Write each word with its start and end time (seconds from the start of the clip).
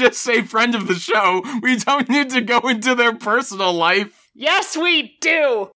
just 0.00 0.20
say 0.20 0.42
friend 0.42 0.74
of 0.74 0.88
the 0.88 0.94
show. 0.94 1.42
We 1.62 1.76
don't 1.76 2.08
need 2.08 2.30
to 2.30 2.40
go 2.40 2.60
into 2.60 2.94
their 2.94 3.14
personal 3.14 3.72
life. 3.72 4.28
Yes, 4.34 4.76
we 4.76 5.16
do. 5.20 5.70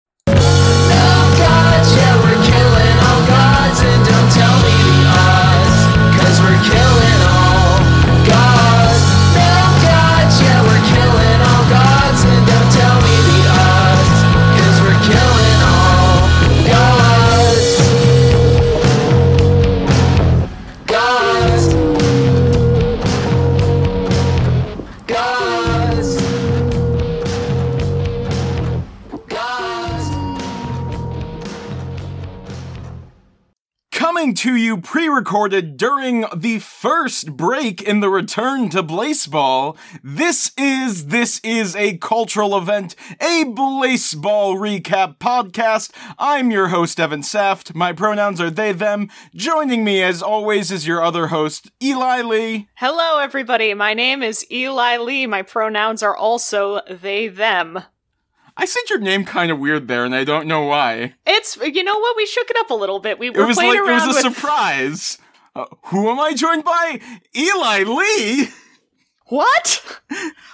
Coming 34.25 34.37
to 34.37 34.57
you 34.57 34.79
pre-recorded 34.79 35.77
during 35.77 36.25
the 36.35 36.59
first 36.59 37.37
break 37.37 37.83
in 37.83 38.01
the 38.01 38.09
return 38.09 38.71
to 38.71 38.83
Blaseball, 38.83 39.77
this 40.03 40.51
is 40.57 41.09
This 41.09 41.43
is 41.45 41.77
a 41.77 41.99
Cultural 41.99 42.57
Event, 42.57 42.97
a 43.21 43.45
Blaseball 43.45 44.57
recap 44.57 45.19
podcast. 45.19 45.91
I'm 46.19 46.51
your 46.51 46.69
host, 46.69 46.99
Evan 46.99 47.23
Saft. 47.23 47.75
My 47.75 47.93
pronouns 47.93 48.41
are 48.41 48.49
they, 48.49 48.73
them. 48.73 49.11
Joining 49.35 49.85
me, 49.85 50.03
as 50.03 50.23
always, 50.23 50.71
is 50.71 50.87
your 50.87 51.03
other 51.03 51.27
host, 51.27 51.71
Eli 51.83 52.23
Lee. 52.23 52.69
Hello, 52.77 53.19
everybody. 53.19 53.75
My 53.75 53.93
name 53.93 54.23
is 54.23 54.51
Eli 54.51 54.97
Lee. 54.97 55.27
My 55.27 55.43
pronouns 55.43 56.03
are 56.03 56.17
also 56.17 56.81
they, 56.89 57.29
them. 57.29 57.79
I 58.57 58.65
said 58.67 58.83
your 58.89 59.01
name 59.01 59.25
kind 59.25 59.51
of 59.51 59.59
weird 59.59 59.89
there, 59.89 60.05
and 60.05 60.15
I 60.15 60.23
don't 60.25 60.47
know 60.47 60.63
why. 60.63 61.15
It's, 61.27 61.57
you 61.57 61.83
know 61.83 61.99
what? 61.99 62.17
We 62.17 62.25
shook 62.27 62.49
it 62.51 62.57
up 62.59 62.71
a 62.71 62.75
little 62.75 63.01
bit. 63.01 63.19
We 63.19 63.29
It 63.29 63.37
were 63.37 63.47
was 63.47 63.57
playing 63.57 63.73
like, 63.85 63.89
it 63.89 63.93
was 63.93 64.05
a 64.05 64.29
with. 64.29 64.37
surprise. 64.37 65.19
Uh, 65.57 65.65
who 65.87 66.09
am 66.11 66.21
I 66.21 66.35
joined 66.35 66.65
by? 66.65 67.01
Eli 67.37 67.83
Lee! 67.85 68.49
what? 69.27 70.01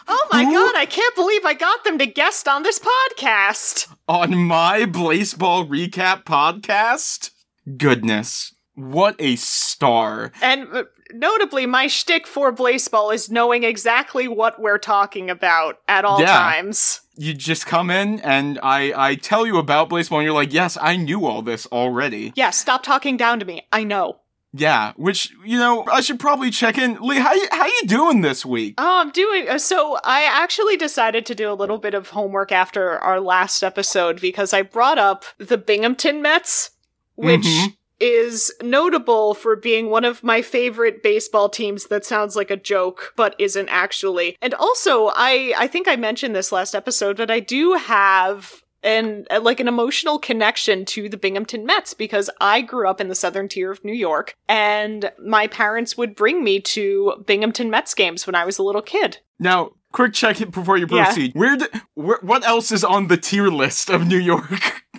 Oh 0.08 0.28
my 0.32 0.44
Who? 0.44 0.52
god, 0.52 0.74
I 0.76 0.86
can't 0.86 1.14
believe 1.14 1.44
I 1.44 1.54
got 1.54 1.84
them 1.84 1.98
to 1.98 2.06
guest 2.06 2.46
on 2.48 2.62
this 2.62 2.78
podcast. 2.80 3.88
on 4.08 4.36
my 4.36 4.84
baseball 4.86 5.66
recap 5.66 6.24
podcast. 6.24 7.30
Goodness, 7.76 8.54
what 8.74 9.16
a 9.18 9.36
star! 9.36 10.32
And 10.40 10.68
uh, 10.72 10.84
notably, 11.12 11.66
my 11.66 11.86
shtick 11.86 12.26
for 12.26 12.52
baseball 12.52 13.10
is 13.10 13.30
knowing 13.30 13.64
exactly 13.64 14.26
what 14.28 14.60
we're 14.60 14.78
talking 14.78 15.28
about 15.30 15.78
at 15.88 16.04
all 16.04 16.20
Yeah. 16.20 16.26
times. 16.38 17.00
You 17.20 17.34
just 17.34 17.66
come 17.66 17.90
in 17.90 18.18
and 18.20 18.58
I 18.62 18.94
I 19.10 19.14
tell 19.14 19.46
you 19.46 19.58
about 19.58 19.90
Blaseball, 19.90 20.16
and 20.16 20.24
you're 20.24 20.32
like, 20.32 20.54
yes, 20.54 20.78
I 20.80 20.96
knew 20.96 21.26
all 21.26 21.42
this 21.42 21.66
already. 21.66 22.32
Yeah, 22.34 22.48
stop 22.48 22.82
talking 22.82 23.18
down 23.18 23.38
to 23.40 23.44
me. 23.44 23.66
I 23.70 23.84
know. 23.84 24.20
Yeah, 24.54 24.94
which 24.96 25.30
you 25.44 25.58
know 25.58 25.84
I 25.92 26.00
should 26.00 26.18
probably 26.18 26.50
check 26.50 26.78
in. 26.78 26.94
Lee, 27.00 27.18
how 27.18 27.34
you, 27.34 27.46
how 27.52 27.66
you 27.66 27.82
doing 27.86 28.22
this 28.22 28.46
week? 28.46 28.74
Oh, 28.78 29.00
I'm 29.02 29.10
doing 29.10 29.50
uh, 29.50 29.58
so. 29.58 29.98
I 30.02 30.22
actually 30.22 30.78
decided 30.78 31.26
to 31.26 31.34
do 31.34 31.52
a 31.52 31.54
little 31.54 31.76
bit 31.76 31.92
of 31.92 32.08
homework 32.08 32.52
after 32.52 32.98
our 32.98 33.20
last 33.20 33.62
episode 33.62 34.18
because 34.20 34.54
I 34.54 34.62
brought 34.62 34.98
up 34.98 35.24
the 35.36 35.58
Binghamton 35.58 36.22
Mets, 36.22 36.70
which 37.16 37.42
Mhm. 37.42 37.76
Is 38.00 38.52
notable 38.62 39.34
for 39.34 39.56
being 39.56 39.90
one 39.90 40.04
of 40.04 40.24
my 40.24 40.42
favorite 40.42 41.02
baseball 41.02 41.48
teams 41.48 41.86
that 41.86 42.04
sounds 42.04 42.34
like 42.36 42.50
a 42.50 42.56
joke 42.56 43.12
but 43.16 43.34
isn't 43.38 43.68
actually. 43.68 44.36
And 44.40 44.54
also, 44.54 45.08
I 45.14 45.54
I 45.58 45.66
think 45.66 45.86
I 45.88 45.96
mentioned 45.96 46.34
this 46.34 46.52
last 46.52 46.74
episode, 46.74 47.16
but 47.18 47.30
I 47.30 47.40
do 47.40 47.74
have 47.74 48.62
an 48.82 49.26
uh, 49.30 49.38
like 49.42 49.60
an 49.60 49.68
emotional 49.68 50.18
connection 50.18 50.86
to 50.86 51.08
the 51.08 51.18
Binghamton 51.18 51.66
Mets 51.66 51.92
because 51.92 52.30
I 52.40 52.62
grew 52.62 52.88
up 52.88 52.98
in 53.00 53.08
the 53.08 53.14
southern 53.14 53.46
tier 53.46 53.70
of 53.70 53.84
New 53.84 53.92
York 53.92 54.34
and 54.48 55.12
my 55.22 55.46
parents 55.48 55.98
would 55.98 56.16
bring 56.16 56.42
me 56.42 56.60
to 56.60 57.22
Binghamton 57.26 57.68
Mets 57.68 57.92
games 57.92 58.26
when 58.26 58.34
I 58.34 58.46
was 58.46 58.56
a 58.58 58.62
little 58.62 58.80
kid. 58.80 59.18
Now, 59.38 59.72
quick 59.92 60.14
check 60.14 60.40
it 60.40 60.50
before 60.50 60.78
you 60.78 60.86
Yeah. 60.90 61.04
proceed. 61.04 61.32
Where, 61.34 61.56
d- 61.58 61.66
where 61.94 62.18
what 62.22 62.42
else 62.46 62.72
is 62.72 62.82
on 62.82 63.08
the 63.08 63.18
tier 63.18 63.48
list 63.48 63.90
of 63.90 64.06
New 64.06 64.18
York? 64.18 64.82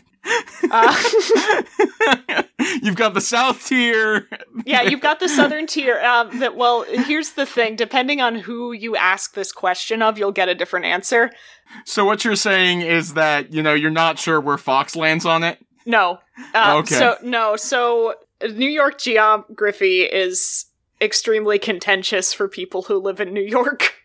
Uh, 0.70 0.96
You've 2.84 2.96
got 2.96 3.14
the 3.14 3.22
South 3.22 3.66
tier. 3.66 4.28
yeah, 4.66 4.84
you've 4.84 5.02
got 5.02 5.20
the 5.20 5.28
southern 5.28 5.66
tier. 5.68 6.00
Um, 6.00 6.40
that 6.40 6.56
well, 6.56 6.84
here's 6.84 7.32
the 7.32 7.46
thing: 7.46 7.76
depending 7.76 8.22
on 8.22 8.36
who 8.36 8.72
you 8.72 8.96
ask 8.96 9.34
this 9.34 9.52
question 9.52 10.02
of, 10.02 10.18
you'll 10.18 10.32
get 10.32 10.48
a 10.50 10.56
different 10.56 10.86
answer. 10.86 11.32
So 11.86 12.06
what 12.06 12.24
you're 12.24 12.36
saying 12.36 12.82
is 12.82 13.16
that 13.16 13.52
you 13.54 13.64
know 13.64 13.74
you're 13.74 13.90
not 13.92 14.20
sure 14.20 14.40
where 14.40 14.58
Fox 14.58 14.96
lands 14.96 15.26
on 15.26 15.44
it. 15.44 15.58
No. 15.86 16.20
Uh, 16.54 16.78
Okay. 16.80 16.96
So 16.96 17.16
no. 17.24 17.56
So 17.56 18.14
New 18.44 18.70
York 18.70 19.00
geography 19.00 20.02
is 20.04 20.66
extremely 21.02 21.58
contentious 21.58 22.32
for 22.34 22.48
people 22.48 22.84
who 22.84 22.98
live 23.00 23.20
in 23.20 23.34
New 23.34 23.42
York. 23.44 23.96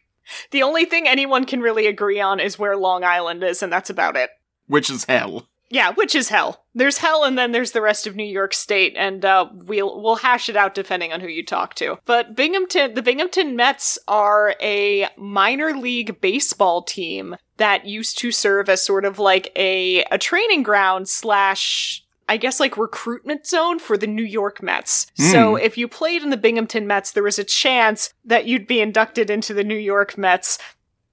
The 0.50 0.64
only 0.64 0.86
thing 0.86 1.06
anyone 1.06 1.44
can 1.44 1.60
really 1.60 1.86
agree 1.86 2.20
on 2.20 2.40
is 2.40 2.58
where 2.58 2.76
Long 2.76 3.04
Island 3.04 3.44
is, 3.44 3.62
and 3.62 3.72
that's 3.72 3.90
about 3.90 4.16
it. 4.16 4.28
which 4.66 4.90
is 4.90 5.04
hell. 5.04 5.46
Yeah, 5.68 5.92
which 5.94 6.14
is 6.14 6.28
hell. 6.28 6.64
There's 6.74 6.98
hell, 6.98 7.24
and 7.24 7.36
then 7.36 7.50
there's 7.52 7.72
the 7.72 7.80
rest 7.80 8.06
of 8.06 8.14
New 8.14 8.24
York 8.24 8.54
State, 8.54 8.94
and 8.96 9.24
uh, 9.24 9.48
we'll 9.52 10.00
we'll 10.00 10.16
hash 10.16 10.48
it 10.48 10.56
out 10.56 10.74
depending 10.74 11.12
on 11.12 11.20
who 11.20 11.28
you 11.28 11.44
talk 11.44 11.74
to. 11.76 11.98
But 12.04 12.36
Binghamton, 12.36 12.94
the 12.94 13.02
Binghamton 13.02 13.56
Mets 13.56 13.98
are 14.06 14.54
a 14.62 15.08
minor 15.16 15.72
league 15.76 16.20
baseball 16.20 16.82
team 16.82 17.36
that 17.56 17.86
used 17.86 18.18
to 18.18 18.30
serve 18.30 18.68
as 18.68 18.84
sort 18.84 19.04
of 19.04 19.18
like 19.18 19.50
a 19.56 20.04
a 20.10 20.18
training 20.18 20.62
ground 20.62 21.08
slash. 21.08 22.02
I 22.28 22.38
guess 22.38 22.58
like 22.58 22.76
recruitment 22.76 23.46
zone 23.46 23.78
for 23.78 23.96
the 23.96 24.08
New 24.08 24.24
York 24.24 24.60
Mets. 24.60 25.06
So 25.14 25.52
Hmm. 25.56 25.62
if 25.62 25.78
you 25.78 25.86
played 25.86 26.24
in 26.24 26.30
the 26.30 26.36
Binghamton 26.36 26.84
Mets, 26.84 27.12
there 27.12 27.22
was 27.22 27.38
a 27.38 27.44
chance 27.44 28.12
that 28.24 28.46
you'd 28.46 28.66
be 28.66 28.80
inducted 28.80 29.30
into 29.30 29.54
the 29.54 29.62
New 29.62 29.76
York 29.78 30.18
Mets, 30.18 30.58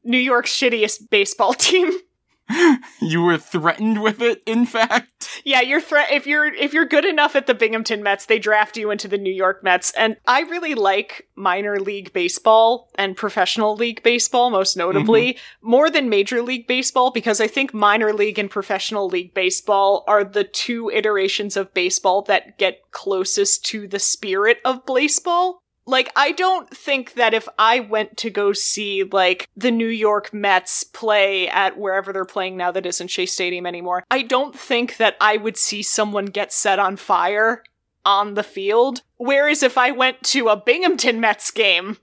New 0.03 0.17
York's 0.17 0.51
shittiest 0.51 1.11
baseball 1.11 1.53
team. 1.69 1.91
You 3.01 3.21
were 3.21 3.37
threatened 3.37 4.01
with 4.01 4.21
it, 4.21 4.41
in 4.45 4.65
fact. 4.65 5.41
Yeah, 5.43 5.61
you're 5.61 5.81
thre- 5.81 6.11
if 6.11 6.25
you're 6.27 6.53
if 6.53 6.73
you're 6.73 6.85
good 6.85 7.05
enough 7.05 7.35
at 7.35 7.47
the 7.47 7.53
Binghamton 7.53 8.03
Mets, 8.03 8.25
they 8.25 8.39
draft 8.39 8.77
you 8.77 8.91
into 8.91 9.07
the 9.07 9.17
New 9.17 9.33
York 9.33 9.63
Mets. 9.63 9.91
And 9.91 10.17
I 10.25 10.41
really 10.41 10.75
like 10.75 11.27
minor 11.35 11.79
league 11.79 12.13
baseball 12.13 12.89
and 12.95 13.15
professional 13.15 13.75
league 13.75 14.03
baseball 14.03 14.49
most 14.49 14.77
notably 14.77 15.33
mm-hmm. 15.33 15.69
more 15.69 15.89
than 15.89 16.09
major 16.09 16.41
league 16.41 16.67
baseball 16.67 17.11
because 17.11 17.41
I 17.41 17.47
think 17.47 17.73
minor 17.73 18.13
league 18.13 18.39
and 18.39 18.49
professional 18.49 19.07
league 19.07 19.33
baseball 19.33 20.03
are 20.07 20.23
the 20.23 20.43
two 20.43 20.89
iterations 20.89 21.57
of 21.57 21.73
baseball 21.73 22.21
that 22.23 22.57
get 22.57 22.91
closest 22.91 23.65
to 23.65 23.87
the 23.87 23.99
spirit 23.99 24.59
of 24.63 24.85
baseball. 24.85 25.62
Like, 25.85 26.11
I 26.15 26.31
don't 26.31 26.69
think 26.69 27.15
that 27.15 27.33
if 27.33 27.47
I 27.59 27.81
went 27.81 28.17
to 28.17 28.29
go 28.29 28.53
see, 28.53 29.03
like, 29.03 29.49
the 29.57 29.71
New 29.71 29.87
York 29.87 30.33
Mets 30.33 30.83
play 30.83 31.49
at 31.49 31.77
wherever 31.77 32.13
they're 32.13 32.25
playing 32.25 32.55
now 32.55 32.71
that 32.71 32.85
isn't 32.85 33.09
Shea 33.09 33.25
Stadium 33.25 33.65
anymore, 33.65 34.03
I 34.09 34.21
don't 34.21 34.57
think 34.57 34.97
that 34.97 35.17
I 35.19 35.37
would 35.37 35.57
see 35.57 35.83
someone 35.83 36.25
get 36.25 36.53
set 36.53 36.79
on 36.79 36.95
fire 36.95 37.63
on 38.05 38.35
the 38.35 38.43
field. 38.43 39.01
Whereas 39.17 39.63
if 39.63 39.77
I 39.77 39.91
went 39.91 40.23
to 40.23 40.47
a 40.47 40.57
Binghamton 40.57 41.19
Mets 41.19 41.51
game, 41.51 41.97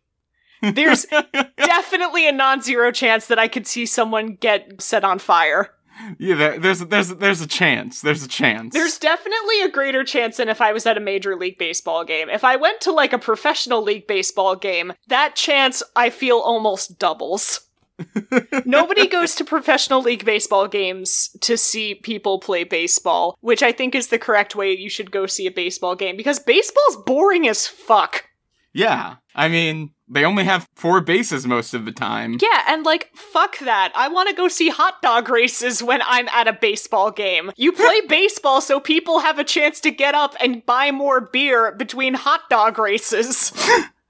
there's 0.63 1.07
definitely 1.57 2.29
a 2.29 2.33
non 2.33 2.63
zero 2.63 2.93
chance 2.93 3.27
that 3.27 3.39
I 3.39 3.49
could 3.49 3.67
see 3.67 3.87
someone 3.87 4.35
get 4.35 4.81
set 4.81 5.05
on 5.05 5.19
fire. 5.19 5.75
Yeah, 6.19 6.34
there, 6.34 6.59
there's 6.59 6.81
there's 6.81 7.09
there's 7.09 7.41
a 7.41 7.47
chance. 7.47 8.00
There's 8.00 8.22
a 8.22 8.28
chance. 8.28 8.75
There's 8.75 8.99
definitely 8.99 9.62
a 9.62 9.71
greater 9.71 10.05
chance 10.05 10.37
than 10.37 10.49
if 10.49 10.61
I 10.61 10.72
was 10.72 10.87
at 10.87 10.97
a 10.97 11.00
major 11.00 11.37
league 11.37 11.59
baseball 11.59 12.05
game. 12.05 12.28
If 12.28 12.44
I 12.44 12.56
went 12.56 12.81
to 12.83 12.93
like 12.93 13.12
a 13.12 13.19
professional 13.19 13.83
league 13.83 14.06
baseball 14.06 14.56
game, 14.56 14.93
that 15.09 15.37
chance 15.37 15.83
I 15.97 16.10
feel 16.10 16.39
almost 16.39 16.98
doubles. 16.98 17.60
Nobody 18.65 19.07
goes 19.07 19.34
to 19.36 19.45
professional 19.45 20.01
league 20.01 20.25
baseball 20.25 20.69
games 20.69 21.36
to 21.42 21.57
see 21.57 21.95
people 21.95 22.41
play 22.41 22.65
baseball, 22.65 23.36
which 23.41 23.63
I 23.63 23.72
think 23.72 23.95
is 23.95 24.09
the 24.09 24.19
correct 24.19 24.57
way 24.57 24.77
you 24.77 24.89
should 24.89 25.10
go 25.10 25.27
see 25.27 25.47
a 25.47 25.51
baseball 25.51 25.95
game 25.95 26.16
because 26.16 26.39
baseball's 26.39 26.97
boring 27.04 27.47
as 27.47 27.66
fuck. 27.66 28.25
Yeah. 28.72 29.17
I 29.34 29.49
mean, 29.49 29.91
they 30.09 30.25
only 30.25 30.45
have 30.45 30.69
four 30.75 31.01
bases 31.01 31.47
most 31.47 31.72
of 31.72 31.84
the 31.84 31.93
time. 31.93 32.37
Yeah, 32.41 32.65
and 32.69 32.84
like, 32.84 33.09
fuck 33.15 33.59
that. 33.61 33.93
I 33.95 34.09
want 34.09 34.28
to 34.28 34.34
go 34.34 34.49
see 34.49 34.69
hot 34.69 35.01
dog 35.03 35.28
races 35.28 35.83
when 35.83 36.01
I'm 36.05 36.28
at 36.28 36.49
a 36.49 36.53
baseball 36.53 37.11
game. 37.11 37.53
You 37.57 37.72
play 37.72 38.01
baseball 38.09 38.61
so 38.61 38.81
people 38.81 39.21
have 39.21 39.39
a 39.39 39.45
chance 39.45 39.81
to 39.81 39.91
get 39.91 40.15
up 40.15 40.34
and 40.41 40.65
buy 40.67 40.91
more 40.91 41.21
beer 41.21 41.72
between 41.72 42.15
hot 42.15 42.43
dog 42.51 42.78
races. 42.78 43.53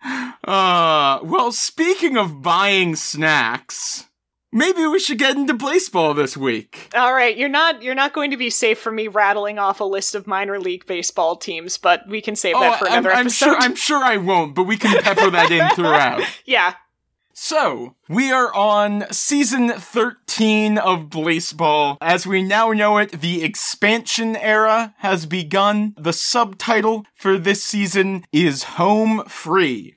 Uh, 0.02 1.20
well, 1.22 1.52
speaking 1.52 2.16
of 2.16 2.40
buying 2.40 2.96
snacks, 2.96 4.08
maybe 4.52 4.86
we 4.86 4.98
should 4.98 5.18
get 5.18 5.36
into 5.36 5.54
baseball 5.54 6.14
this 6.14 6.36
week. 6.36 6.90
All 6.94 7.12
right, 7.14 7.36
you're 7.36 7.48
not 7.48 7.82
you're 7.82 7.94
not 7.94 8.12
going 8.12 8.30
to 8.30 8.36
be 8.36 8.50
safe 8.50 8.78
from 8.78 8.96
me 8.96 9.08
rattling 9.08 9.58
off 9.58 9.80
a 9.80 9.84
list 9.84 10.14
of 10.14 10.26
minor 10.26 10.58
league 10.58 10.86
baseball 10.86 11.36
teams, 11.36 11.78
but 11.78 12.06
we 12.08 12.20
can 12.20 12.36
save 12.36 12.54
that 12.56 12.74
oh, 12.74 12.76
for 12.78 12.88
Oh, 12.88 12.92
I'm, 12.92 12.98
another 12.98 13.14
I'm 13.14 13.26
episode. 13.26 13.44
sure 13.46 13.56
I'm 13.56 13.74
sure 13.74 14.02
I 14.04 14.16
won't, 14.16 14.54
but 14.54 14.64
we 14.64 14.76
can 14.76 15.00
pepper 15.02 15.30
that 15.30 15.50
in 15.50 15.68
throughout. 15.74 16.22
yeah. 16.44 16.74
So, 17.32 17.94
we 18.06 18.30
are 18.30 18.52
on 18.54 19.06
season 19.10 19.70
13 19.70 20.76
of 20.76 21.04
Blaseball. 21.04 21.96
As 22.02 22.26
we 22.26 22.42
now 22.42 22.72
know 22.72 22.98
it, 22.98 23.12
the 23.22 23.42
expansion 23.42 24.36
era 24.36 24.94
has 24.98 25.24
begun. 25.24 25.94
The 25.96 26.12
subtitle 26.12 27.06
for 27.14 27.38
this 27.38 27.64
season 27.64 28.26
is 28.30 28.64
Home 28.64 29.24
Free. 29.26 29.94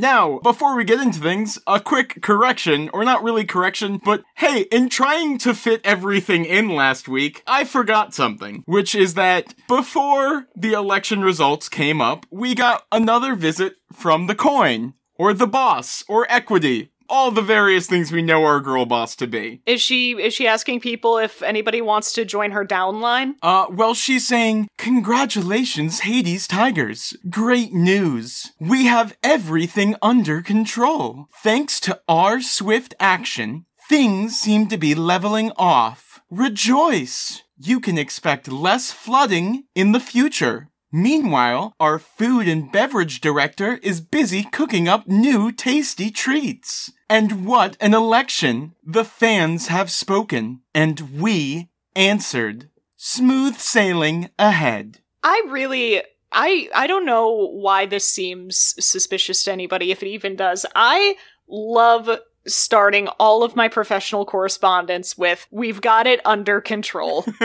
Now, 0.00 0.38
before 0.38 0.76
we 0.76 0.84
get 0.84 1.02
into 1.02 1.20
things, 1.20 1.58
a 1.66 1.78
quick 1.78 2.22
correction, 2.22 2.88
or 2.94 3.04
not 3.04 3.22
really 3.22 3.44
correction, 3.44 4.00
but 4.02 4.22
hey, 4.36 4.62
in 4.72 4.88
trying 4.88 5.36
to 5.40 5.52
fit 5.52 5.82
everything 5.84 6.46
in 6.46 6.70
last 6.70 7.06
week, 7.06 7.42
I 7.46 7.64
forgot 7.64 8.14
something, 8.14 8.62
which 8.64 8.94
is 8.94 9.12
that 9.12 9.54
before 9.68 10.46
the 10.56 10.72
election 10.72 11.20
results 11.20 11.68
came 11.68 12.00
up, 12.00 12.24
we 12.30 12.54
got 12.54 12.86
another 12.90 13.34
visit 13.34 13.74
from 13.92 14.26
the 14.26 14.34
coin, 14.34 14.94
or 15.16 15.34
the 15.34 15.46
boss, 15.46 16.02
or 16.08 16.26
equity. 16.30 16.92
All 17.10 17.32
the 17.32 17.42
various 17.42 17.88
things 17.88 18.12
we 18.12 18.22
know 18.22 18.44
our 18.44 18.60
girl 18.60 18.86
boss 18.86 19.16
to 19.16 19.26
be. 19.26 19.62
Is 19.66 19.82
she 19.82 20.12
is 20.12 20.32
she 20.32 20.46
asking 20.46 20.80
people 20.80 21.18
if 21.18 21.42
anybody 21.42 21.80
wants 21.80 22.12
to 22.12 22.24
join 22.24 22.52
her 22.52 22.64
downline? 22.64 23.34
Uh, 23.42 23.66
well, 23.68 23.94
she's 23.94 24.26
saying, 24.26 24.68
Congratulations, 24.78 26.00
Hades 26.00 26.46
Tigers. 26.46 27.16
Great 27.28 27.72
news. 27.72 28.52
We 28.60 28.86
have 28.86 29.16
everything 29.24 29.96
under 30.00 30.40
control. 30.40 31.26
Thanks 31.42 31.80
to 31.80 32.00
our 32.08 32.40
swift 32.40 32.94
action, 33.00 33.66
things 33.88 34.38
seem 34.38 34.68
to 34.68 34.78
be 34.78 34.94
leveling 34.94 35.50
off. 35.56 36.20
Rejoice. 36.30 37.42
You 37.58 37.80
can 37.80 37.98
expect 37.98 38.46
less 38.50 38.92
flooding 38.92 39.64
in 39.74 39.90
the 39.90 40.00
future. 40.00 40.68
Meanwhile, 40.92 41.74
our 41.78 41.98
food 41.98 42.48
and 42.48 42.70
beverage 42.72 43.20
director 43.20 43.78
is 43.82 44.00
busy 44.00 44.42
cooking 44.42 44.88
up 44.88 45.06
new 45.06 45.52
tasty 45.52 46.10
treats. 46.10 46.92
And 47.08 47.46
what 47.46 47.76
an 47.80 47.94
election! 47.94 48.74
The 48.84 49.04
fans 49.04 49.68
have 49.68 49.90
spoken, 49.90 50.62
and 50.74 51.20
we 51.20 51.68
answered. 51.94 52.70
Smooth 52.96 53.56
sailing 53.56 54.30
ahead. 54.38 54.98
I 55.22 55.42
really 55.48 56.02
I 56.32 56.68
I 56.74 56.86
don't 56.86 57.06
know 57.06 57.48
why 57.48 57.86
this 57.86 58.06
seems 58.06 58.74
suspicious 58.78 59.44
to 59.44 59.52
anybody 59.52 59.90
if 59.90 60.02
it 60.02 60.08
even 60.08 60.36
does. 60.36 60.66
I 60.74 61.16
love 61.48 62.10
starting 62.54 63.08
all 63.18 63.42
of 63.42 63.56
my 63.56 63.68
professional 63.68 64.24
correspondence 64.24 65.16
with 65.16 65.46
we've 65.50 65.80
got 65.80 66.06
it 66.06 66.20
under 66.24 66.60
control. 66.60 67.24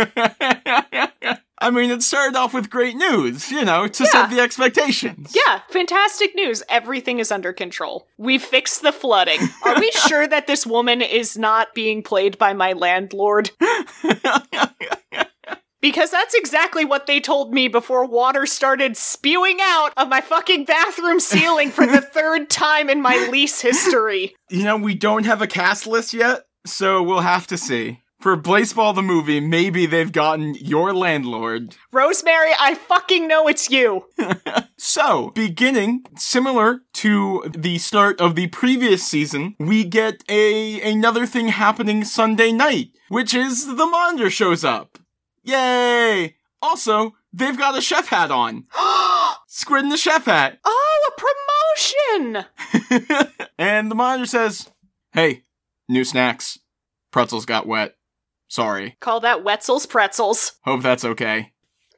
I 1.57 1.69
mean, 1.71 1.89
it 1.89 2.03
started 2.03 2.37
off 2.37 2.53
with 2.53 2.69
great 2.69 2.95
news, 2.95 3.49
you 3.49 3.63
know, 3.63 3.87
to 3.87 4.05
set 4.05 4.29
the 4.29 4.41
expectations. 4.41 5.33
yeah, 5.33 5.61
fantastic 5.69 6.35
news. 6.35 6.61
Everything 6.67 7.19
is 7.19 7.31
under 7.31 7.53
control. 7.53 8.07
We 8.17 8.37
fixed 8.37 8.81
the 8.81 8.91
flooding. 8.91 9.39
Are 9.63 9.79
we 9.79 9.89
sure 10.07 10.27
that 10.27 10.47
this 10.47 10.65
woman 10.65 11.01
is 11.01 11.37
not 11.37 11.73
being 11.73 12.03
played 12.03 12.37
by 12.37 12.53
my 12.53 12.73
landlord? 12.73 13.51
Because 15.85 16.09
that's 16.09 16.33
exactly 16.33 16.83
what 16.83 17.05
they 17.05 17.19
told 17.19 17.53
me 17.53 17.67
before 17.67 18.07
water 18.07 18.47
started 18.47 18.97
spewing 18.97 19.59
out 19.61 19.91
of 19.95 20.09
my 20.09 20.19
fucking 20.19 20.65
bathroom 20.65 21.19
ceiling 21.19 21.69
for 21.69 21.85
the 21.85 22.01
third 22.13 22.49
time 22.49 22.89
in 22.89 23.03
my 23.03 23.27
lease 23.29 23.61
history. 23.61 24.35
You 24.49 24.63
know, 24.63 24.77
we 24.77 24.95
don't 24.95 25.27
have 25.27 25.43
a 25.43 25.47
cast 25.47 25.85
list 25.85 26.11
yet, 26.11 26.47
so 26.65 27.03
we'll 27.03 27.19
have 27.19 27.45
to 27.45 27.55
see. 27.55 28.01
For 28.19 28.35
Blaseball 28.35 28.95
the 28.95 29.03
movie, 29.03 29.39
maybe 29.39 29.85
they've 29.85 30.11
gotten 30.11 30.55
your 30.55 30.91
landlord. 30.91 31.75
Rosemary, 31.91 32.53
I 32.59 32.73
fucking 32.73 33.27
know 33.27 33.47
it's 33.47 33.69
you. 33.69 34.05
So, 34.77 35.31
beginning 35.33 36.03
similar 36.17 36.81
to 36.95 37.43
the 37.57 37.77
start 37.77 38.19
of 38.19 38.35
the 38.35 38.47
previous 38.47 39.07
season, 39.07 39.55
we 39.57 39.85
get 39.85 40.21
a 40.27 40.81
another 40.81 41.25
thing 41.25 41.47
happening 41.47 42.03
Sunday 42.03 42.51
night, 42.51 42.89
which 43.07 43.33
is 43.33 43.65
the 43.67 43.85
monitor 43.85 44.29
shows 44.29 44.65
up. 44.65 44.99
Yay! 45.45 46.35
Also, 46.61 47.15
they've 47.31 47.57
got 47.57 47.77
a 47.77 47.81
chef 47.81 48.07
hat 48.07 48.31
on. 48.31 48.65
Squid 49.47 49.83
in 49.83 49.89
the 49.89 49.97
chef 49.97 50.25
hat. 50.25 50.59
Oh, 50.65 51.09
a 51.09 51.21
promotion! 51.21 52.45
and 53.57 53.89
the 53.89 53.95
monitor 53.95 54.25
says, 54.25 54.69
Hey, 55.13 55.43
new 55.87 56.03
snacks. 56.03 56.59
Pretzels 57.11 57.45
got 57.45 57.67
wet. 57.67 57.95
Sorry. 58.47 58.97
Call 58.99 59.19
that 59.21 59.43
Wetzel's 59.43 59.85
Pretzels. 59.85 60.53
Hope 60.63 60.81
that's 60.81 61.05
okay. 61.05 61.51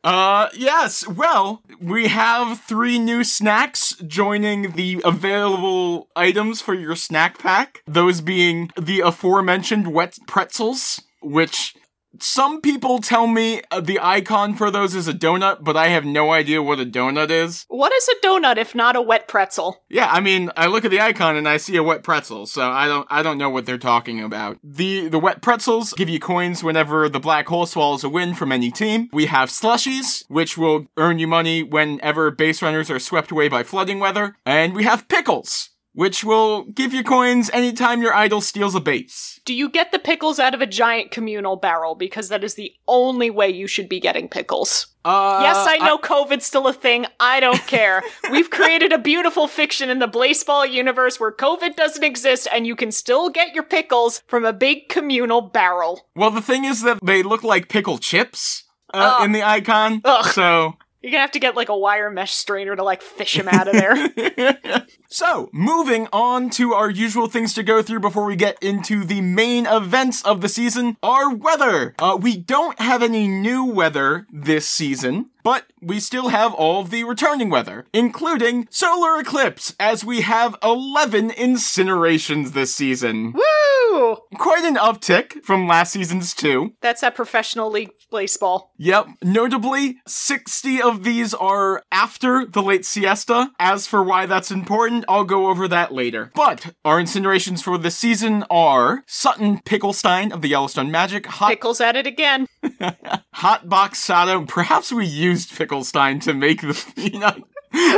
Uh, 0.03 0.47
yes, 0.53 1.07
well, 1.07 1.63
we 1.81 2.07
have 2.07 2.61
three 2.61 2.99
new 2.99 3.23
snacks 3.23 3.95
joining 4.05 4.71
the 4.71 5.01
available 5.03 6.09
items 6.15 6.61
for 6.61 6.73
your 6.73 6.95
snack 6.95 7.39
pack. 7.39 7.81
Those 7.87 8.21
being 8.21 8.69
the 8.79 9.01
aforementioned 9.01 9.91
wet 9.91 10.17
pretzels, 10.27 11.01
which 11.21 11.75
some 12.21 12.61
people 12.61 12.99
tell 12.99 13.27
me 13.27 13.61
uh, 13.71 13.81
the 13.81 13.99
icon 14.01 14.55
for 14.55 14.71
those 14.71 14.95
is 14.95 15.07
a 15.07 15.13
donut, 15.13 15.63
but 15.63 15.77
I 15.77 15.87
have 15.89 16.05
no 16.05 16.31
idea 16.31 16.61
what 16.61 16.79
a 16.79 16.85
donut 16.85 17.29
is. 17.29 17.65
What 17.67 17.93
is 17.93 18.07
a 18.07 18.25
donut 18.25 18.57
if 18.57 18.75
not 18.75 18.95
a 18.95 19.01
wet 19.01 19.27
pretzel? 19.27 19.83
Yeah, 19.89 20.09
I 20.09 20.19
mean, 20.19 20.51
I 20.55 20.67
look 20.67 20.85
at 20.85 20.91
the 20.91 21.01
icon 21.01 21.35
and 21.35 21.47
I 21.47 21.57
see 21.57 21.75
a 21.75 21.83
wet 21.83 22.03
pretzel, 22.03 22.45
so 22.45 22.69
I 22.69 22.87
don't 22.87 23.07
I 23.09 23.23
don't 23.23 23.37
know 23.37 23.49
what 23.49 23.65
they're 23.65 23.77
talking 23.77 24.23
about. 24.23 24.57
The 24.63 25.07
the 25.07 25.19
wet 25.19 25.41
pretzels 25.41 25.93
give 25.93 26.09
you 26.09 26.19
coins 26.19 26.63
whenever 26.63 27.09
the 27.09 27.19
black 27.19 27.47
hole 27.47 27.65
swallows 27.65 28.03
a 28.03 28.09
win 28.09 28.33
from 28.33 28.51
any 28.51 28.71
team. 28.71 29.09
We 29.11 29.27
have 29.27 29.49
slushies, 29.49 30.25
which 30.27 30.57
will 30.57 30.87
earn 30.97 31.19
you 31.19 31.27
money 31.27 31.63
whenever 31.63 32.31
base 32.31 32.61
runners 32.61 32.89
are 32.89 32.99
swept 32.99 33.31
away 33.31 33.47
by 33.47 33.63
flooding 33.63 33.99
weather, 33.99 34.35
and 34.45 34.75
we 34.75 34.83
have 34.83 35.07
pickles, 35.07 35.69
which 35.97 36.23
will 36.23 36.63
give 36.65 36.93
you 36.93 37.03
coins 37.03 37.49
anytime 37.49 38.03
your 38.03 38.13
idol 38.13 38.39
steals 38.39 38.75
a 38.75 38.79
base. 38.79 39.39
Do 39.45 39.53
you 39.55 39.67
get 39.67 39.91
the 39.91 39.97
pickles 39.97 40.37
out 40.37 40.53
of 40.53 40.61
a 40.61 40.67
giant 40.67 41.09
communal 41.09 41.55
barrel? 41.55 41.95
Because 41.95 42.29
that 42.29 42.43
is 42.43 42.53
the 42.53 42.71
only 42.87 43.31
way 43.31 43.49
you 43.49 43.65
should 43.65 43.89
be 43.89 43.99
getting 43.99 44.29
pickles. 44.29 44.93
Uh, 45.03 45.39
Yes, 45.41 45.65
I 45.67 45.77
know 45.77 45.97
COVID's 45.97 46.45
still 46.45 46.67
a 46.67 46.73
thing. 46.73 47.07
I 47.19 47.39
don't 47.39 47.65
care. 47.65 48.03
We've 48.31 48.51
created 48.51 48.93
a 48.93 48.99
beautiful 48.99 49.47
fiction 49.47 49.89
in 49.89 49.97
the 49.97 50.07
Blaseball 50.07 50.71
universe 50.71 51.19
where 51.19 51.31
COVID 51.31 51.75
doesn't 51.75 52.03
exist 52.03 52.47
and 52.53 52.67
you 52.67 52.75
can 52.75 52.91
still 52.91 53.31
get 53.31 53.55
your 53.55 53.63
pickles 53.63 54.21
from 54.27 54.45
a 54.45 54.53
big 54.53 54.89
communal 54.89 55.41
barrel. 55.41 56.07
Well, 56.15 56.29
the 56.29 56.43
thing 56.43 56.63
is 56.63 56.83
that 56.83 56.99
they 57.03 57.23
look 57.23 57.43
like 57.43 57.69
pickle 57.69 57.97
chips 57.97 58.65
uh, 58.93 59.15
Ugh. 59.17 59.25
in 59.25 59.31
the 59.31 59.41
icon, 59.41 60.01
Ugh. 60.05 60.25
so 60.25 60.75
You're 61.07 61.13
gonna 61.13 61.21
have 61.21 61.31
to 61.31 61.39
get 61.39 61.55
like 61.55 61.69
a 61.69 61.77
wire 61.77 62.09
mesh 62.09 62.33
strainer 62.33 62.75
to 62.75 62.83
like 62.83 63.01
fish 63.01 63.37
him 63.37 63.47
out 63.47 63.69
of 63.69 63.75
there. 63.75 64.83
So, 65.09 65.49
moving 65.53 66.07
on 66.11 66.49
to 66.51 66.73
our 66.73 66.89
usual 66.89 67.27
things 67.27 67.53
to 67.53 67.63
go 67.63 67.81
through 67.81 68.01
before 68.01 68.25
we 68.25 68.35
get 68.35 68.61
into 68.61 69.05
the 69.05 69.21
main 69.21 69.65
events 69.65 70.21
of 70.23 70.41
the 70.41 70.49
season, 70.49 70.97
our 71.01 71.33
weather. 71.33 71.95
Uh, 71.97 72.17
we 72.19 72.35
don't 72.35 72.77
have 72.79 73.01
any 73.01 73.25
new 73.25 73.63
weather 73.63 74.27
this 74.29 74.67
season, 74.67 75.29
but 75.47 75.63
we 75.81 75.97
still 75.97 76.27
have 76.27 76.53
all 76.53 76.81
of 76.81 76.89
the 76.89 77.05
returning 77.05 77.49
weather, 77.49 77.85
including 77.93 78.67
solar 78.69 79.17
eclipse, 79.17 79.73
as 79.79 80.03
we 80.03 80.19
have 80.19 80.57
11 80.61 81.29
incinerations 81.29 82.51
this 82.51 82.75
season. 82.75 83.31
Woo! 83.31 84.17
Quite 84.37 84.65
an 84.65 84.75
uptick 84.75 85.41
from 85.45 85.65
last 85.65 85.93
season's 85.93 86.33
two. 86.33 86.73
That's 86.81 86.99
that 86.99 87.15
professional 87.15 87.71
league 87.71 87.91
baseball. 88.11 88.73
Yep. 88.77 89.07
Notably, 89.23 89.99
60 90.05 90.81
of 90.81 91.05
these 91.05 91.33
are 91.33 91.81
after 91.93 92.45
the 92.45 92.61
late 92.61 92.85
siesta. 92.85 93.51
As 93.57 93.87
for 93.87 94.03
why 94.03 94.25
that's 94.25 94.51
important, 94.51 95.05
I'll 95.07 95.23
go 95.23 95.47
over 95.47 95.69
that 95.69 95.93
later. 95.93 96.29
But 96.35 96.75
our 96.83 97.01
incinerations 97.01 97.63
for 97.63 97.77
this 97.77 97.95
season 97.95 98.43
are 98.49 99.03
Sutton 99.07 99.59
Picklestein 99.59 100.33
of 100.33 100.41
the 100.41 100.49
Yellowstone 100.49 100.91
Magic, 100.91 101.25
Hot, 101.27 101.47
Pickles 101.49 101.79
at 101.79 101.95
it 101.95 102.05
again. 102.05 102.47
Hot 103.37 103.69
Box 103.69 103.99
Sato. 103.99 104.45
Perhaps 104.45 104.91
we 104.91 105.05
used 105.05 105.51
Picklestein 105.51 106.19
to 106.23 106.33
make 106.33 106.61
the, 106.61 106.93
you 106.95 107.19
know, 107.19 107.35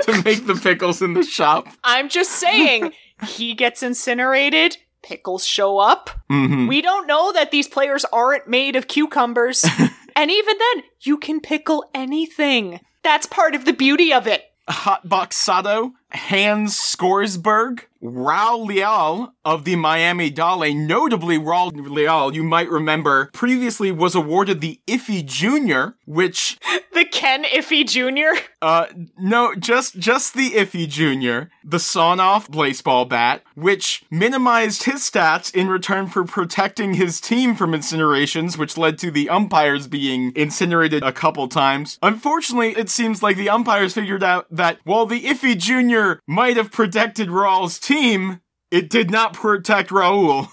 to 0.01 0.22
make 0.25 0.46
the 0.46 0.60
pickles 0.62 1.01
in 1.01 1.13
the 1.13 1.24
shop. 1.24 1.69
I'm 1.81 2.10
just 2.10 2.31
saying, 2.31 2.91
he 3.25 3.53
gets 3.53 3.81
incinerated. 3.81 4.75
Pickles 5.01 5.46
show 5.46 5.77
up. 5.77 6.10
hmm 6.29 6.67
We 6.67 6.81
don't 6.81 7.08
know 7.08 7.31
that 7.31 7.51
these 7.51 7.69
players 7.69 8.03
aren't 8.12 8.50
made 8.50 8.75
of 8.75 8.89
cucumbers. 8.89 9.63
and 10.15 10.29
even 10.29 10.58
then, 10.58 10.84
you 11.00 11.17
can 11.17 11.39
pickle 11.39 11.86
anything. 11.96 12.81
That's 13.01 13.25
part 13.25 13.55
of 13.55 13.63
the 13.63 13.72
beauty 13.72 14.12
of 14.12 14.27
it. 14.27 14.43
Hot 14.67 15.08
Box 15.08 15.38
Sato, 15.38 15.93
Hans 16.12 16.75
Scoresberg, 16.78 17.86
Raul 18.01 18.66
Leal 18.66 19.34
of 19.44 19.66
the 19.66 19.75
Miami 19.75 20.30
Dale. 20.30 20.74
Notably, 20.74 21.38
Raul 21.38 21.72
Leal, 21.74 22.34
you 22.34 22.44
might 22.44 22.70
remember, 22.70 23.30
previously 23.34 23.92
was 23.92 24.16
awarded 24.16 24.62
the 24.62 24.80
Iffy 24.88 25.25
Jr., 25.25 25.96
which, 26.06 26.58
The 26.94 27.06
Ken 27.06 27.44
Iffy 27.44 27.88
Jr. 27.88 28.42
uh, 28.62 28.88
no, 29.18 29.54
just, 29.56 30.00
just 30.00 30.34
the 30.34 30.51
Iffy 30.51 30.88
Jr., 30.88 31.50
the 31.63 31.80
sawn-off 31.80 32.50
baseball 32.50 33.06
bat, 33.06 33.44
which 33.56 34.04
minimized 34.10 34.84
his 34.84 35.01
stats 35.01 35.54
in 35.54 35.68
return 35.70 36.08
for 36.08 36.24
protecting 36.24 36.96
his 36.96 37.22
team 37.22 37.56
from 37.56 37.72
incinerations, 37.72 38.58
which 38.58 38.78
led 38.78 38.98
to 39.00 39.12
the 39.12 39.30
umpires 39.30 39.88
being 39.88 40.34
incinerated 40.36 41.04
a 41.04 41.12
couple 41.12 41.48
times. 41.48 42.00
Unfortunately, 42.01 42.70
it 42.72 42.89
seems 42.89 43.22
like 43.22 43.38
the 43.38 43.50
umpires 43.50 43.94
figured 43.94 44.24
out 44.24 44.48
that 44.50 44.80
while 44.84 45.06
the 45.06 45.24
Iffy 45.24 45.58
Jr. 45.58 45.99
might 46.27 46.58
have 46.58 46.72
protected 46.72 47.29
Rawls' 47.29 47.79
team, 47.79 48.41
it 48.72 48.89
did 48.89 49.10
not 49.10 49.34
protect 49.34 49.89
Raul. 49.89 50.50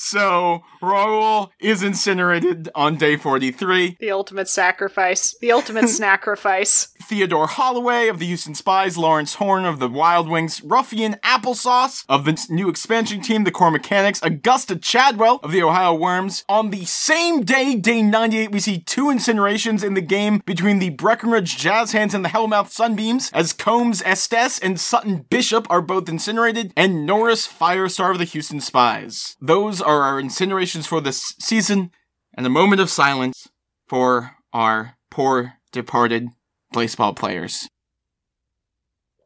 So 0.00 0.62
Raul 0.82 1.50
is 1.60 1.82
incinerated 1.82 2.68
on 2.74 2.96
day 2.96 3.16
43. 3.16 3.98
The 4.00 4.10
ultimate 4.10 4.48
sacrifice. 4.48 5.36
The 5.40 5.52
ultimate 5.52 5.88
sacrifice. 6.04 6.88
Theodore 7.02 7.48
Holloway 7.48 8.08
of 8.08 8.18
the 8.18 8.26
Houston 8.26 8.54
Spies, 8.54 8.96
Lawrence 8.96 9.34
Horn 9.34 9.64
of 9.64 9.78
the 9.78 9.88
Wild 9.88 10.28
Wings, 10.28 10.62
Ruffian 10.62 11.14
Applesauce 11.24 12.04
of 12.08 12.24
the 12.24 12.46
new 12.48 12.68
expansion 12.68 13.20
team, 13.20 13.44
the 13.44 13.50
Core 13.50 13.70
Mechanics, 13.70 14.20
Augusta 14.22 14.76
Chadwell 14.76 15.40
of 15.42 15.52
the 15.52 15.62
Ohio 15.62 15.92
Worms. 15.92 16.44
On 16.48 16.70
the 16.70 16.84
same 16.84 17.42
day, 17.42 17.74
day 17.74 18.02
98, 18.02 18.52
we 18.52 18.60
see 18.60 18.78
two 18.78 19.06
incinerations 19.06 19.84
in 19.84 19.94
the 19.94 20.00
game 20.00 20.40
between 20.46 20.78
the 20.78 20.90
Breckenridge 20.90 21.56
Jazz 21.56 21.92
Hands 21.92 22.14
and 22.14 22.24
the 22.24 22.28
Hellmouth 22.28 22.70
Sunbeams, 22.70 23.30
as 23.32 23.52
Combs 23.52 24.02
Estes 24.02 24.58
and 24.60 24.78
Sutton 24.78 25.26
Bishop 25.28 25.66
are 25.68 25.82
both 25.82 26.08
incinerated, 26.08 26.72
and 26.76 27.04
Norris 27.04 27.46
Firestar 27.46 28.12
of 28.12 28.18
the 28.18 28.24
Houston 28.24 28.60
Spies. 28.60 29.36
Those 29.40 29.82
are 29.82 29.89
our 29.96 30.20
incinerations 30.20 30.86
for 30.86 31.00
this 31.00 31.34
season, 31.40 31.90
and 32.34 32.46
a 32.46 32.50
moment 32.50 32.80
of 32.80 32.90
silence 32.90 33.48
for 33.88 34.36
our 34.52 34.96
poor 35.10 35.54
departed 35.72 36.28
baseball 36.72 37.14
players. 37.14 37.68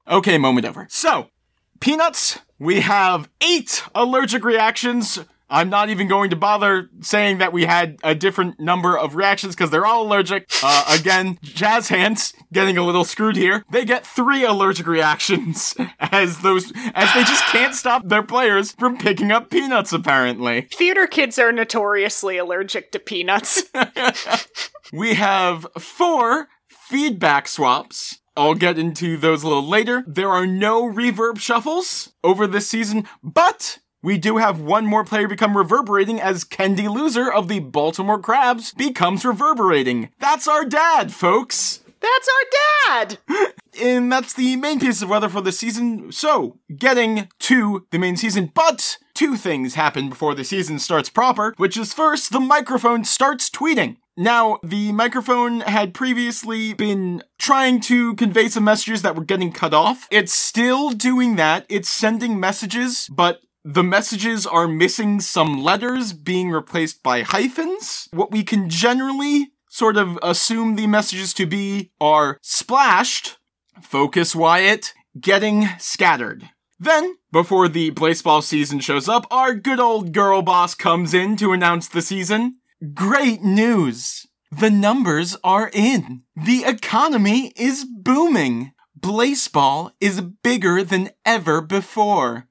Okay, 0.09 0.39
moment 0.39 0.67
over. 0.67 0.87
So, 0.91 1.29
peanuts, 1.81 2.41
we 2.59 2.81
have 2.81 3.29
eight 3.41 3.85
allergic 3.95 4.45
reactions. 4.45 5.19
I'm 5.55 5.71
not 5.71 5.89
even 5.89 6.09
going 6.09 6.31
to 6.31 6.37
bother 6.37 6.91
saying 7.01 7.39
that 7.39 7.53
we 7.53 7.65
had 7.65 7.97
a 8.03 8.13
different 8.13 8.59
number 8.59 8.99
of 8.99 9.15
reactions 9.15 9.55
because 9.55 9.71
they're 9.71 9.87
all 9.87 10.05
allergic. 10.05 10.51
Uh, 10.65 10.97
again, 10.99 11.39
Jazz 11.43 11.89
Hands 11.89 12.33
getting 12.53 12.77
a 12.77 12.83
little 12.83 13.05
screwed 13.05 13.37
here. 13.37 13.65
They 13.71 13.85
get 13.85 14.05
three 14.05 14.45
allergic 14.45 14.89
reactions 14.89 15.73
as 16.01 16.41
those, 16.41 16.73
as 16.95 17.15
they 17.15 17.23
just 17.23 17.45
can't 17.45 17.75
stop 17.75 18.09
their 18.09 18.25
players 18.25 18.73
from 18.73 18.99
picking 18.99 19.31
up 19.31 19.49
peanuts, 19.49 19.93
apparently. 19.93 20.63
Theater 20.73 21.07
kids 21.07 21.39
are 21.39 21.53
notoriously 21.53 22.37
allergic 22.37 22.91
to 22.91 22.99
peanuts. 22.99 23.63
We 24.93 25.15
have 25.15 25.67
four 25.79 26.49
feedback 26.69 27.49
swaps. 27.49 28.21
I'll 28.37 28.55
get 28.55 28.79
into 28.79 29.17
those 29.17 29.43
a 29.43 29.49
little 29.49 29.67
later. 29.67 30.05
There 30.07 30.31
are 30.31 30.47
no 30.47 30.85
reverb 30.85 31.39
shuffles 31.39 32.13
over 32.23 32.47
this 32.47 32.69
season, 32.69 33.09
but 33.23 33.79
we 34.05 34.19
do 34.19 34.37
have 34.37 34.61
one 34.61 34.85
more 34.85 35.03
player 35.03 35.27
become 35.27 35.57
reverberating 35.57 36.21
as 36.21 36.45
Kennedy 36.45 36.89
Loser 36.89 37.33
of 37.33 37.49
the 37.49 37.61
Baltimore 37.61 38.19
Crabs 38.19 38.75
becomes 38.75 39.25
reverberating. 39.25 40.11
That's 40.21 40.47
our 40.47 40.67
dad, 40.67 41.11
folks. 41.11 41.81
That's 42.01 42.29
our 42.29 43.07
dad! 43.07 43.19
And 43.83 44.13
that's 44.13 44.35
the 44.35 44.55
main 44.55 44.79
piece 44.79 45.03
of 45.03 45.09
weather 45.09 45.29
for 45.29 45.41
the 45.41 45.51
season. 45.51 46.13
So, 46.13 46.61
getting 46.79 47.29
to 47.41 47.89
the 47.91 47.99
main 47.99 48.17
season, 48.17 48.53
but 48.55 48.99
two 49.15 49.37
things 49.37 49.75
happen 49.75 50.09
before 50.09 50.37
the 50.37 50.45
season 50.45 50.79
starts 50.79 51.09
proper, 51.09 51.55
which 51.57 51.77
is 51.77 51.93
first, 51.93 52.31
the 52.31 52.39
microphone 52.39 53.03
starts 53.03 53.51
tweeting. 53.51 53.97
Now, 54.17 54.61
the 54.63 54.93
microphone 54.93 55.63
had 55.63 55.93
previously 55.93 56.73
been 56.73 57.25
trying 57.37 57.81
to 57.81 58.15
convey 58.15 58.49
some 58.49 58.63
messages 58.63 59.03
that 59.03 59.17
were 59.17 59.25
getting 59.25 59.51
cut 59.51 59.75
off. 59.75 60.07
It's 60.09 60.33
still 60.33 60.91
doing 60.91 61.35
that. 61.35 61.67
It's 61.69 61.89
sending 61.89 62.39
messages, 62.39 63.09
but 63.11 63.41
the 63.65 63.83
messages 63.83 64.47
are 64.47 64.69
missing 64.69 65.21
some 65.21 65.63
letters 65.63 66.13
being 66.13 66.51
replaced 66.51 67.03
by 67.03 67.23
hyphens. 67.23 68.09
What 68.13 68.31
we 68.31 68.45
can 68.45 68.69
generally 68.69 69.53
sort 69.69 69.97
of 69.97 70.19
assume 70.23 70.77
the 70.77 70.87
messages 70.87 71.33
to 71.35 71.47
be 71.47 71.91
are 72.01 72.39
splashed, 72.43 73.39
focus 73.83 74.37
Wyatt, 74.37 74.93
getting 75.19 75.69
scattered. 75.79 76.51
Then, 76.79 77.17
before 77.33 77.69
the 77.69 77.91
baseball 77.91 78.43
season 78.43 78.81
shows 78.81 79.09
up, 79.09 79.27
our 79.31 79.55
good 79.55 79.81
old 79.81 80.13
girl 80.13 80.43
boss 80.43 80.75
comes 80.75 81.15
in 81.15 81.37
to 81.39 81.53
announce 81.53 81.89
the 81.89 82.03
season. 82.03 82.59
Great 82.93 83.43
news! 83.43 84.27
The 84.53 84.71
numbers 84.71 85.37
are 85.43 85.71
in. 85.73 86.23
The 86.37 86.65
economy 86.65 87.53
is 87.57 87.85
booming. 87.85 88.73
Blaseball 88.99 89.93
is 90.01 90.21
bigger 90.21 90.85
than 90.85 91.11
ever 91.25 91.61
before. 91.61 92.47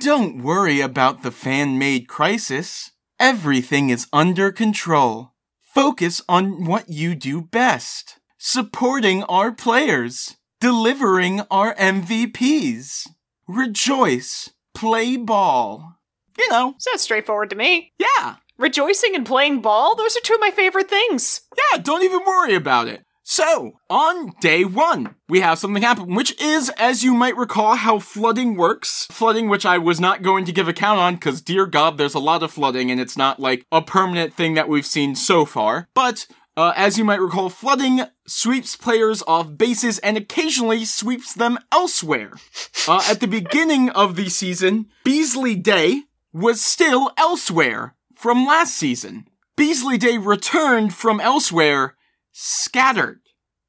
Don't 0.00 0.42
worry 0.42 0.80
about 0.80 1.22
the 1.22 1.30
fan-made 1.30 2.06
crisis. 2.08 2.92
Everything 3.18 3.90
is 3.90 4.06
under 4.12 4.52
control. 4.52 5.30
Focus 5.74 6.22
on 6.28 6.64
what 6.64 6.88
you 6.88 7.14
do 7.14 7.40
best. 7.40 8.18
Supporting 8.38 9.22
our 9.24 9.52
players. 9.52 10.36
Delivering 10.60 11.42
our 11.50 11.74
MVPs. 11.74 13.08
Rejoice. 13.48 14.50
Play 14.74 15.16
ball. 15.16 15.94
You 16.38 16.48
know, 16.50 16.74
Sounds 16.78 17.00
straightforward 17.02 17.50
to 17.50 17.56
me. 17.56 17.92
yeah. 17.98 18.36
Rejoicing 18.58 19.14
and 19.14 19.26
playing 19.26 19.60
ball, 19.60 19.94
those 19.96 20.16
are 20.16 20.20
two 20.24 20.32
of 20.32 20.40
my 20.40 20.50
favorite 20.50 20.88
things. 20.88 21.42
Yeah, 21.72 21.78
don't 21.78 22.02
even 22.04 22.20
worry 22.26 22.54
about 22.54 22.88
it. 22.88 23.02
So, 23.28 23.80
on 23.90 24.34
day 24.40 24.64
one, 24.64 25.16
we 25.28 25.40
have 25.40 25.58
something 25.58 25.82
happen, 25.82 26.14
which 26.14 26.40
is, 26.40 26.70
as 26.78 27.02
you 27.02 27.12
might 27.12 27.36
recall, 27.36 27.74
how 27.74 27.98
flooding 27.98 28.54
works. 28.56 29.08
Flooding, 29.10 29.48
which 29.48 29.66
I 29.66 29.78
was 29.78 29.98
not 29.98 30.22
going 30.22 30.44
to 30.44 30.52
give 30.52 30.68
a 30.68 30.72
count 30.72 31.00
on, 31.00 31.14
because 31.16 31.40
dear 31.40 31.66
God, 31.66 31.98
there's 31.98 32.14
a 32.14 32.20
lot 32.20 32.44
of 32.44 32.52
flooding, 32.52 32.88
and 32.88 33.00
it's 33.00 33.16
not 33.16 33.40
like 33.40 33.66
a 33.72 33.82
permanent 33.82 34.32
thing 34.32 34.54
that 34.54 34.68
we've 34.68 34.86
seen 34.86 35.16
so 35.16 35.44
far. 35.44 35.88
But, 35.92 36.28
uh, 36.56 36.72
as 36.76 36.98
you 36.98 37.04
might 37.04 37.20
recall, 37.20 37.48
flooding 37.48 38.02
sweeps 38.28 38.76
players 38.76 39.24
off 39.26 39.58
bases 39.58 39.98
and 39.98 40.16
occasionally 40.16 40.84
sweeps 40.84 41.34
them 41.34 41.58
elsewhere. 41.72 42.34
Uh, 42.88 43.02
at 43.08 43.18
the 43.18 43.26
beginning 43.26 43.90
of 43.90 44.14
the 44.14 44.28
season, 44.28 44.86
Beasley 45.02 45.56
Day 45.56 46.02
was 46.32 46.60
still 46.60 47.10
elsewhere 47.16 47.96
from 48.14 48.46
last 48.46 48.76
season. 48.76 49.26
Beasley 49.56 49.98
Day 49.98 50.18
returned 50.18 50.94
from 50.94 51.18
elsewhere 51.18 51.95
scattered. 52.38 53.20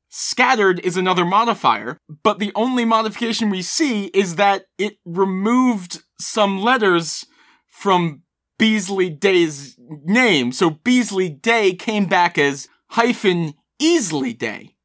Scattered 0.09 0.79
is 0.81 0.97
another 0.97 1.23
modifier, 1.23 1.97
but 2.23 2.39
the 2.39 2.51
only 2.53 2.83
modification 2.83 3.49
we 3.49 3.61
see 3.61 4.05
is 4.07 4.35
that 4.35 4.65
it 4.77 4.97
removed 5.05 6.01
some 6.19 6.61
letters 6.61 7.25
from 7.69 8.23
Beasley 8.59 9.09
Day's 9.09 9.77
name. 9.79 10.51
So 10.51 10.71
Beasley 10.71 11.29
Day 11.29 11.75
came 11.75 12.07
back 12.07 12.37
as 12.37 12.67
hyphen 12.89 13.53
Easley 13.81 14.37
Day. 14.37 14.75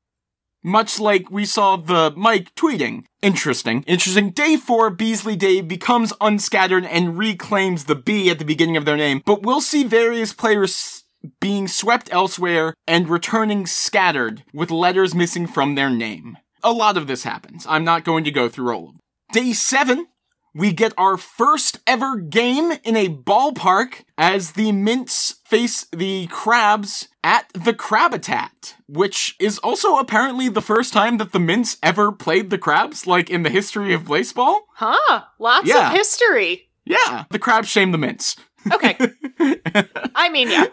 Much 0.62 1.01
like 1.01 1.29
we 1.29 1.45
saw 1.45 1.77
the 1.77 2.12
Mike 2.17 2.55
tweeting. 2.55 3.05
Interesting. 3.21 3.83
Interesting. 3.89 4.31
Day 4.31 4.57
4, 4.57 4.91
Beasley 4.91 5.35
Day 5.35 5.61
becomes 5.61 6.12
unscattered 6.21 6.85
and 6.85 7.19
reclaims 7.19 7.87
the 7.87 7.97
B 7.97 8.31
at 8.31 8.39
the 8.39 8.45
beginning 8.45 8.77
of 8.77 8.85
their 8.85 8.97
name, 8.97 9.23
but 9.27 9.43
we'll 9.43 9.61
see 9.61 9.83
various 9.83 10.33
players 10.33 11.02
being 11.41 11.69
swept 11.69 12.09
elsewhere 12.12 12.75
and 12.87 13.09
returning 13.09 13.67
scattered 13.67 14.45
with 14.52 14.71
letters 14.71 15.14
missing 15.14 15.47
from 15.47 15.75
their 15.75 15.91
name. 15.91 16.37
A 16.62 16.73
lot 16.73 16.97
of 16.97 17.07
this 17.07 17.25
happens. 17.25 17.67
I'm 17.69 17.85
not 17.85 18.05
going 18.05 18.25
to 18.25 18.31
go 18.31 18.49
through 18.49 18.73
all 18.73 18.85
of 18.88 18.93
them. 18.93 19.00
Day 19.33 19.52
7, 19.52 20.07
we 20.55 20.73
get 20.73 20.93
our 20.99 21.17
first 21.17 21.81
ever 21.87 22.17
game 22.19 22.73
in 22.85 22.95
a 22.97 23.09
ballpark 23.09 24.02
as 24.19 24.52
the 24.52 24.71
Mints 24.73 25.37
face 25.47 25.87
the 25.93 26.26
Crabs 26.29 27.09
at 27.25 27.49
the 27.55 27.73
Crabitat, 27.73 28.75
which 28.87 29.35
is 29.41 29.59
also 29.59 29.97
apparently 29.97 30.49
the 30.49 30.61
first 30.61 30.93
time 30.93 31.17
that 31.19 31.33
the 31.33 31.41
Mints 31.41 31.79
ever 31.83 32.12
played 32.12 32.50
the 32.50 32.59
Crabs, 32.59 33.07
like 33.07 33.31
in 33.31 33.43
the 33.43 33.50
history 33.50 33.95
of 33.95 34.07
baseball. 34.07 34.67
Huh. 34.75 35.23
Lots 35.38 35.67
Yeah. 35.67 35.88
of 35.88 35.95
history. 35.97 36.69
Yeah, 36.85 37.25
the 37.31 37.38
Crabs 37.38 37.69
shame 37.69 37.93
the 37.93 37.99
Mints. 37.99 38.37
Okay. 38.71 38.97
I 40.14 40.28
mean, 40.31 40.50
yeah. 40.50 40.66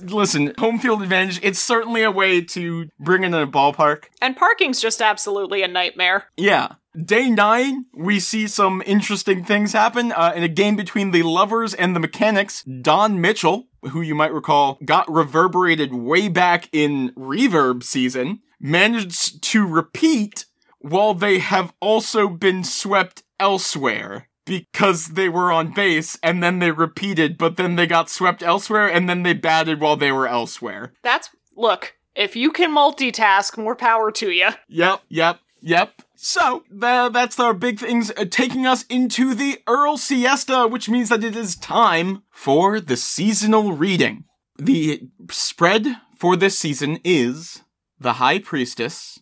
Listen, 0.00 0.54
home 0.58 0.78
field 0.78 1.02
advantage, 1.02 1.40
it's 1.42 1.58
certainly 1.58 2.02
a 2.02 2.10
way 2.10 2.40
to 2.40 2.88
bring 2.98 3.24
in 3.24 3.34
a 3.34 3.46
ballpark. 3.46 4.04
And 4.22 4.36
parking's 4.36 4.80
just 4.80 5.02
absolutely 5.02 5.62
a 5.62 5.68
nightmare. 5.68 6.24
Yeah. 6.36 6.74
Day 6.96 7.28
nine, 7.28 7.86
we 7.94 8.20
see 8.20 8.46
some 8.46 8.82
interesting 8.86 9.44
things 9.44 9.72
happen 9.74 10.12
uh, 10.12 10.32
in 10.34 10.42
a 10.42 10.48
game 10.48 10.76
between 10.76 11.10
the 11.10 11.24
Lovers 11.24 11.74
and 11.74 11.94
the 11.94 12.00
Mechanics. 12.00 12.62
Don 12.62 13.20
Mitchell, 13.20 13.66
who 13.90 14.00
you 14.00 14.14
might 14.14 14.32
recall 14.32 14.78
got 14.84 15.10
reverberated 15.12 15.92
way 15.92 16.28
back 16.28 16.70
in 16.72 17.10
Reverb 17.10 17.82
season, 17.82 18.40
managed 18.58 19.42
to 19.42 19.66
repeat 19.66 20.46
while 20.78 21.12
they 21.12 21.38
have 21.38 21.74
also 21.80 22.28
been 22.28 22.64
swept 22.64 23.22
elsewhere 23.38 24.28
because 24.46 25.08
they 25.08 25.28
were 25.28 25.52
on 25.52 25.74
base 25.74 26.18
and 26.22 26.42
then 26.42 26.60
they 26.60 26.70
repeated, 26.70 27.36
but 27.36 27.56
then 27.56 27.76
they 27.76 27.86
got 27.86 28.08
swept 28.08 28.42
elsewhere 28.42 28.88
and 28.88 29.08
then 29.08 29.22
they 29.22 29.34
batted 29.34 29.80
while 29.80 29.96
they 29.96 30.12
were 30.12 30.26
elsewhere. 30.26 30.94
That's, 31.02 31.28
look, 31.54 31.96
if 32.14 32.34
you 32.34 32.50
can 32.50 32.74
multitask, 32.74 33.58
more 33.58 33.76
power 33.76 34.10
to 34.12 34.30
you. 34.30 34.48
Yep, 34.68 35.02
yep, 35.08 35.40
yep. 35.60 36.00
So, 36.14 36.64
tha- 36.70 37.10
that's 37.12 37.38
our 37.38 37.52
big 37.52 37.78
things 37.78 38.10
uh, 38.16 38.24
taking 38.30 38.66
us 38.66 38.84
into 38.88 39.34
the 39.34 39.58
Earl 39.66 39.98
Siesta, 39.98 40.66
which 40.66 40.88
means 40.88 41.10
that 41.10 41.22
it 41.22 41.36
is 41.36 41.56
time 41.56 42.22
for 42.30 42.80
the 42.80 42.96
seasonal 42.96 43.72
reading. 43.72 44.24
The 44.56 45.02
spread 45.30 45.86
for 46.16 46.36
this 46.36 46.58
season 46.58 46.98
is 47.04 47.62
the 48.00 48.14
High 48.14 48.38
Priestess, 48.38 49.18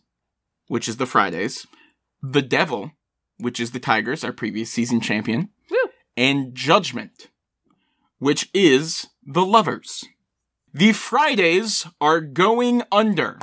which 0.69 0.87
is 0.89 0.99
the 0.99 1.07
Fridays, 1.07 1.67
the 2.23 2.43
Devil, 2.43 2.93
which 3.39 3.61
is 3.61 3.73
the 3.73 3.81
Tigers, 3.81 4.25
our 4.25 4.33
previous 4.33 4.71
season 4.71 5.01
champion, 5.01 5.51
Woo. 5.71 5.77
and 6.17 6.55
Judgment, 6.55 7.29
which 8.19 8.49
is 8.55 9.09
the 9.25 9.45
lovers. 9.45 10.05
The 10.73 10.93
Fridays 10.93 11.87
are 12.01 12.21
going 12.21 12.83
under. 12.91 13.39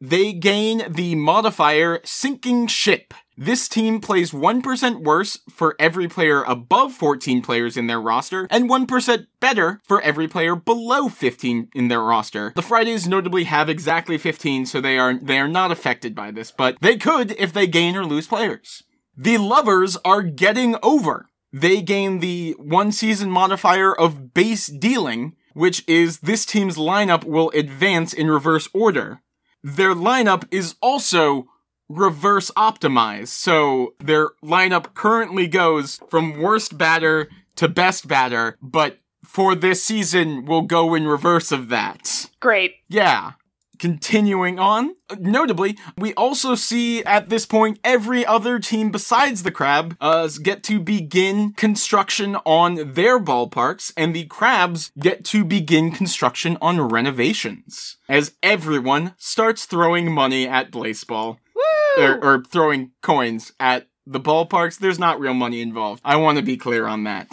They 0.00 0.32
gain 0.32 0.84
the 0.88 1.14
modifier 1.14 2.00
sinking 2.04 2.68
ship. 2.68 3.12
This 3.36 3.68
team 3.68 4.00
plays 4.00 4.32
1% 4.32 5.02
worse 5.02 5.38
for 5.50 5.74
every 5.78 6.08
player 6.08 6.42
above 6.42 6.92
14 6.92 7.42
players 7.42 7.76
in 7.76 7.86
their 7.86 8.00
roster, 8.00 8.46
and 8.50 8.68
1% 8.68 9.26
better 9.40 9.80
for 9.84 10.00
every 10.02 10.28
player 10.28 10.54
below 10.54 11.08
15 11.08 11.68
in 11.74 11.88
their 11.88 12.02
roster. 12.02 12.52
The 12.54 12.62
Fridays 12.62 13.08
notably 13.08 13.44
have 13.44 13.68
exactly 13.68 14.16
15, 14.16 14.66
so 14.66 14.80
they 14.80 14.98
are 14.98 15.14
they 15.14 15.38
are 15.38 15.48
not 15.48 15.70
affected 15.70 16.14
by 16.14 16.30
this, 16.30 16.50
but 16.50 16.76
they 16.80 16.96
could 16.96 17.32
if 17.32 17.52
they 17.52 17.66
gain 17.66 17.96
or 17.96 18.04
lose 18.04 18.26
players. 18.26 18.82
The 19.22 19.36
lovers 19.36 19.98
are 20.02 20.22
getting 20.22 20.76
over. 20.82 21.28
They 21.52 21.82
gain 21.82 22.20
the 22.20 22.52
one 22.58 22.90
season 22.90 23.30
modifier 23.30 23.94
of 23.94 24.32
base 24.32 24.66
dealing, 24.68 25.36
which 25.52 25.86
is 25.86 26.20
this 26.20 26.46
team's 26.46 26.78
lineup 26.78 27.24
will 27.24 27.50
advance 27.50 28.14
in 28.14 28.30
reverse 28.30 28.66
order. 28.72 29.20
Their 29.62 29.94
lineup 29.94 30.44
is 30.50 30.74
also 30.80 31.48
reverse 31.86 32.50
optimized, 32.52 33.28
so 33.28 33.92
their 33.98 34.30
lineup 34.42 34.94
currently 34.94 35.46
goes 35.46 36.00
from 36.08 36.40
worst 36.40 36.78
batter 36.78 37.28
to 37.56 37.68
best 37.68 38.08
batter, 38.08 38.56
but 38.62 39.00
for 39.22 39.54
this 39.54 39.84
season 39.84 40.46
will 40.46 40.62
go 40.62 40.94
in 40.94 41.06
reverse 41.06 41.52
of 41.52 41.68
that. 41.68 42.30
Great. 42.40 42.76
Yeah. 42.88 43.32
Continuing 43.80 44.58
on, 44.58 44.94
notably, 45.18 45.78
we 45.96 46.12
also 46.12 46.54
see 46.54 47.02
at 47.04 47.30
this 47.30 47.46
point 47.46 47.80
every 47.82 48.26
other 48.26 48.58
team 48.58 48.90
besides 48.90 49.42
the 49.42 49.50
Crab 49.50 49.96
uh, 50.02 50.28
get 50.42 50.62
to 50.64 50.78
begin 50.78 51.54
construction 51.54 52.36
on 52.44 52.92
their 52.92 53.18
ballparks, 53.18 53.90
and 53.96 54.14
the 54.14 54.26
Crabs 54.26 54.92
get 54.98 55.24
to 55.24 55.46
begin 55.46 55.92
construction 55.92 56.58
on 56.60 56.78
renovations. 56.78 57.96
As 58.06 58.34
everyone 58.42 59.14
starts 59.16 59.64
throwing 59.64 60.12
money 60.12 60.46
at 60.46 60.70
Blaseball, 60.70 61.38
Woo! 61.54 62.04
or, 62.04 62.22
or 62.22 62.44
throwing 62.44 62.90
coins 63.00 63.54
at 63.58 63.86
the 64.06 64.20
ballparks. 64.20 64.78
There's 64.78 64.98
not 64.98 65.20
real 65.20 65.34
money 65.34 65.62
involved. 65.62 66.02
I 66.04 66.16
want 66.16 66.36
to 66.36 66.44
be 66.44 66.58
clear 66.58 66.86
on 66.86 67.04
that. 67.04 67.28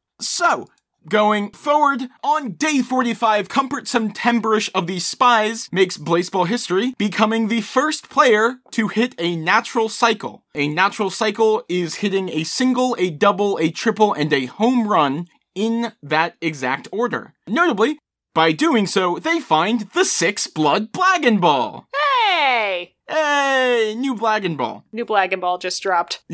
so, 0.20 0.68
Going 1.08 1.52
forward, 1.52 2.08
on 2.24 2.52
day 2.52 2.82
45, 2.82 3.48
Comfort 3.48 3.84
Septemberish 3.84 4.70
of 4.74 4.88
the 4.88 4.98
Spies 4.98 5.68
makes 5.70 5.98
baseball 5.98 6.46
history, 6.46 6.94
becoming 6.98 7.46
the 7.46 7.60
first 7.60 8.10
player 8.10 8.56
to 8.72 8.88
hit 8.88 9.14
a 9.16 9.36
natural 9.36 9.88
cycle. 9.88 10.42
A 10.56 10.66
natural 10.66 11.10
cycle 11.10 11.62
is 11.68 11.96
hitting 11.96 12.28
a 12.30 12.42
single, 12.42 12.96
a 12.98 13.10
double, 13.10 13.56
a 13.58 13.70
triple, 13.70 14.14
and 14.14 14.32
a 14.32 14.46
home 14.46 14.88
run 14.88 15.28
in 15.54 15.92
that 16.02 16.34
exact 16.40 16.88
order. 16.90 17.34
Notably, 17.46 18.00
by 18.36 18.52
doing 18.52 18.86
so, 18.86 19.18
they 19.18 19.40
find 19.40 19.88
the 19.94 20.04
six 20.04 20.46
blood 20.46 20.92
Blagon 20.92 21.40
Ball. 21.40 21.86
Hey! 21.96 22.92
Hey, 23.08 23.94
new 23.96 24.14
Blagon 24.14 24.58
Ball. 24.58 24.84
New 24.92 25.06
Blagon 25.06 25.40
Ball 25.40 25.56
just 25.56 25.82
dropped. 25.82 26.22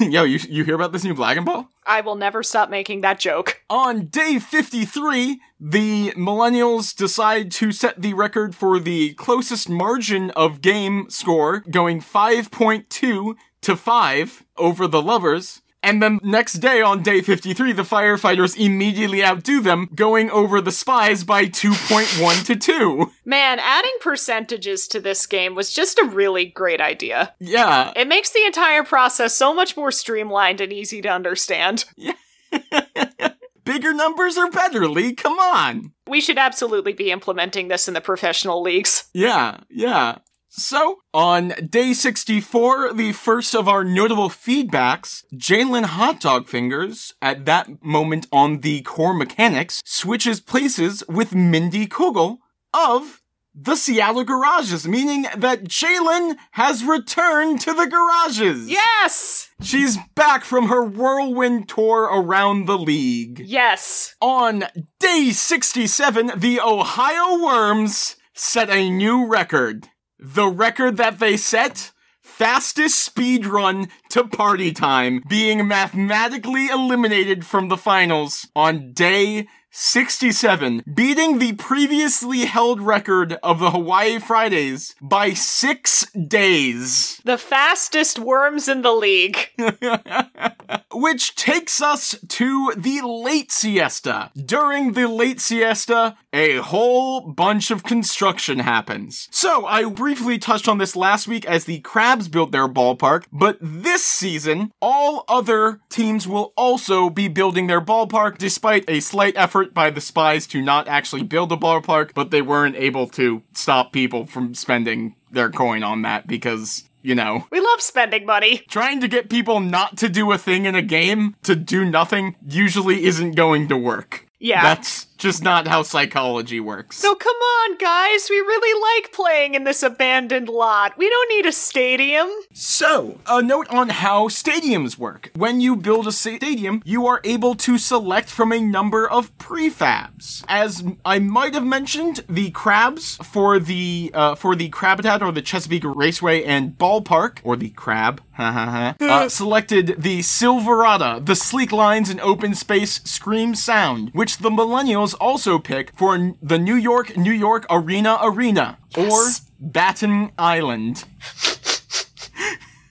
Yo, 0.00 0.24
you, 0.24 0.38
you 0.48 0.64
hear 0.64 0.74
about 0.74 0.92
this 0.92 1.04
new 1.04 1.14
Blagon 1.14 1.44
Ball? 1.44 1.68
I 1.84 2.00
will 2.00 2.14
never 2.14 2.42
stop 2.42 2.70
making 2.70 3.02
that 3.02 3.20
joke. 3.20 3.60
On 3.68 4.06
day 4.06 4.38
53, 4.38 5.38
the 5.60 6.12
Millennials 6.12 6.96
decide 6.96 7.50
to 7.52 7.72
set 7.72 8.00
the 8.00 8.14
record 8.14 8.54
for 8.54 8.80
the 8.80 9.12
closest 9.14 9.68
margin 9.68 10.30
of 10.30 10.62
game 10.62 11.10
score, 11.10 11.60
going 11.60 12.00
5.2 12.00 13.34
to 13.60 13.76
5 13.76 14.44
over 14.56 14.86
the 14.86 15.02
Lovers. 15.02 15.61
And 15.82 16.00
then 16.00 16.20
next 16.22 16.54
day 16.54 16.80
on 16.80 17.02
day 17.02 17.22
53, 17.22 17.72
the 17.72 17.82
firefighters 17.82 18.56
immediately 18.56 19.24
outdo 19.24 19.60
them, 19.60 19.88
going 19.94 20.30
over 20.30 20.60
the 20.60 20.70
spies 20.70 21.24
by 21.24 21.46
2.1 21.46 22.46
to 22.46 22.56
2. 22.56 23.10
Man, 23.24 23.58
adding 23.58 23.96
percentages 24.00 24.86
to 24.88 25.00
this 25.00 25.26
game 25.26 25.56
was 25.56 25.72
just 25.72 25.98
a 25.98 26.04
really 26.04 26.44
great 26.44 26.80
idea. 26.80 27.34
Yeah. 27.40 27.92
It 27.96 28.06
makes 28.06 28.30
the 28.32 28.44
entire 28.44 28.84
process 28.84 29.34
so 29.34 29.52
much 29.52 29.76
more 29.76 29.90
streamlined 29.90 30.60
and 30.60 30.72
easy 30.72 31.02
to 31.02 31.08
understand. 31.08 31.84
Bigger 33.64 33.92
numbers 33.92 34.36
are 34.38 34.50
better, 34.50 34.88
Lee. 34.88 35.14
Come 35.14 35.38
on. 35.38 35.92
We 36.06 36.20
should 36.20 36.38
absolutely 36.38 36.92
be 36.92 37.10
implementing 37.10 37.68
this 37.68 37.88
in 37.88 37.94
the 37.94 38.00
professional 38.00 38.62
leagues. 38.62 39.08
Yeah, 39.14 39.58
yeah. 39.68 40.18
So, 40.54 40.98
on 41.14 41.54
day 41.66 41.94
64, 41.94 42.92
the 42.92 43.12
first 43.12 43.54
of 43.54 43.68
our 43.68 43.82
notable 43.82 44.28
feedbacks, 44.28 45.24
Jaylen 45.32 45.86
Hotdog 45.86 46.46
Fingers, 46.46 47.14
at 47.22 47.46
that 47.46 47.82
moment 47.82 48.26
on 48.30 48.60
the 48.60 48.82
core 48.82 49.14
mechanics, 49.14 49.80
switches 49.86 50.40
places 50.40 51.02
with 51.08 51.34
Mindy 51.34 51.86
Kugel 51.86 52.36
of 52.74 53.22
the 53.54 53.76
Seattle 53.76 54.24
Garages, 54.24 54.86
meaning 54.86 55.24
that 55.34 55.64
Jaylen 55.64 56.36
has 56.50 56.84
returned 56.84 57.62
to 57.62 57.72
the 57.72 57.86
garages. 57.86 58.68
Yes! 58.68 59.48
She's 59.62 59.96
back 60.14 60.44
from 60.44 60.68
her 60.68 60.84
whirlwind 60.84 61.70
tour 61.70 62.02
around 62.02 62.66
the 62.66 62.76
league. 62.76 63.38
Yes! 63.38 64.16
On 64.20 64.64
day 65.00 65.30
67, 65.30 66.32
the 66.36 66.60
Ohio 66.60 67.42
Worms 67.42 68.16
set 68.34 68.68
a 68.68 68.90
new 68.90 69.26
record. 69.26 69.88
The 70.24 70.46
record 70.46 70.98
that 70.98 71.18
they 71.18 71.36
set? 71.36 71.90
Fastest 72.20 73.00
speed 73.00 73.44
run 73.44 73.88
to 74.10 74.22
party 74.22 74.70
time, 74.70 75.20
being 75.28 75.66
mathematically 75.66 76.68
eliminated 76.68 77.44
from 77.44 77.68
the 77.68 77.76
finals 77.76 78.46
on 78.54 78.92
day 78.92 79.48
67, 79.74 80.84
beating 80.94 81.38
the 81.38 81.54
previously 81.54 82.44
held 82.44 82.82
record 82.82 83.38
of 83.42 83.58
the 83.58 83.70
Hawaii 83.70 84.18
Fridays 84.20 84.94
by 85.00 85.30
six 85.30 86.06
days. 86.12 87.20
The 87.24 87.38
fastest 87.38 88.18
worms 88.18 88.68
in 88.68 88.82
the 88.82 88.92
league. 88.92 89.38
Which 90.92 91.34
takes 91.34 91.80
us 91.80 92.14
to 92.28 92.74
the 92.76 93.00
late 93.02 93.50
siesta. 93.50 94.30
During 94.36 94.92
the 94.92 95.08
late 95.08 95.40
siesta, 95.40 96.18
a 96.32 96.56
whole 96.56 97.20
bunch 97.20 97.70
of 97.70 97.84
construction 97.84 98.60
happens. 98.60 99.28
So, 99.30 99.66
I 99.66 99.84
briefly 99.84 100.38
touched 100.38 100.68
on 100.68 100.78
this 100.78 100.96
last 100.96 101.28
week 101.28 101.44
as 101.44 101.64
the 101.64 101.80
Crabs 101.80 102.28
built 102.28 102.52
their 102.52 102.68
ballpark, 102.68 103.24
but 103.32 103.58
this 103.60 104.04
season, 104.04 104.72
all 104.80 105.24
other 105.28 105.80
teams 105.90 106.26
will 106.26 106.52
also 106.56 107.10
be 107.10 107.28
building 107.28 107.66
their 107.66 107.80
ballpark 107.80 108.38
despite 108.38 108.84
a 108.88 109.00
slight 109.00 109.34
effort 109.36 109.74
by 109.74 109.90
the 109.90 110.00
Spies 110.00 110.46
to 110.48 110.62
not 110.62 110.88
actually 110.88 111.22
build 111.22 111.52
a 111.52 111.56
ballpark, 111.56 112.12
but 112.14 112.30
they 112.30 112.42
weren't 112.42 112.76
able 112.76 113.06
to 113.08 113.42
stop 113.54 113.92
people 113.92 114.26
from 114.26 114.54
spending 114.54 115.14
their 115.30 115.50
coin 115.50 115.82
on 115.82 116.02
that 116.02 116.26
because 116.26 116.84
you 117.04 117.16
know, 117.16 117.46
We 117.50 117.58
love 117.60 117.80
spending 117.80 118.24
money. 118.26 118.58
trying 118.68 119.00
to 119.00 119.08
get 119.08 119.28
people 119.28 119.58
not 119.58 119.96
to 119.98 120.08
do 120.08 120.30
a 120.30 120.38
thing 120.38 120.66
in 120.66 120.76
a 120.76 120.82
game 120.82 121.34
to 121.42 121.56
do 121.56 121.84
nothing 121.84 122.36
usually 122.46 123.04
isn't 123.04 123.32
going 123.32 123.66
to 123.68 123.76
work. 123.76 124.28
Yeah. 124.38 124.62
That's 124.62 125.06
just 125.22 125.42
not 125.42 125.68
how 125.68 125.82
psychology 125.84 126.58
works. 126.58 126.96
So 126.98 127.14
come 127.14 127.36
on, 127.36 127.78
guys. 127.78 128.28
We 128.28 128.40
really 128.40 129.02
like 129.02 129.12
playing 129.12 129.54
in 129.54 129.62
this 129.62 129.82
abandoned 129.82 130.48
lot. 130.48 130.98
We 130.98 131.08
don't 131.08 131.30
need 131.30 131.46
a 131.46 131.52
stadium. 131.52 132.28
So, 132.52 133.20
a 133.26 133.40
note 133.40 133.68
on 133.68 133.90
how 133.90 134.26
stadiums 134.28 134.98
work. 134.98 135.30
When 135.36 135.60
you 135.60 135.76
build 135.76 136.08
a 136.08 136.12
stadium, 136.12 136.82
you 136.84 137.06
are 137.06 137.20
able 137.22 137.54
to 137.54 137.78
select 137.78 138.28
from 138.28 138.52
a 138.52 138.60
number 138.60 139.08
of 139.08 139.36
prefabs. 139.38 140.44
As 140.48 140.84
I 141.04 141.20
might 141.20 141.54
have 141.54 141.64
mentioned, 141.64 142.24
the 142.28 142.50
crabs 142.50 143.16
for 143.18 143.60
the 143.60 144.10
uh, 144.14 144.34
for 144.34 144.56
the 144.56 144.70
Crabitat 144.70 145.22
or 145.22 145.30
the 145.30 145.42
Chesapeake 145.42 145.84
Raceway 145.84 146.42
and 146.42 146.76
Ballpark 146.76 147.38
or 147.44 147.56
the 147.56 147.70
Crab, 147.70 148.20
ha 148.32 148.50
ha 148.50 148.94
ha, 148.98 149.06
uh, 149.06 149.28
selected 149.40 149.96
the 149.98 150.20
Silverada, 150.20 151.24
the 151.24 151.36
sleek 151.36 151.70
lines 151.70 152.10
and 152.10 152.20
open 152.20 152.54
space 152.54 153.00
scream 153.04 153.54
sound, 153.54 154.10
which 154.12 154.38
the 154.38 154.50
Millennials 154.50 155.11
also 155.14 155.58
pick 155.58 155.96
for 155.96 156.34
the 156.42 156.58
New 156.58 156.76
York 156.76 157.16
New 157.16 157.32
York 157.32 157.66
Arena 157.70 158.18
Arena 158.22 158.78
or 158.96 159.28
Batten 159.60 160.32
Island. 160.38 161.04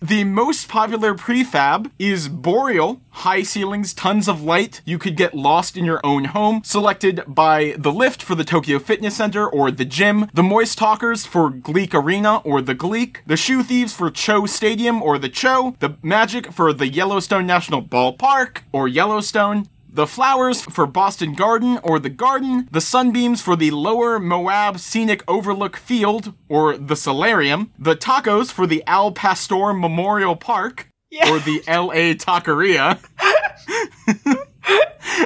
The 0.03 0.23
most 0.23 0.67
popular 0.67 1.13
prefab 1.13 1.91
is 1.99 2.27
Boreal. 2.27 3.01
High 3.11 3.43
ceilings, 3.43 3.93
tons 3.93 4.27
of 4.27 4.41
light. 4.41 4.81
You 4.83 4.97
could 4.97 5.15
get 5.15 5.35
lost 5.35 5.77
in 5.77 5.85
your 5.85 5.99
own 6.03 6.25
home. 6.25 6.63
Selected 6.65 7.23
by 7.27 7.75
the 7.77 7.91
Lift 7.91 8.23
for 8.23 8.33
the 8.33 8.43
Tokyo 8.43 8.79
Fitness 8.79 9.15
Center 9.15 9.47
or 9.47 9.69
the 9.69 9.85
gym. 9.85 10.27
The 10.33 10.41
Moist 10.41 10.79
Talkers 10.79 11.27
for 11.27 11.51
Gleek 11.51 11.93
Arena 11.93 12.37
or 12.37 12.63
the 12.63 12.73
Gleek. 12.73 13.17
The 13.27 13.37
Shoe 13.37 13.61
Thieves 13.61 13.93
for 13.93 14.09
Cho 14.09 14.47
Stadium 14.47 15.03
or 15.03 15.19
the 15.19 15.29
Cho. 15.29 15.75
The 15.77 15.97
Magic 16.01 16.51
for 16.51 16.73
the 16.73 16.87
Yellowstone 16.87 17.45
National 17.45 17.83
Ballpark 17.83 18.61
or 18.71 18.87
Yellowstone. 18.87 19.67
The 19.93 20.07
flowers 20.07 20.61
for 20.61 20.87
Boston 20.87 21.33
Garden 21.33 21.77
or 21.83 21.99
the 21.99 22.09
Garden, 22.09 22.69
the 22.71 22.79
sunbeams 22.79 23.41
for 23.41 23.57
the 23.57 23.71
Lower 23.71 24.19
Moab 24.19 24.79
Scenic 24.79 25.21
Overlook 25.27 25.75
Field 25.75 26.33
or 26.47 26.77
the 26.77 26.95
Solarium, 26.95 27.73
the 27.77 27.97
tacos 27.97 28.53
for 28.53 28.65
the 28.65 28.83
Al 28.87 29.11
Pastor 29.11 29.73
Memorial 29.73 30.37
Park 30.37 30.87
or 31.29 31.39
the 31.39 31.61
LA 31.67 32.15
Taqueria, 32.15 32.99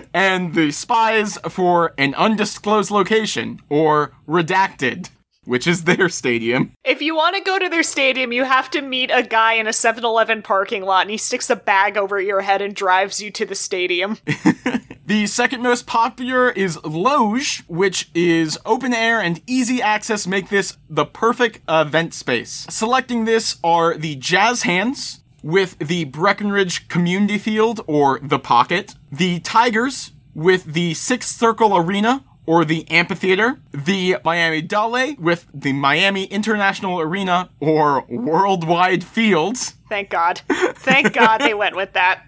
and 0.15 0.55
the 0.55 0.71
spies 0.71 1.37
for 1.47 1.93
an 1.99 2.15
undisclosed 2.15 2.89
location, 2.89 3.61
or 3.69 4.13
redacted, 4.27 5.09
which 5.45 5.67
is 5.67 5.83
their 5.83 6.09
stadium. 6.09 6.73
If 6.83 7.01
you 7.01 7.15
want 7.15 7.35
to 7.35 7.41
go 7.41 7.57
to 7.57 7.69
their 7.69 7.83
stadium, 7.83 8.31
you 8.31 8.43
have 8.43 8.69
to 8.71 8.81
meet 8.81 9.11
a 9.11 9.23
guy 9.23 9.53
in 9.53 9.67
a 9.67 9.73
7 9.73 10.03
Eleven 10.03 10.41
parking 10.41 10.83
lot 10.83 11.01
and 11.01 11.11
he 11.11 11.17
sticks 11.17 11.49
a 11.49 11.55
bag 11.55 11.97
over 11.97 12.19
your 12.19 12.41
head 12.41 12.61
and 12.61 12.75
drives 12.75 13.21
you 13.21 13.31
to 13.31 13.45
the 13.45 13.55
stadium. 13.55 14.17
The 15.07 15.27
second 15.27 15.61
most 15.61 15.85
popular 15.85 16.49
is 16.49 16.83
Loge, 16.83 17.63
which 17.67 18.09
is 18.15 18.57
open 18.65 18.91
air 18.91 19.21
and 19.21 19.39
easy 19.45 19.79
access 19.79 20.25
make 20.25 20.49
this 20.49 20.77
the 20.89 21.05
perfect 21.05 21.61
event 21.69 22.15
space. 22.15 22.65
Selecting 22.71 23.25
this 23.25 23.57
are 23.63 23.95
the 23.95 24.15
Jazz 24.15 24.63
Hands 24.63 25.21
with 25.43 25.77
the 25.77 26.05
Breckenridge 26.05 26.87
Community 26.87 27.37
Field 27.37 27.81
or 27.85 28.19
the 28.19 28.39
Pocket, 28.39 28.95
the 29.11 29.39
Tigers 29.41 30.11
with 30.33 30.73
the 30.73 30.95
Sixth 30.95 31.35
Circle 31.35 31.77
Arena 31.77 32.23
or 32.45 32.65
the 32.65 32.89
Amphitheater, 32.89 33.59
the 33.71 34.17
Miami 34.23 34.61
Dale 34.61 35.15
with 35.17 35.47
the 35.53 35.73
Miami 35.73 36.25
International 36.25 36.99
Arena 36.99 37.49
or 37.59 38.05
Worldwide 38.07 39.03
Fields, 39.03 39.75
Thank 39.87 40.09
God. 40.09 40.41
Thank 40.49 41.13
God 41.13 41.41
they 41.41 41.53
went 41.53 41.75
with 41.75 41.93
that. 41.93 42.23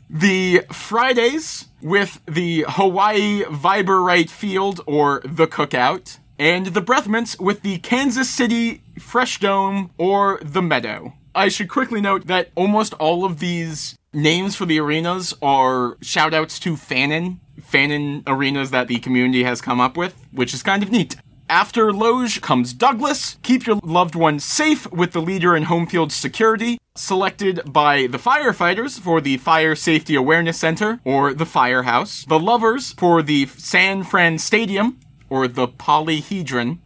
the 0.10 0.66
Fridays 0.70 1.66
with 1.80 2.20
the 2.26 2.66
Hawaii 2.68 3.42
Viberite 3.44 4.30
Field 4.30 4.80
or 4.86 5.22
the 5.24 5.46
Cookout, 5.46 6.18
and 6.38 6.66
the 6.66 6.82
Breathmints 6.82 7.40
with 7.40 7.62
the 7.62 7.78
Kansas 7.78 8.28
City 8.28 8.82
Fresh 8.98 9.40
Dome 9.40 9.90
or 9.96 10.38
the 10.42 10.62
Meadow. 10.62 11.14
I 11.34 11.48
should 11.48 11.68
quickly 11.68 12.00
note 12.00 12.26
that 12.26 12.50
almost 12.54 12.94
all 12.94 13.24
of 13.24 13.38
these 13.38 13.96
names 14.12 14.56
for 14.56 14.66
the 14.66 14.78
arenas 14.78 15.34
are 15.42 15.96
shoutouts 15.96 16.60
to 16.60 16.74
Fanon, 16.74 17.38
Fanon 17.60 18.22
arenas 18.26 18.70
that 18.70 18.88
the 18.88 18.98
community 18.98 19.44
has 19.44 19.60
come 19.60 19.80
up 19.80 19.96
with, 19.96 20.14
which 20.32 20.54
is 20.54 20.62
kind 20.62 20.82
of 20.82 20.90
neat. 20.90 21.16
After 21.48 21.92
Loge 21.92 22.40
comes 22.40 22.72
Douglas. 22.72 23.36
Keep 23.42 23.66
your 23.66 23.78
loved 23.82 24.14
ones 24.14 24.42
safe 24.44 24.90
with 24.90 25.12
the 25.12 25.20
leader 25.20 25.54
in 25.54 25.64
home 25.64 25.86
field 25.86 26.10
security, 26.10 26.78
selected 26.94 27.60
by 27.66 28.06
the 28.06 28.18
firefighters 28.18 28.98
for 28.98 29.20
the 29.20 29.36
Fire 29.36 29.74
Safety 29.74 30.14
Awareness 30.14 30.58
Center, 30.58 31.00
or 31.04 31.34
the 31.34 31.44
Firehouse. 31.44 32.24
The 32.24 32.38
Lovers 32.38 32.92
for 32.92 33.22
the 33.22 33.46
San 33.46 34.02
Fran 34.02 34.38
Stadium, 34.38 34.98
or 35.28 35.46
the 35.46 35.68
Polyhedron. 35.68 36.78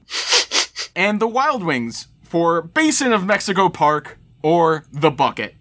and 0.96 1.20
the 1.20 1.28
Wild 1.28 1.62
Wings 1.62 2.08
for 2.22 2.62
Basin 2.62 3.12
of 3.12 3.24
Mexico 3.24 3.68
Park, 3.68 4.18
or 4.42 4.84
the 4.90 5.10
Bucket. 5.10 5.55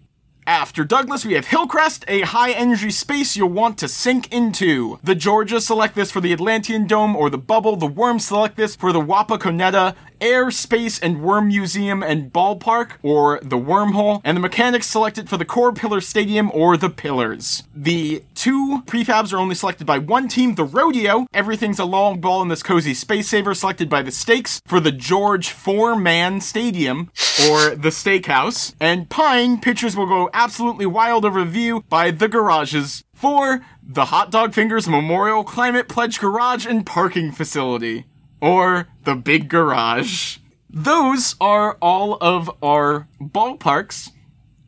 After 0.48 0.84
Douglas, 0.84 1.26
we 1.26 1.32
have 1.32 1.48
Hillcrest, 1.48 2.04
a 2.06 2.20
high 2.20 2.52
energy 2.52 2.92
space 2.92 3.36
you'll 3.36 3.48
want 3.48 3.78
to 3.78 3.88
sink 3.88 4.32
into. 4.32 5.00
The 5.02 5.16
Georgia 5.16 5.60
select 5.60 5.96
this 5.96 6.12
for 6.12 6.20
the 6.20 6.32
Atlantean 6.32 6.86
Dome 6.86 7.16
or 7.16 7.30
the 7.30 7.36
Bubble. 7.36 7.74
The 7.74 7.88
Worms 7.88 8.28
select 8.28 8.56
this 8.56 8.76
for 8.76 8.92
the 8.92 9.00
Wapakoneta 9.00 9.96
Air, 10.20 10.50
Space, 10.50 10.98
and 10.98 11.22
Worm 11.22 11.48
Museum 11.48 12.02
and 12.02 12.32
Ballpark 12.32 12.92
or 13.02 13.40
the 13.42 13.58
Wormhole. 13.58 14.20
And 14.24 14.36
the 14.36 14.40
Mechanics 14.40 14.86
selected 14.86 15.28
for 15.28 15.36
the 15.36 15.44
Core 15.44 15.72
Pillar 15.72 16.00
Stadium 16.00 16.50
or 16.52 16.76
the 16.76 16.90
Pillars. 16.90 17.62
The 17.74 18.24
two 18.34 18.82
prefabs 18.86 19.32
are 19.32 19.38
only 19.38 19.54
selected 19.54 19.86
by 19.86 19.98
one 19.98 20.28
team. 20.28 20.54
The 20.54 20.64
Rodeo, 20.64 21.26
everything's 21.32 21.78
a 21.78 21.84
long 21.84 22.20
ball 22.20 22.42
in 22.42 22.48
this 22.48 22.62
cozy 22.62 22.94
space 22.94 23.28
saver, 23.28 23.54
selected 23.54 23.88
by 23.88 24.02
the 24.02 24.10
Steaks 24.10 24.60
for 24.66 24.80
the 24.80 24.92
George 24.92 25.50
Four 25.50 25.96
Man 25.96 26.40
Stadium 26.40 27.10
or 27.48 27.74
the 27.74 27.90
Steakhouse. 27.90 28.74
And 28.80 29.08
Pine, 29.08 29.60
pitchers 29.60 29.96
will 29.96 30.06
go 30.06 30.30
absolutely 30.32 30.86
wild 30.86 31.24
over 31.24 31.44
view 31.44 31.84
by 31.88 32.10
the 32.10 32.28
Garages 32.28 33.04
for 33.14 33.60
the 33.82 34.06
Hot 34.06 34.30
Dog 34.30 34.52
Fingers 34.52 34.88
Memorial 34.88 35.44
Climate 35.44 35.88
Pledge 35.88 36.18
Garage 36.18 36.66
and 36.66 36.84
Parking 36.84 37.32
Facility 37.32 38.04
or 38.46 38.86
the 39.04 39.16
Big 39.16 39.48
Garage. 39.48 40.38
Those 40.70 41.34
are 41.40 41.76
all 41.82 42.16
of 42.20 42.50
our 42.62 43.08
ballparks. 43.20 44.10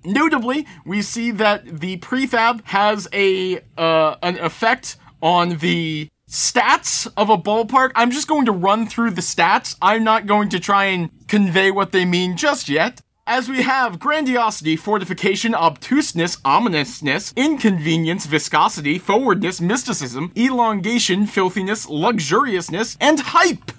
Notably, 0.04 0.66
we 0.84 1.02
see 1.02 1.30
that 1.32 1.80
the 1.80 1.98
prefab 1.98 2.64
has 2.66 3.08
a 3.12 3.60
uh, 3.76 4.16
an 4.22 4.38
effect 4.38 4.96
on 5.20 5.58
the 5.58 6.08
stats 6.28 7.10
of 7.16 7.30
a 7.30 7.38
ballpark. 7.38 7.92
I'm 7.94 8.10
just 8.10 8.28
going 8.28 8.46
to 8.46 8.52
run 8.52 8.86
through 8.86 9.10
the 9.12 9.20
stats. 9.20 9.76
I'm 9.80 10.04
not 10.04 10.26
going 10.26 10.48
to 10.50 10.60
try 10.60 10.86
and 10.86 11.10
convey 11.28 11.70
what 11.70 11.92
they 11.92 12.04
mean 12.04 12.36
just 12.36 12.68
yet. 12.68 13.00
As 13.30 13.46
we 13.46 13.60
have 13.60 13.98
grandiosity, 13.98 14.74
fortification, 14.74 15.54
obtuseness, 15.54 16.38
ominousness, 16.46 17.34
inconvenience, 17.36 18.24
viscosity, 18.24 18.98
forwardness, 18.98 19.60
mysticism, 19.60 20.32
elongation, 20.34 21.26
filthiness, 21.26 21.84
luxuriousness, 21.84 22.96
and 22.98 23.20
hype. 23.20 23.70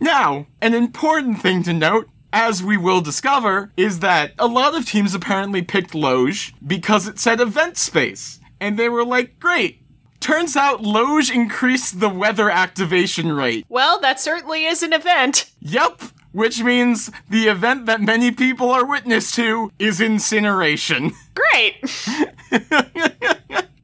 Now, 0.00 0.46
an 0.62 0.72
important 0.72 1.42
thing 1.42 1.62
to 1.64 1.74
note 1.74 2.08
as 2.32 2.62
we 2.62 2.78
will 2.78 3.02
discover, 3.02 3.72
is 3.76 4.00
that 4.00 4.32
a 4.38 4.46
lot 4.46 4.74
of 4.74 4.86
teams 4.86 5.14
apparently 5.14 5.60
picked 5.60 5.94
Loge 5.94 6.54
because 6.66 7.06
it 7.06 7.18
said 7.18 7.40
event 7.40 7.76
space. 7.76 8.40
And 8.58 8.78
they 8.78 8.88
were 8.88 9.04
like, 9.04 9.38
great. 9.38 9.82
Turns 10.18 10.56
out 10.56 10.82
Loge 10.82 11.30
increased 11.30 12.00
the 12.00 12.08
weather 12.08 12.48
activation 12.50 13.30
rate. 13.30 13.66
Well, 13.68 14.00
that 14.00 14.18
certainly 14.18 14.64
is 14.64 14.82
an 14.82 14.94
event. 14.94 15.50
Yep. 15.60 16.00
Which 16.34 16.64
means 16.64 17.12
the 17.30 17.44
event 17.46 17.86
that 17.86 18.00
many 18.00 18.32
people 18.32 18.68
are 18.72 18.84
witness 18.84 19.30
to 19.36 19.70
is 19.78 20.00
incineration. 20.00 21.12
Great. 21.34 21.76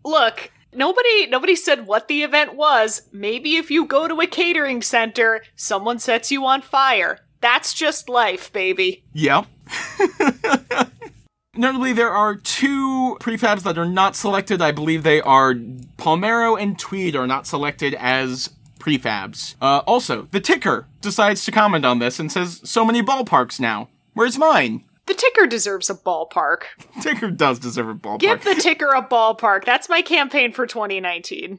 Look, 0.04 0.50
nobody 0.74 1.26
nobody 1.28 1.54
said 1.54 1.86
what 1.86 2.08
the 2.08 2.24
event 2.24 2.56
was. 2.56 3.02
Maybe 3.12 3.54
if 3.54 3.70
you 3.70 3.86
go 3.86 4.08
to 4.08 4.20
a 4.20 4.26
catering 4.26 4.82
center, 4.82 5.42
someone 5.54 6.00
sets 6.00 6.32
you 6.32 6.44
on 6.44 6.60
fire. 6.60 7.20
That's 7.40 7.72
just 7.72 8.08
life, 8.08 8.52
baby. 8.52 9.04
Yep. 9.12 9.46
Notably, 11.56 11.92
there 11.92 12.10
are 12.10 12.34
two 12.34 13.16
prefabs 13.20 13.62
that 13.62 13.78
are 13.78 13.88
not 13.88 14.16
selected. 14.16 14.60
I 14.60 14.72
believe 14.72 15.04
they 15.04 15.20
are 15.20 15.54
Palmero 15.98 16.60
and 16.60 16.76
Tweed 16.76 17.14
are 17.14 17.28
not 17.28 17.46
selected 17.46 17.94
as 17.94 18.50
prefabs. 18.80 19.54
Uh, 19.60 19.82
also, 19.86 20.22
the 20.30 20.40
ticker 20.40 20.86
decides 21.00 21.44
to 21.44 21.52
comment 21.52 21.84
on 21.84 21.98
this 21.98 22.18
and 22.18 22.32
says, 22.32 22.60
so 22.64 22.84
many 22.84 23.02
ballparks 23.02 23.60
now. 23.60 23.88
Where's 24.14 24.38
mine? 24.38 24.84
The 25.06 25.14
ticker 25.14 25.46
deserves 25.46 25.90
a 25.90 25.94
ballpark. 25.94 26.62
Ticker 27.02 27.32
does 27.32 27.58
deserve 27.58 27.88
a 27.88 27.94
ballpark. 27.94 28.20
Give 28.20 28.44
the 28.44 28.54
ticker 28.54 28.90
a 28.90 29.02
ballpark. 29.02 29.64
That's 29.64 29.88
my 29.88 30.02
campaign 30.02 30.52
for 30.52 30.68
2019. 30.68 31.58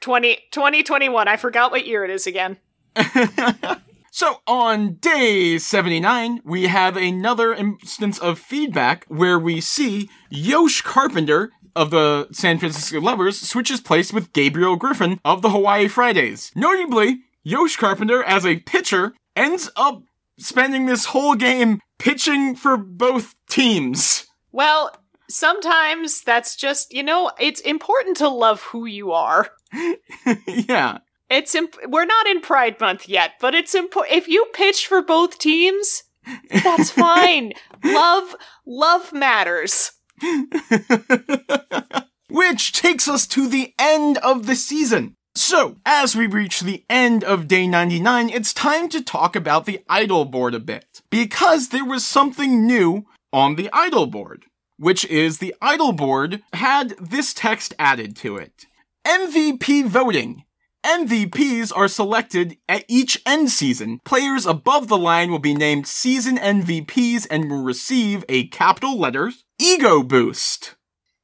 20, 0.00 0.38
2021. 0.50 1.28
I 1.28 1.36
forgot 1.36 1.70
what 1.70 1.86
year 1.86 2.04
it 2.04 2.10
is 2.10 2.26
again. 2.26 2.56
So 4.12 4.40
on 4.44 4.94
day 4.94 5.56
79, 5.58 6.40
we 6.44 6.66
have 6.66 6.96
another 6.96 7.54
instance 7.54 8.18
of 8.18 8.40
feedback 8.40 9.04
where 9.06 9.38
we 9.38 9.60
see 9.60 10.10
Yosh 10.30 10.82
Carpenter 10.82 11.52
of 11.74 11.90
the 11.90 12.28
San 12.32 12.58
Francisco 12.58 13.00
Lovers 13.00 13.40
switches 13.40 13.80
place 13.80 14.12
with 14.12 14.32
Gabriel 14.32 14.76
Griffin 14.76 15.20
of 15.24 15.42
the 15.42 15.50
Hawaii 15.50 15.88
Fridays. 15.88 16.52
Notably, 16.54 17.20
Yosh 17.42 17.76
Carpenter 17.76 18.22
as 18.22 18.44
a 18.44 18.60
pitcher 18.60 19.14
ends 19.36 19.70
up 19.76 20.02
spending 20.38 20.86
this 20.86 21.06
whole 21.06 21.34
game 21.34 21.80
pitching 21.98 22.54
for 22.54 22.76
both 22.76 23.34
teams. 23.48 24.26
Well, 24.52 24.94
sometimes 25.28 26.22
that's 26.22 26.56
just, 26.56 26.92
you 26.92 27.02
know, 27.02 27.30
it's 27.38 27.60
important 27.60 28.16
to 28.18 28.28
love 28.28 28.62
who 28.62 28.86
you 28.86 29.12
are. 29.12 29.50
yeah. 30.46 30.98
It's 31.30 31.54
imp- 31.54 31.76
we're 31.88 32.06
not 32.06 32.26
in 32.26 32.40
Pride 32.40 32.80
Month 32.80 33.08
yet, 33.08 33.32
but 33.40 33.54
it's 33.54 33.74
important. 33.74 34.16
If 34.16 34.26
you 34.28 34.46
pitch 34.52 34.86
for 34.86 35.00
both 35.02 35.38
teams, 35.38 36.02
that's 36.50 36.90
fine. 36.90 37.52
love, 37.84 38.34
love 38.66 39.12
matters. 39.12 39.92
Which 42.28 42.72
takes 42.72 43.08
us 43.08 43.26
to 43.28 43.48
the 43.48 43.74
end 43.78 44.18
of 44.18 44.46
the 44.46 44.54
season. 44.54 45.14
So, 45.34 45.76
as 45.86 46.16
we 46.16 46.26
reach 46.26 46.60
the 46.60 46.84
end 46.90 47.22
of 47.24 47.48
day 47.48 47.66
99, 47.66 48.30
it's 48.30 48.52
time 48.52 48.88
to 48.90 49.02
talk 49.02 49.36
about 49.36 49.64
the 49.64 49.80
idol 49.88 50.24
board 50.24 50.54
a 50.54 50.60
bit. 50.60 51.02
Because 51.10 51.68
there 51.68 51.84
was 51.84 52.04
something 52.04 52.66
new 52.66 53.06
on 53.32 53.54
the 53.54 53.70
idol 53.72 54.06
board, 54.06 54.46
which 54.76 55.04
is 55.06 55.38
the 55.38 55.54
idol 55.60 55.92
board 55.92 56.42
had 56.52 56.90
this 57.00 57.32
text 57.32 57.74
added 57.78 58.16
to 58.16 58.36
it. 58.36 58.66
MVP 59.06 59.86
voting. 59.86 60.44
MVPs 60.84 61.72
are 61.76 61.88
selected 61.88 62.56
at 62.68 62.84
each 62.88 63.20
end 63.26 63.50
season. 63.50 64.00
Players 64.04 64.46
above 64.46 64.88
the 64.88 64.96
line 64.96 65.30
will 65.30 65.38
be 65.38 65.54
named 65.54 65.86
season 65.86 66.38
MVPs 66.38 67.26
and 67.30 67.50
will 67.50 67.62
receive 67.62 68.24
a 68.28 68.48
capital 68.48 68.98
letters 68.98 69.44
ego 69.60 70.02
boost. 70.02 70.76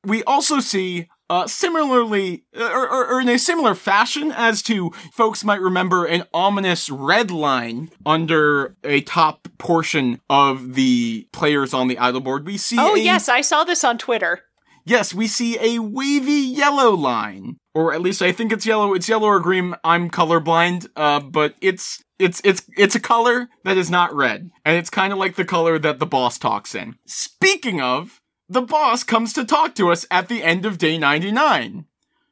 We 0.05 0.23
also 0.25 0.61
see 0.61 1.09
uh, 1.29 1.49
similarly, 1.49 2.45
or, 2.57 2.89
or, 2.89 3.07
or 3.15 3.21
in 3.21 3.29
a 3.29 3.39
similar 3.39 3.75
fashion 3.75 4.31
as 4.31 4.63
to 4.63 4.91
folks 5.13 5.43
might 5.43 5.61
remember 5.61 6.05
an 6.05 6.23
ominous 6.33 6.89
red 6.89 7.33
line 7.33 7.91
under 8.05 8.77
a 8.85 9.01
top 9.01 9.49
portion 9.59 10.21
of 10.31 10.75
the 10.75 11.27
players 11.33 11.75
on 11.75 11.89
the 11.89 11.99
idle 11.99 12.21
board. 12.21 12.47
We 12.47 12.57
see 12.57 12.77
Oh, 12.79 12.95
a- 12.95 12.99
yes, 13.01 13.29
I 13.29 13.41
saw 13.41 13.65
this 13.65 13.83
on 13.83 13.99
Twitter. 13.99 14.43
yes, 14.85 15.13
we 15.13 15.27
see 15.27 15.59
a 15.61 15.81
wavy 15.81 16.33
yellow 16.33 16.91
line. 16.95 17.57
Or 17.75 17.93
at 17.93 18.01
least 18.01 18.23
I 18.23 18.31
think 18.33 18.53
it's 18.53 18.65
yellow. 18.65 18.95
It's 18.95 19.09
yellow 19.09 19.27
or 19.27 19.41
green. 19.41 19.75
I'm 19.85 20.09
colorblind. 20.11 20.87
Uh, 20.97 21.21
but 21.21 21.57
it's, 21.61 22.03
it's, 22.21 22.41
it's, 22.45 22.63
it's 22.77 22.95
a 22.95 23.01
color 23.01 23.49
that 23.65 23.77
is 23.77 23.91
not 23.91 24.15
red. 24.15 24.49
And 24.65 24.79
it's 24.79 24.89
kind 24.91 25.13
of 25.13 25.19
like 25.19 25.35
the 25.35 25.45
color 25.45 25.79
that 25.81 25.99
the 25.99 26.07
boss 26.07 26.39
talks 26.39 26.75
in. 26.75 26.95
Speaking 27.07 27.81
of, 27.83 28.21
the 28.49 28.63
boss 28.63 29.03
comes 29.03 29.33
to 29.33 29.45
talk 29.45 29.75
to 29.75 29.91
us 29.91 30.07
at 30.11 30.29
the 30.29 30.43
end 30.43 30.65
of 30.65 30.79
day 30.79 30.99
99. 30.99 31.87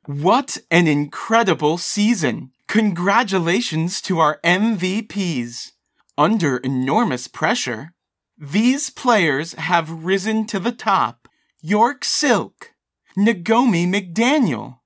What 0.06 0.58
an 0.70 0.86
incredible 0.86 1.78
season! 1.78 2.52
Congratulations 2.68 4.00
to 4.02 4.18
our 4.20 4.40
MVPs. 4.44 5.72
Under 6.16 6.58
enormous 6.58 7.26
pressure, 7.26 7.94
these 8.38 8.90
players 8.90 9.54
have 9.54 10.04
risen 10.04 10.46
to 10.46 10.58
the 10.58 10.72
top. 10.72 11.28
York 11.60 12.04
Silk, 12.04 12.72
Nagomi 13.16 13.86
McDaniel, 13.86 14.80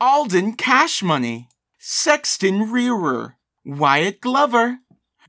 Aldon 0.00 0.54
Cash 0.54 1.02
Money, 1.02 1.48
Sexton 1.78 2.72
Wheerer, 2.72 3.36
Wyatt 3.64 4.20
Glover, 4.20 4.78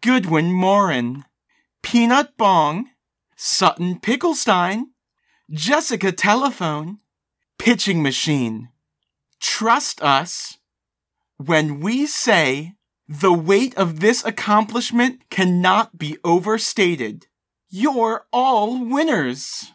Goodwin 0.01 0.53
Morin, 0.53 1.25
Peanut 1.83 2.37
Bong, 2.37 2.89
Sutton 3.35 3.99
Picklestein, 3.99 4.85
Jessica 5.51 6.11
Telephone, 6.11 6.97
Pitching 7.59 8.01
Machine. 8.01 8.69
Trust 9.39 10.01
us 10.01 10.57
when 11.37 11.79
we 11.81 12.07
say 12.07 12.73
the 13.07 13.31
weight 13.31 13.77
of 13.77 13.99
this 13.99 14.25
accomplishment 14.25 15.29
cannot 15.29 15.99
be 15.99 16.17
overstated. 16.23 17.27
You're 17.69 18.25
all 18.33 18.83
winners. 18.83 19.71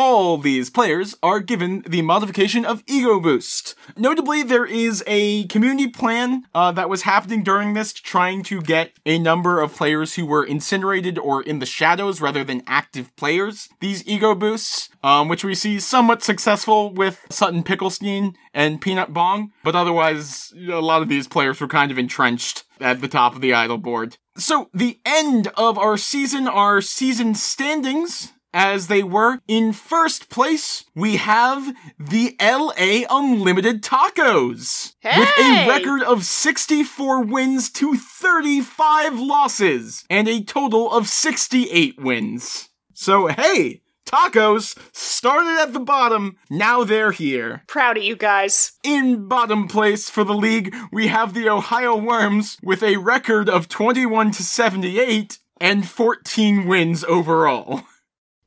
All 0.00 0.38
these 0.38 0.70
players 0.70 1.16
are 1.24 1.40
given 1.40 1.82
the 1.84 2.02
modification 2.02 2.64
of 2.64 2.84
Ego 2.86 3.18
Boost. 3.18 3.74
Notably, 3.96 4.44
there 4.44 4.64
is 4.64 5.02
a 5.08 5.48
community 5.48 5.88
plan 5.88 6.44
uh, 6.54 6.70
that 6.70 6.88
was 6.88 7.02
happening 7.02 7.42
during 7.42 7.74
this, 7.74 7.92
trying 7.92 8.44
to 8.44 8.60
get 8.60 8.92
a 9.04 9.18
number 9.18 9.60
of 9.60 9.74
players 9.74 10.14
who 10.14 10.24
were 10.24 10.44
incinerated 10.44 11.18
or 11.18 11.42
in 11.42 11.58
the 11.58 11.66
shadows 11.66 12.20
rather 12.20 12.44
than 12.44 12.62
active 12.68 13.10
players. 13.16 13.70
These 13.80 14.06
Ego 14.06 14.36
Boosts, 14.36 14.88
um, 15.02 15.26
which 15.26 15.42
we 15.42 15.56
see 15.56 15.80
somewhat 15.80 16.22
successful 16.22 16.94
with 16.94 17.26
Sutton 17.28 17.64
Picklestein 17.64 18.36
and 18.54 18.80
Peanut 18.80 19.12
Bong, 19.12 19.50
but 19.64 19.74
otherwise, 19.74 20.52
a 20.56 20.80
lot 20.80 21.02
of 21.02 21.08
these 21.08 21.26
players 21.26 21.60
were 21.60 21.66
kind 21.66 21.90
of 21.90 21.98
entrenched 21.98 22.62
at 22.80 23.00
the 23.00 23.08
top 23.08 23.34
of 23.34 23.40
the 23.40 23.52
idle 23.52 23.78
board. 23.78 24.16
So, 24.36 24.70
the 24.72 25.00
end 25.04 25.48
of 25.56 25.76
our 25.76 25.96
season, 25.96 26.46
our 26.46 26.80
season 26.80 27.34
standings 27.34 28.32
as 28.52 28.88
they 28.88 29.02
were. 29.02 29.40
In 29.48 29.72
first 29.72 30.28
place, 30.30 30.84
we 30.94 31.16
have 31.16 31.74
the 31.98 32.36
LA 32.40 33.04
Unlimited 33.10 33.82
Tacos. 33.82 34.94
With 35.04 35.28
a 35.38 35.68
record 35.68 36.02
of 36.02 36.24
64 36.24 37.24
wins 37.24 37.70
to 37.72 37.94
35 37.94 39.18
losses, 39.18 40.04
and 40.10 40.28
a 40.28 40.42
total 40.42 40.90
of 40.92 41.08
68 41.08 42.00
wins. 42.00 42.68
So, 42.94 43.28
hey, 43.28 43.82
Tacos 44.08 44.76
started 44.92 45.60
at 45.60 45.72
the 45.74 45.80
bottom, 45.80 46.38
now 46.48 46.82
they're 46.82 47.12
here. 47.12 47.62
Proud 47.66 47.98
of 47.98 48.02
you 48.02 48.16
guys. 48.16 48.72
In 48.82 49.28
bottom 49.28 49.68
place 49.68 50.08
for 50.08 50.24
the 50.24 50.34
league, 50.34 50.74
we 50.90 51.08
have 51.08 51.34
the 51.34 51.48
Ohio 51.48 51.94
Worms 51.94 52.56
with 52.62 52.82
a 52.82 52.96
record 52.96 53.48
of 53.50 53.68
21 53.68 54.30
to 54.32 54.42
78 54.42 55.38
and 55.60 55.86
14 55.86 56.66
wins 56.66 57.04
overall. 57.04 57.82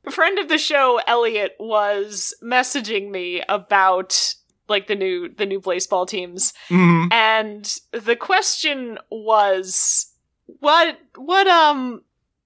A 0.06 0.10
friend 0.10 0.38
of 0.38 0.48
the 0.48 0.58
show, 0.58 1.00
Elliot, 1.06 1.54
was 1.60 2.34
messaging 2.42 3.10
me 3.10 3.42
about 3.48 4.34
like 4.68 4.86
the 4.86 4.94
new 4.94 5.28
the 5.28 5.46
new 5.46 5.60
baseball 5.60 6.06
teams, 6.06 6.52
Mhm. 6.70 7.12
and 7.12 7.78
the 7.92 8.16
question 8.16 8.98
was, 9.10 10.12
what 10.46 10.98
what 11.16 11.46
um 11.46 12.02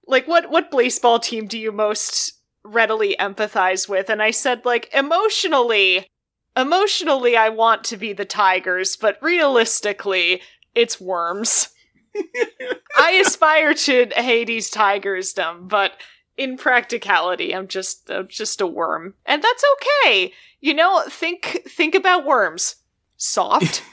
like 0.07 0.27
what 0.27 0.49
what 0.49 0.71
baseball 0.71 1.19
team 1.19 1.47
do 1.47 1.57
you 1.57 1.71
most 1.71 2.33
readily 2.63 3.15
empathize 3.19 3.87
with? 3.89 4.09
And 4.09 4.21
I 4.21 4.31
said 4.31 4.65
like 4.65 4.89
emotionally, 4.93 6.07
emotionally, 6.55 7.37
I 7.37 7.49
want 7.49 7.83
to 7.85 7.97
be 7.97 8.13
the 8.13 8.25
Tigers, 8.25 8.95
but 8.97 9.17
realistically, 9.21 10.41
it's 10.75 10.99
Worms. 11.01 11.69
I 12.97 13.21
aspire 13.25 13.73
to 13.73 14.07
Hades 14.15 14.69
Tigersdom, 14.71 15.67
but 15.67 15.93
in 16.37 16.57
practicality, 16.57 17.53
I'm 17.53 17.67
just 17.67 18.09
I'm 18.09 18.27
just 18.27 18.61
a 18.61 18.67
worm, 18.67 19.15
and 19.25 19.43
that's 19.43 19.63
okay. 19.73 20.33
You 20.59 20.73
know, 20.73 21.03
think 21.09 21.63
think 21.67 21.95
about 21.95 22.25
worms. 22.25 22.75
Soft, 23.17 23.83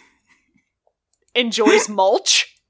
enjoys 1.35 1.88
mulch, 1.88 2.61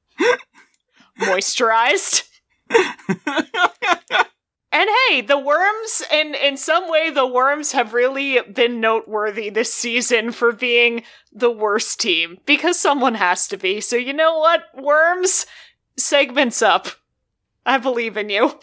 moisturized. 1.21 2.29
And 4.75 4.91
hey, 5.09 5.21
the 5.21 5.39
worms, 5.39 6.03
in 6.11 6.35
in 6.35 6.57
some 6.57 6.91
way, 6.91 7.09
the 7.09 7.29
worms 7.29 7.71
have 7.71 7.95
really 7.95 8.41
been 8.41 8.81
noteworthy 8.81 9.49
this 9.49 9.73
season 9.73 10.33
for 10.33 10.51
being 10.51 11.05
the 11.33 11.51
worst 11.53 12.01
team 12.01 12.39
because 12.45 12.77
someone 12.77 13.15
has 13.15 13.47
to 13.49 13.57
be. 13.57 13.81
So 13.81 13.95
you 13.95 14.13
know 14.13 14.37
what, 14.37 14.63
worms, 14.75 15.47
segments 15.97 16.61
up. 16.61 16.89
I 17.65 17.79
believe 17.79 18.17
in 18.17 18.31
you. 18.31 18.59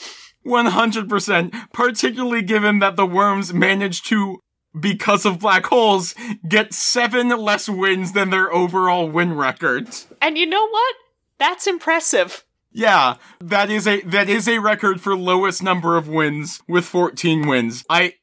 100%, 0.46 1.72
particularly 1.72 2.42
given 2.42 2.80
that 2.80 2.96
the 2.96 3.06
Worms 3.06 3.54
managed 3.54 4.06
to, 4.08 4.40
because 4.80 5.26
of 5.26 5.40
black 5.40 5.66
holes, 5.68 6.16
get 6.48 6.74
seven 6.74 7.30
less 7.30 7.68
wins 7.68 8.14
than 8.14 8.30
their 8.30 8.52
overall 8.54 9.10
win 9.10 9.34
record. 9.34 9.90
And 10.22 10.38
you 10.38 10.46
know 10.46 10.68
what? 10.68 10.96
That's 11.38 11.68
impressive. 11.68 12.46
Yeah, 12.72 13.16
that 13.42 13.70
is 13.70 13.86
a 13.86 14.02
that 14.02 14.30
is 14.30 14.48
a 14.48 14.60
record 14.60 15.02
for 15.02 15.16
lowest 15.16 15.62
number 15.62 15.98
of 15.98 16.08
wins 16.08 16.62
with 16.68 16.86
14 16.86 17.46
wins. 17.46 17.84
I 17.90 18.14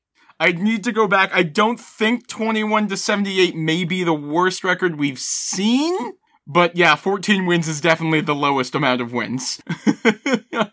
I 0.41 0.53
need 0.53 0.85
to 0.85 0.93
go 0.93 1.07
back. 1.07 1.31
I 1.35 1.43
don't 1.43 1.79
think 1.79 2.29
21 2.29 2.89
to 2.89 2.97
78 2.97 3.57
may 3.57 3.85
be 3.85 4.05
the 4.05 4.15
worst 4.15 4.65
record 4.65 4.99
we've 4.99 5.19
seen, 5.19 6.13
but 6.49 6.75
yeah, 6.75 6.97
14 6.97 7.47
wins 7.47 7.69
is 7.69 7.81
definitely 7.81 8.23
the 8.23 8.35
lowest 8.35 8.75
amount 8.75 9.01
of 9.01 9.13
wins. 9.13 9.61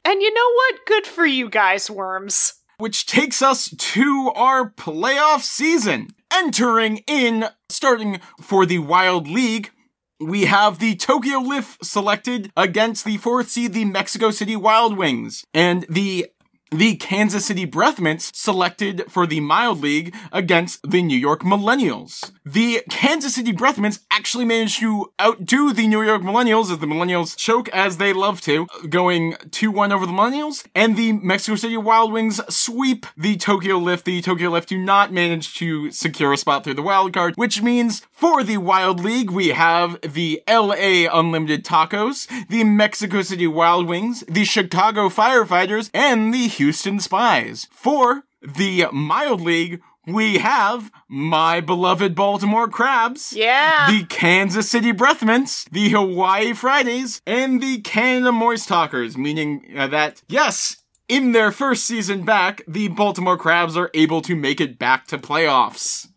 And 0.08 0.22
you 0.22 0.34
know 0.34 0.52
what? 0.54 0.86
Good 0.88 1.06
for 1.06 1.26
you 1.26 1.50
guys, 1.50 1.92
worms. 1.92 2.54
Which 2.78 3.06
takes 3.06 3.42
us 3.42 3.70
to 3.70 4.32
our 4.36 4.72
playoff 4.72 5.42
season. 5.42 6.08
Entering 6.34 7.04
in, 7.08 7.46
starting 7.70 8.20
for 8.42 8.66
the 8.66 8.80
Wild 8.80 9.28
League, 9.28 9.72
we 10.20 10.46
have 10.46 10.80
the 10.80 10.96
Tokyo 10.96 11.40
Lift 11.40 11.86
selected 11.86 12.52
against 12.56 13.06
the 13.06 13.18
fourth 13.18 13.50
seed, 13.50 13.74
the 13.74 13.86
Mexico 13.86 14.32
City 14.32 14.56
Wild 14.56 14.98
Wings, 14.98 15.44
and 15.54 15.86
the 15.90 16.28
the 16.72 16.96
Kansas 16.96 17.46
City 17.46 17.66
Breath 17.66 18.00
Mints 18.00 18.32
selected 18.34 19.06
for 19.08 19.28
the 19.28 19.40
Mild 19.40 19.82
League 19.82 20.16
against 20.32 20.80
the 20.90 21.02
New 21.02 21.18
York 21.18 21.42
Millennials. 21.42 22.32
The 22.48 22.84
Kansas 22.92 23.34
City 23.34 23.52
Breath 23.52 23.80
Mints 23.80 24.02
actually 24.12 24.46
managed 24.46 24.80
to 24.80 25.12
outdo 25.20 25.74
the 25.74 25.88
New 25.88 26.04
York 26.04 26.22
Millennials 26.22 26.72
as 26.72 26.78
the 26.78 26.86
Millennials 26.86 27.36
choke 27.36 27.70
as 27.70 27.98
they 27.98 28.14
love 28.14 28.40
to, 28.42 28.68
going 28.88 29.34
2-1 29.50 29.92
over 29.92 30.06
the 30.06 30.12
Millennials, 30.12 30.64
and 30.76 30.96
the 30.96 31.14
Mexico 31.14 31.56
City 31.56 31.76
Wild 31.76 32.12
Wings 32.12 32.40
sweep 32.48 33.08
the 33.18 33.36
Tokyo 33.36 33.80
Lift. 33.80 34.06
The 34.06 34.22
Tokyo 34.22 34.52
Lift 34.52 34.70
do 34.70 34.78
not 34.78 35.12
manage 35.12 35.56
to 35.56 35.90
secure 35.90 36.34
a 36.34 36.38
spot 36.38 36.64
through 36.64 36.76
the 36.76 36.84
wild 36.84 37.14
card, 37.14 37.34
which 37.36 37.64
means 37.64 38.04
for 38.12 38.44
the 38.44 38.58
Wild 38.58 39.04
League, 39.04 39.32
we 39.32 39.48
have 39.48 40.00
the 40.02 40.44
LA 40.48 41.10
Unlimited 41.12 41.66
Tacos, 41.66 42.28
the 42.48 42.64
Mexico 42.64 43.24
City 43.24 43.48
Wild 43.48 43.88
Wings, 43.88 44.24
the 44.28 44.46
Chicago 44.46 45.10
Firefighters, 45.10 45.90
and 45.96 46.32
the 46.32 46.48
Houston 46.48 47.00
Spies. 47.00 47.68
For 47.72 48.26
the 48.40 48.86
Mild 48.92 49.42
League, 49.42 49.82
we 50.08 50.38
have 50.38 50.92
my 51.08 51.62
beloved 51.62 52.16
Baltimore 52.16 52.68
Crabs. 52.68 53.34
Yeah. 53.34 53.88
The 53.90 54.06
Kansas 54.06 54.70
City 54.70 54.92
Breath 54.92 55.24
Mints, 55.24 55.66
the 55.72 55.90
Hawaii 55.90 56.54
Fridays, 56.54 57.22
and 57.26 57.62
the 57.62 57.82
Canada 57.82 58.32
Moist 58.32 58.68
Talkers, 58.68 59.18
meaning 59.18 59.74
uh, 59.78 59.88
that, 59.88 60.22
yes, 60.28 60.78
in 61.08 61.32
their 61.32 61.52
first 61.52 61.86
season 61.86 62.24
back, 62.24 62.62
the 62.68 62.88
Baltimore 62.88 63.38
Crabs 63.38 63.78
are 63.78 63.92
able 63.94 64.22
to 64.22 64.36
make 64.36 64.60
it 64.60 64.80
back 64.80 65.08
to 65.08 65.18
playoffs. 65.18 66.08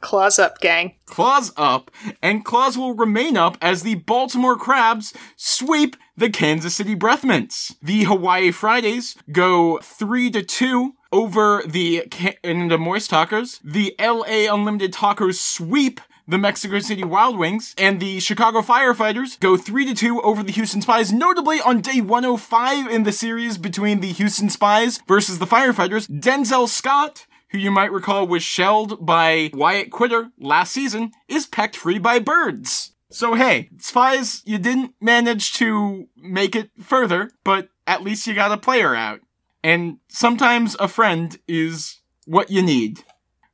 Claws 0.00 0.38
up, 0.38 0.60
gang. 0.60 0.94
Claws 1.06 1.52
up, 1.56 1.90
and 2.22 2.44
Claws 2.44 2.78
will 2.78 2.94
remain 2.94 3.36
up 3.36 3.58
as 3.60 3.82
the 3.82 3.96
Baltimore 3.96 4.56
Crabs 4.56 5.12
sweep 5.36 5.96
the 6.16 6.30
Kansas 6.30 6.76
City 6.76 6.94
Breath 6.94 7.24
Mints. 7.24 7.74
The 7.82 8.04
Hawaii 8.04 8.52
Fridays 8.52 9.16
go 9.32 9.78
3 9.82 10.30
to 10.30 10.42
2 10.42 10.94
over 11.12 11.62
the 11.66 12.02
Canada 12.10 12.78
Moist 12.78 13.10
Talkers. 13.10 13.60
The 13.64 13.94
LA 13.98 14.52
Unlimited 14.52 14.92
Tacos 14.92 15.36
sweep 15.36 16.00
the 16.26 16.38
Mexico 16.38 16.78
City 16.78 17.04
Wild 17.04 17.38
Wings, 17.38 17.74
and 17.78 18.00
the 18.00 18.20
Chicago 18.20 18.60
Firefighters 18.60 19.40
go 19.40 19.56
3 19.56 19.86
to 19.86 19.94
2 19.94 20.20
over 20.20 20.42
the 20.42 20.52
Houston 20.52 20.82
Spies, 20.82 21.10
notably 21.10 21.58
on 21.60 21.80
day 21.80 22.02
105 22.02 22.86
in 22.88 23.04
the 23.04 23.12
series 23.12 23.56
between 23.56 24.00
the 24.00 24.12
Houston 24.12 24.50
Spies 24.50 25.00
versus 25.08 25.38
the 25.38 25.46
Firefighters. 25.46 26.06
Denzel 26.08 26.68
Scott 26.68 27.26
who 27.50 27.58
you 27.58 27.70
might 27.70 27.92
recall 27.92 28.26
was 28.26 28.42
shelled 28.42 29.04
by 29.04 29.50
Wyatt 29.54 29.90
Quitter 29.90 30.30
last 30.38 30.72
season, 30.72 31.12
is 31.28 31.46
pecked 31.46 31.76
free 31.76 31.98
by 31.98 32.18
birds. 32.18 32.92
So 33.10 33.34
hey, 33.34 33.70
Spies, 33.78 34.42
you 34.44 34.58
didn't 34.58 34.94
manage 35.00 35.52
to 35.54 36.08
make 36.16 36.54
it 36.54 36.70
further, 36.80 37.30
but 37.44 37.68
at 37.86 38.02
least 38.02 38.26
you 38.26 38.34
got 38.34 38.52
a 38.52 38.58
player 38.58 38.94
out. 38.94 39.20
And 39.62 39.98
sometimes 40.08 40.76
a 40.78 40.88
friend 40.88 41.38
is 41.48 42.00
what 42.26 42.50
you 42.50 42.62
need. 42.62 43.04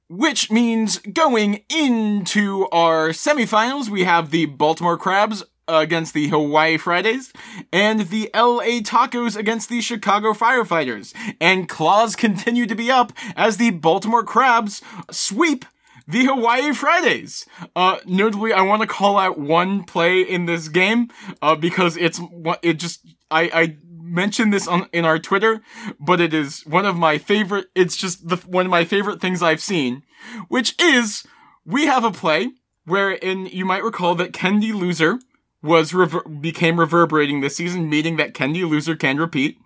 Which 0.08 0.50
means 0.50 0.98
going 0.98 1.64
into 1.74 2.68
our 2.70 3.08
semifinals, 3.08 3.88
we 3.88 4.04
have 4.04 4.30
the 4.30 4.46
Baltimore 4.46 4.98
Crabs 4.98 5.42
against 5.66 6.12
the 6.12 6.28
Hawaii 6.28 6.76
Fridays 6.76 7.32
and 7.72 8.00
the 8.00 8.30
LA 8.34 8.80
Tacos 8.80 9.36
against 9.36 9.68
the 9.70 9.80
Chicago 9.80 10.32
Firefighters. 10.32 11.14
And 11.40 11.68
claws 11.68 12.16
continue 12.16 12.66
to 12.66 12.74
be 12.74 12.90
up 12.90 13.12
as 13.36 13.56
the 13.56 13.70
Baltimore 13.70 14.24
Crabs 14.24 14.82
sweep 15.10 15.64
the 16.06 16.26
Hawaii 16.26 16.72
Fridays. 16.72 17.46
Uh, 17.74 17.98
notably, 18.04 18.52
I 18.52 18.60
want 18.60 18.82
to 18.82 18.88
call 18.88 19.16
out 19.16 19.38
one 19.38 19.84
play 19.84 20.20
in 20.20 20.46
this 20.46 20.68
game, 20.68 21.08
uh, 21.40 21.56
because 21.56 21.96
it's, 21.96 22.20
it 22.62 22.74
just, 22.74 23.06
I, 23.30 23.42
I 23.54 23.76
mentioned 24.14 24.52
this 24.52 24.68
on, 24.68 24.88
in 24.92 25.04
our 25.04 25.18
Twitter, 25.18 25.60
but 25.98 26.20
it 26.20 26.32
is 26.32 26.64
one 26.66 26.86
of 26.86 26.96
my 26.96 27.18
favorite, 27.18 27.66
it's 27.74 27.96
just 27.96 28.28
the, 28.28 28.36
one 28.36 28.66
of 28.66 28.70
my 28.70 28.84
favorite 28.84 29.20
things 29.20 29.42
I've 29.42 29.60
seen, 29.60 30.02
which 30.48 30.80
is, 30.80 31.24
we 31.66 31.86
have 31.86 32.04
a 32.04 32.10
play 32.10 32.50
wherein 32.84 33.46
you 33.46 33.64
might 33.64 33.82
recall 33.82 34.14
that 34.14 34.32
Kennedy 34.32 34.72
Loser 34.72 35.18
was 35.62 35.92
rever- 35.94 36.22
became 36.22 36.78
reverberating 36.78 37.40
this 37.40 37.56
season, 37.56 37.88
meaning 37.88 38.16
that 38.16 38.34
Kennedy 38.34 38.64
Loser 38.64 38.94
can 38.94 39.18
repeat. 39.18 39.58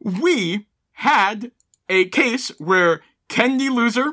We 0.00 0.66
had 0.92 1.50
a 1.88 2.06
case 2.06 2.50
where 2.58 3.00
Kennedy 3.28 3.68
Loser 3.68 4.12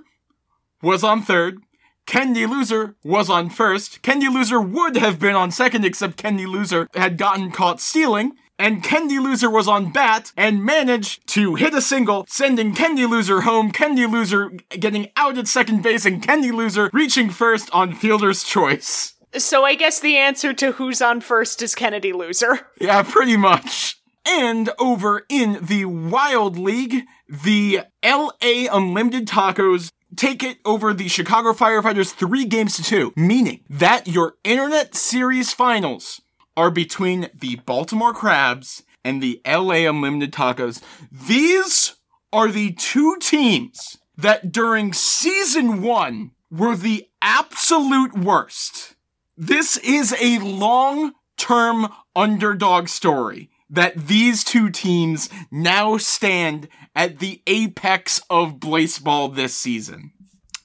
was 0.81 1.03
on 1.03 1.21
third, 1.21 1.61
Kennedy 2.05 2.47
Loser 2.47 2.95
was 3.03 3.29
on 3.29 3.49
first, 3.49 4.01
Kennedy 4.01 4.29
Loser 4.29 4.59
would 4.59 4.95
have 4.95 5.19
been 5.19 5.35
on 5.35 5.51
second, 5.51 5.85
except 5.85 6.17
Kennedy 6.17 6.47
Loser 6.47 6.87
had 6.95 7.17
gotten 7.17 7.51
caught 7.51 7.79
stealing, 7.79 8.31
and 8.59 8.83
Kennedy 8.83 9.17
Loser 9.17 9.49
was 9.49 9.67
on 9.67 9.91
bat 9.91 10.31
and 10.37 10.63
managed 10.63 11.25
to 11.29 11.55
hit 11.55 11.73
a 11.73 11.81
single, 11.81 12.25
sending 12.27 12.75
Kennedy 12.75 13.05
Loser 13.05 13.41
home, 13.41 13.71
Kennedy 13.71 14.05
Loser 14.05 14.49
getting 14.69 15.09
out 15.15 15.37
at 15.37 15.47
second 15.47 15.81
base, 15.81 16.05
and 16.05 16.21
Kennedy 16.21 16.51
Loser 16.51 16.89
reaching 16.93 17.29
first 17.29 17.69
on 17.71 17.95
fielder's 17.95 18.43
choice. 18.43 19.13
So 19.37 19.63
I 19.63 19.75
guess 19.75 19.99
the 19.99 20.17
answer 20.17 20.53
to 20.53 20.73
who's 20.73 21.01
on 21.01 21.21
first 21.21 21.61
is 21.61 21.75
Kennedy 21.75 22.13
loser. 22.13 22.67
Yeah, 22.81 23.03
pretty 23.03 23.37
much. 23.37 23.97
And 24.27 24.69
over 24.79 25.25
in 25.29 25.59
the 25.61 25.85
Wild 25.85 26.57
League, 26.57 27.05
the 27.27 27.81
LA 28.03 28.67
Unlimited 28.71 29.27
Tacos 29.27 29.91
take 30.15 30.43
it 30.43 30.57
over 30.65 30.93
the 30.93 31.07
Chicago 31.07 31.53
Firefighters 31.53 32.11
three 32.11 32.45
games 32.45 32.75
to 32.77 32.83
two, 32.83 33.13
meaning 33.15 33.61
that 33.69 34.07
your 34.07 34.33
internet 34.43 34.95
series 34.95 35.53
finals 35.53 36.21
are 36.59 36.69
between 36.69 37.29
the 37.33 37.55
Baltimore 37.55 38.13
Crabs 38.13 38.83
and 39.05 39.23
the 39.23 39.39
LA 39.47 39.87
Unlimited 39.89 40.33
Tacos. 40.33 40.81
These 41.09 41.95
are 42.33 42.51
the 42.51 42.73
two 42.73 43.15
teams 43.21 43.97
that 44.17 44.51
during 44.51 44.91
season 44.91 45.81
one 45.81 46.31
were 46.51 46.75
the 46.75 47.07
absolute 47.21 48.13
worst. 48.13 48.95
This 49.37 49.77
is 49.77 50.13
a 50.21 50.39
long 50.39 51.13
term 51.37 51.87
underdog 52.13 52.89
story 52.89 53.49
that 53.69 54.07
these 54.07 54.43
two 54.43 54.69
teams 54.69 55.29
now 55.49 55.95
stand 55.95 56.67
at 56.93 57.19
the 57.19 57.41
apex 57.47 58.21
of 58.29 58.59
baseball 58.59 59.29
this 59.29 59.55
season. 59.55 60.11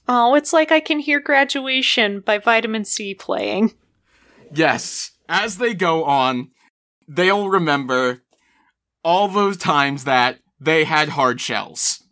Oh, 0.09 0.35
it's 0.35 0.51
like 0.51 0.73
I 0.73 0.81
can 0.81 0.99
hear 0.99 1.21
graduation 1.21 2.19
by 2.19 2.37
Vitamin 2.37 2.83
C 2.83 3.13
playing. 3.13 3.73
Yes, 4.53 5.11
as 5.29 5.57
they 5.57 5.73
go 5.73 6.03
on, 6.03 6.49
they'll 7.07 7.49
remember 7.49 8.21
all 9.03 9.27
those 9.27 9.57
times 9.57 10.03
that 10.05 10.39
they 10.59 10.83
had 10.83 11.09
hard 11.09 11.39
shells. 11.39 12.03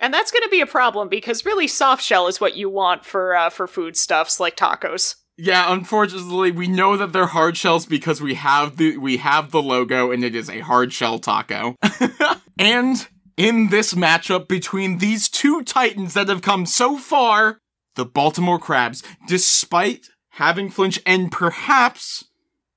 And 0.00 0.12
that's 0.12 0.30
going 0.30 0.42
to 0.42 0.50
be 0.50 0.60
a 0.60 0.66
problem 0.66 1.08
because 1.08 1.46
really 1.46 1.66
soft 1.66 2.02
shell 2.02 2.26
is 2.26 2.40
what 2.40 2.56
you 2.56 2.68
want 2.68 3.04
for 3.04 3.34
uh, 3.34 3.48
for 3.48 3.66
foodstuffs 3.66 4.38
like 4.38 4.56
tacos. 4.56 5.14
Yeah, 5.36 5.72
unfortunately, 5.72 6.52
we 6.52 6.68
know 6.68 6.96
that 6.96 7.12
they're 7.12 7.26
hard 7.26 7.56
shells 7.56 7.86
because 7.86 8.20
we 8.20 8.34
have 8.34 8.76
the 8.76 8.98
we 8.98 9.16
have 9.16 9.50
the 9.50 9.62
logo 9.62 10.10
and 10.10 10.22
it 10.22 10.34
is 10.34 10.50
a 10.50 10.60
hard 10.60 10.92
shell 10.92 11.18
taco. 11.18 11.76
and 12.58 13.08
in 13.36 13.68
this 13.70 13.94
matchup 13.94 14.46
between 14.46 14.98
these 14.98 15.28
two 15.28 15.62
titans 15.62 16.14
that 16.14 16.28
have 16.28 16.42
come 16.42 16.66
so 16.66 16.96
far, 16.98 17.58
the 17.96 18.04
Baltimore 18.04 18.58
Crabs, 18.58 19.02
despite 19.26 20.08
having 20.30 20.70
flinch 20.70 21.00
and 21.06 21.32
perhaps 21.32 22.24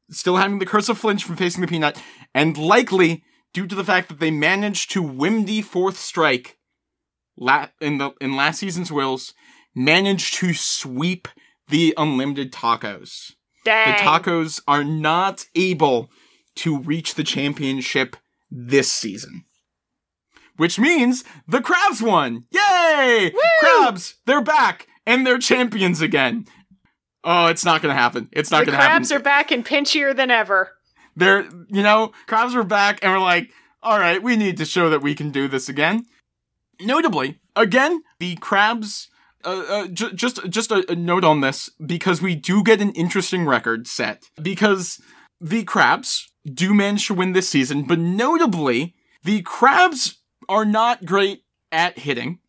still 0.10 0.38
having 0.38 0.60
the 0.60 0.66
curse 0.66 0.90
of 0.90 0.98
flinch 0.98 1.24
from 1.24 1.36
facing 1.36 1.62
the 1.62 1.68
peanut, 1.68 2.02
and 2.34 2.58
likely 2.58 3.24
due 3.54 3.68
to 3.68 3.76
the 3.76 3.84
fact 3.84 4.10
that 4.10 4.20
they 4.20 4.32
managed 4.32 4.92
to 4.92 5.02
win 5.02 5.46
the 5.46 5.62
fourth 5.62 5.98
strike 5.98 6.58
la- 7.38 7.68
in 7.82 7.98
the 7.98 8.12
in 8.22 8.36
last 8.36 8.60
season's 8.60 8.92
wills, 8.92 9.34
managed 9.76 10.34
to 10.36 10.54
sweep 10.54 11.28
the 11.68 11.94
unlimited 11.98 12.52
tacos. 12.52 13.34
Dang. 13.66 13.98
The 13.98 14.04
tacos 14.04 14.62
are 14.68 14.84
not 14.84 15.46
able 15.56 16.10
to 16.56 16.80
reach 16.80 17.16
the 17.16 17.24
championship 17.24 18.16
this 18.50 18.92
season. 18.92 19.44
Which 20.56 20.80
means 20.80 21.24
the 21.48 21.62
Crabs 21.62 22.02
won! 22.02 22.46
Yay! 22.52 23.32
Crabs, 23.60 24.16
they're 24.26 24.42
back 24.42 24.88
and 25.06 25.26
they're 25.26 25.38
champions 25.38 26.02
again. 26.02 26.46
Oh, 27.30 27.48
it's 27.48 27.66
not 27.66 27.82
gonna 27.82 27.94
happen. 27.94 28.30
It's 28.32 28.52
not 28.52 28.66
gonna 28.66 28.78
happen. 28.78 29.04
The 29.04 29.08
crabs 29.08 29.12
are 29.12 29.20
back 29.20 29.52
and 29.52 29.66
pinchier 29.66 30.16
than 30.16 30.32
ever. 30.32 30.72
They're, 31.18 31.44
you 31.68 31.84
know, 31.84 32.14
Crabs 32.26 32.56
are 32.56 32.64
back 32.64 33.00
and 33.04 33.12
we're 33.12 33.20
like, 33.20 33.50
all 33.84 34.00
right, 34.00 34.24
we 34.24 34.38
need 34.38 34.56
to 34.58 34.66
show 34.66 34.90
that 34.90 35.02
we 35.02 35.14
can 35.14 35.32
do 35.32 35.48
this 35.48 35.68
again. 35.68 36.06
Notably, 36.80 37.40
again, 37.56 38.04
the 38.20 38.36
Crabs. 38.38 39.10
Uh, 39.44 39.64
uh, 39.70 39.88
ju- 39.88 40.14
just 40.14 40.48
just 40.50 40.72
a, 40.72 40.90
a 40.92 40.96
note 40.96 41.24
on 41.24 41.42
this 41.42 41.70
because 41.86 42.22
we 42.22 42.34
do 42.34 42.64
get 42.64 42.82
an 42.82 42.92
interesting 42.94 43.46
record 43.46 43.88
set 43.88 44.30
because 44.42 45.00
the 45.40 45.64
Crabs 45.64 46.32
do 46.46 46.74
manage 46.74 47.08
to 47.08 47.14
win 47.14 47.34
this 47.34 47.48
season, 47.48 47.84
but 47.84 48.00
notably 48.00 48.96
the 49.24 49.42
Crabs 49.44 50.18
are 50.50 50.66
not 50.66 51.06
great 51.06 51.44
at 51.72 52.00
hitting, 52.00 52.40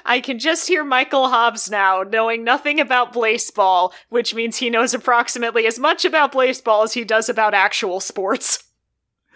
I 0.05 0.21
can 0.21 0.39
just 0.39 0.69
hear 0.69 0.85
Michael 0.85 1.29
Hobbs 1.29 1.71
now, 1.71 2.03
knowing 2.03 2.45
nothing 2.45 2.81
about 2.81 3.13
baseball, 3.13 3.93
which 4.09 4.35
means 4.35 4.57
he 4.57 4.71
knows 4.71 4.95
approximately 4.95 5.67
as 5.67 5.79
much 5.79 6.05
about 6.05 6.33
baseball 6.33 6.83
as 6.83 6.95
he 6.95 7.05
does 7.05 7.29
about 7.29 7.55
actual 7.55 8.01
sports. 8.01 8.65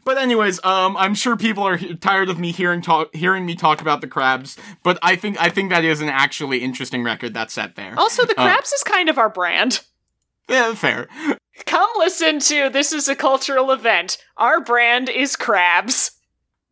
But 0.05 0.19
anyways, 0.19 0.65
um, 0.65 0.97
I'm 0.97 1.15
sure 1.15 1.37
people 1.37 1.63
are 1.65 1.79
tired 1.79 2.29
of 2.29 2.39
me 2.39 2.51
hearing 2.51 2.83
talk, 2.83 3.15
hearing 3.15 3.47
me 3.47 3.55
talk 3.55 3.81
about 3.81 4.01
the 4.01 4.09
crabs. 4.09 4.57
But 4.83 4.99
I 5.01 5.15
think 5.15 5.41
I 5.41 5.49
think 5.49 5.71
that 5.71 5.85
is 5.85 6.01
an 6.01 6.09
actually 6.09 6.59
interesting 6.59 7.05
record 7.05 7.35
that's 7.35 7.55
set 7.55 7.77
there. 7.77 7.95
Also, 7.97 8.25
the 8.25 8.39
Uh, 8.39 8.45
crabs 8.45 8.73
is 8.73 8.83
kind 8.83 9.09
of 9.09 9.17
our 9.17 9.29
brand. 9.29 9.81
Yeah, 10.49 10.75
fair. 10.75 11.09
Come 11.67 11.89
listen 11.99 12.41
to 12.41 12.69
This 12.69 12.93
is 12.93 13.09
a 13.09 13.15
Cultural 13.15 13.71
Event. 13.71 14.19
Our 14.37 14.61
brand 14.61 15.09
is 15.09 15.37
crabs. 15.37 16.13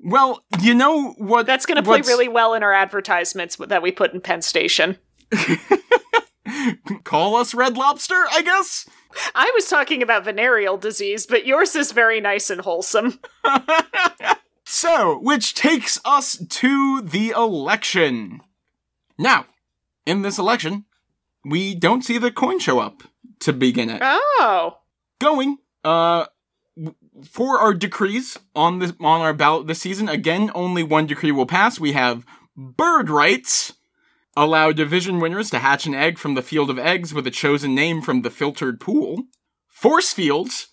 Well, 0.03 0.45
you 0.61 0.75
know 0.75 1.11
what? 1.19 1.47
That's 1.47 1.67
going 1.67 1.77
to 1.77 1.83
play 1.83 2.01
really 2.01 2.29
well 2.29 2.55
in 2.55 2.63
our 2.63 2.73
advertisements 2.73 3.57
that 3.57 3.83
we 3.83 3.93
put 3.93 4.15
in 4.15 4.21
Penn 4.21 4.43
Station. 4.43 4.99
Call 7.05 7.37
us 7.37 7.55
Red 7.55 7.77
Lobster, 7.77 8.25
I 8.33 8.43
guess. 8.43 8.89
I 9.35 9.51
was 9.55 9.69
talking 9.69 10.03
about 10.03 10.25
venereal 10.25 10.79
disease, 10.79 11.27
but 11.27 11.47
yours 11.47 11.75
is 11.75 11.93
very 11.93 12.21
nice 12.21 12.49
and 12.49 12.61
wholesome. 12.61 13.21
So, 14.73 15.19
which 15.19 15.55
takes 15.55 15.99
us 16.05 16.39
to 16.49 17.01
the 17.01 17.31
election. 17.31 18.41
Now, 19.19 19.47
in 20.07 20.23
this 20.23 20.39
election, 20.39 20.85
we 21.45 21.75
don't 21.75 22.05
see 22.05 22.19
the 22.19 22.31
coin 22.31 22.61
show 22.61 22.79
up 22.79 23.03
to 23.41 23.53
begin 23.53 23.91
it. 23.91 23.99
Oh. 24.01 24.79
Going, 25.21 25.59
uh, 25.83 26.27
for 27.27 27.59
our 27.59 27.75
decrees 27.75 28.39
on 28.55 28.79
this 28.79 28.93
on 29.01 29.21
our 29.21 29.33
ballot 29.33 29.67
this 29.67 29.81
season, 29.81 30.09
again, 30.09 30.51
only 30.55 30.83
one 30.83 31.07
decree 31.07 31.33
will 31.33 31.47
pass. 31.47 31.81
We 31.81 31.93
have 31.93 32.25
bird 32.57 33.11
rights. 33.11 33.75
Allow 34.37 34.73
division 34.73 35.19
winners 35.19 35.51
to 35.51 35.59
hatch 35.59 35.87
an 35.87 35.95
egg 35.95 36.19
from 36.19 36.35
the 36.35 36.43
field 36.43 36.71
of 36.71 36.79
eggs 36.79 37.13
with 37.13 37.27
a 37.27 37.31
chosen 37.31 37.75
name 37.75 38.01
from 38.01 38.23
the 38.23 38.31
filtered 38.31 38.81
pool. 38.81 39.25
Force 39.67 40.13
fields. 40.13 40.69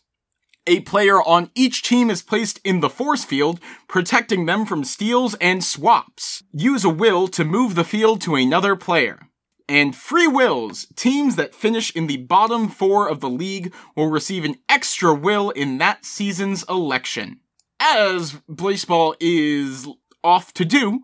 A 0.68 0.82
player 0.82 1.22
on 1.22 1.50
each 1.56 1.82
team 1.82 2.10
is 2.10 2.22
placed 2.22 2.60
in 2.64 2.82
the 2.82 2.90
force 2.90 3.24
field, 3.24 3.62
protecting 3.88 4.46
them 4.46 4.66
from 4.66 4.84
steals 4.84 5.34
and 5.36 5.64
swaps. 5.64 6.44
Use 6.52 6.84
a 6.84 6.90
will 6.90 7.30
to 7.30 7.46
move 7.46 7.76
the 7.76 7.86
field 7.86 8.20
to 8.22 8.36
another 8.36 8.76
player. 8.76 9.30
And 9.70 9.96
free 9.96 10.28
wills. 10.28 10.88
Teams 10.96 11.36
that 11.36 11.54
finish 11.54 11.94
in 11.96 12.08
the 12.08 12.18
bottom 12.18 12.70
four 12.70 13.10
of 13.10 13.20
the 13.20 13.30
league 13.30 13.74
will 13.96 14.08
receive 14.08 14.46
an 14.46 14.56
extra 14.70 15.14
will 15.14 15.50
in 15.50 15.78
that 15.80 16.06
season's 16.06 16.64
election. 16.70 17.42
As 17.80 18.34
baseball 18.54 19.16
is 19.20 19.88
off 20.24 20.54
to 20.54 20.66
do, 20.66 21.02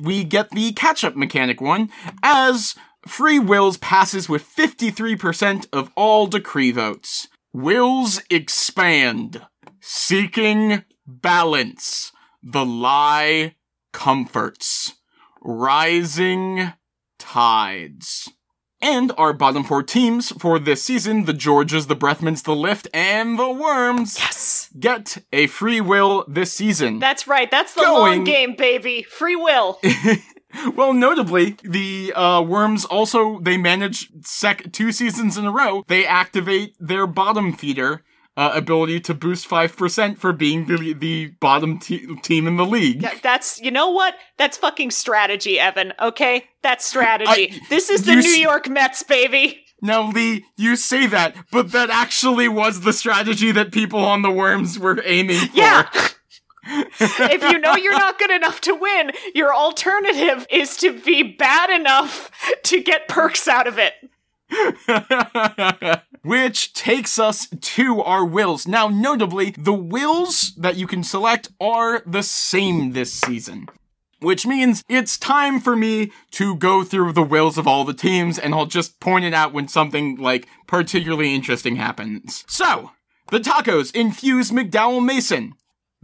we 0.00 0.24
get 0.24 0.50
the 0.50 0.72
catch-up 0.72 1.16
mechanic 1.16 1.60
one, 1.60 1.90
as 2.22 2.74
free 3.06 3.38
wills 3.38 3.76
passes 3.78 4.28
with 4.28 4.44
53% 4.44 5.66
of 5.72 5.90
all 5.96 6.26
decree 6.26 6.70
votes. 6.70 7.28
Wills 7.52 8.22
expand, 8.30 9.42
seeking 9.80 10.84
balance. 11.06 12.12
The 12.42 12.64
lie 12.64 13.56
comforts, 13.92 14.94
rising 15.42 16.72
tides. 17.22 18.30
And 18.80 19.12
our 19.16 19.32
bottom 19.32 19.62
four 19.62 19.84
teams 19.84 20.32
for 20.40 20.58
this 20.58 20.82
season, 20.82 21.24
the 21.24 21.32
Georges, 21.32 21.86
the 21.86 21.94
Breathmints, 21.94 22.42
the 22.42 22.56
Lift, 22.56 22.88
and 22.92 23.38
the 23.38 23.48
Worms, 23.48 24.18
Yes. 24.18 24.70
get 24.78 25.18
a 25.32 25.46
free 25.46 25.80
will 25.80 26.24
this 26.26 26.52
season. 26.52 26.98
That's 26.98 27.28
right. 27.28 27.48
That's 27.48 27.74
the 27.74 27.82
Going- 27.82 28.16
long 28.18 28.24
game, 28.24 28.56
baby. 28.56 29.02
Free 29.04 29.36
will. 29.36 29.78
Well, 30.76 30.92
notably, 30.92 31.56
the 31.64 32.12
uh, 32.14 32.42
worms 32.42 32.84
also 32.84 33.40
they 33.40 33.56
manage 33.56 34.10
sec 34.22 34.70
two 34.70 34.92
seasons 34.92 35.38
in 35.38 35.46
a 35.46 35.50
row. 35.50 35.82
They 35.88 36.04
activate 36.04 36.76
their 36.78 37.06
bottom 37.06 37.54
feeder 37.54 38.02
uh, 38.36 38.52
ability 38.54 39.00
to 39.00 39.14
boost 39.14 39.46
five 39.46 39.76
percent 39.76 40.18
for 40.18 40.32
being 40.32 40.66
the 40.66 40.94
the 40.94 41.26
bottom 41.40 41.78
te- 41.78 42.16
team 42.22 42.46
in 42.46 42.56
the 42.56 42.64
league. 42.66 43.02
Yeah, 43.02 43.14
That's, 43.22 43.60
you 43.60 43.70
know 43.70 43.90
what? 43.90 44.14
That's 44.38 44.56
fucking 44.56 44.90
strategy, 44.90 45.58
Evan, 45.60 45.92
okay? 46.00 46.44
That's 46.62 46.84
strategy. 46.84 47.30
I- 47.52 47.60
this 47.68 47.90
is 47.90 48.04
the 48.04 48.12
New 48.14 48.18
s- 48.20 48.38
York 48.38 48.68
Mets, 48.68 49.02
baby. 49.02 49.64
Now, 49.84 50.08
Lee, 50.10 50.44
you 50.56 50.76
say 50.76 51.06
that, 51.08 51.34
but 51.50 51.72
that 51.72 51.90
actually 51.90 52.46
was 52.48 52.82
the 52.82 52.92
strategy 52.92 53.50
that 53.50 53.72
people 53.72 53.98
on 54.04 54.22
the 54.22 54.30
worms 54.30 54.78
were 54.78 55.02
aiming 55.04 55.40
for. 55.48 55.56
Yeah. 55.58 55.88
if 56.68 57.42
you 57.42 57.58
know 57.58 57.74
you're 57.74 57.92
not 57.92 58.16
good 58.18 58.30
enough 58.30 58.60
to 58.62 58.74
win, 58.74 59.10
your 59.34 59.52
alternative 59.52 60.46
is 60.50 60.76
to 60.76 60.92
be 61.00 61.22
bad 61.24 61.70
enough 61.70 62.30
to 62.62 62.80
get 62.80 63.08
perks 63.08 63.48
out 63.48 63.66
of 63.66 63.78
it. 63.78 63.94
Which 66.22 66.72
takes 66.72 67.18
us 67.18 67.48
to 67.48 68.00
our 68.00 68.24
wills. 68.24 68.66
Now, 68.66 68.88
notably, 68.88 69.50
the 69.50 69.72
wills 69.72 70.52
that 70.56 70.76
you 70.76 70.86
can 70.86 71.02
select 71.02 71.50
are 71.60 72.02
the 72.06 72.22
same 72.22 72.92
this 72.92 73.12
season. 73.12 73.68
Which 74.20 74.46
means 74.46 74.84
it's 74.88 75.18
time 75.18 75.58
for 75.58 75.74
me 75.74 76.12
to 76.32 76.54
go 76.54 76.84
through 76.84 77.12
the 77.12 77.24
wills 77.24 77.58
of 77.58 77.66
all 77.66 77.84
the 77.84 77.92
teams, 77.92 78.38
and 78.38 78.54
I'll 78.54 78.66
just 78.66 79.00
point 79.00 79.24
it 79.24 79.34
out 79.34 79.52
when 79.52 79.66
something, 79.66 80.16
like, 80.16 80.46
particularly 80.68 81.34
interesting 81.34 81.74
happens. 81.74 82.44
So, 82.46 82.92
the 83.30 83.40
tacos 83.40 83.94
infuse 83.94 84.52
McDowell 84.52 85.04
Mason. 85.04 85.54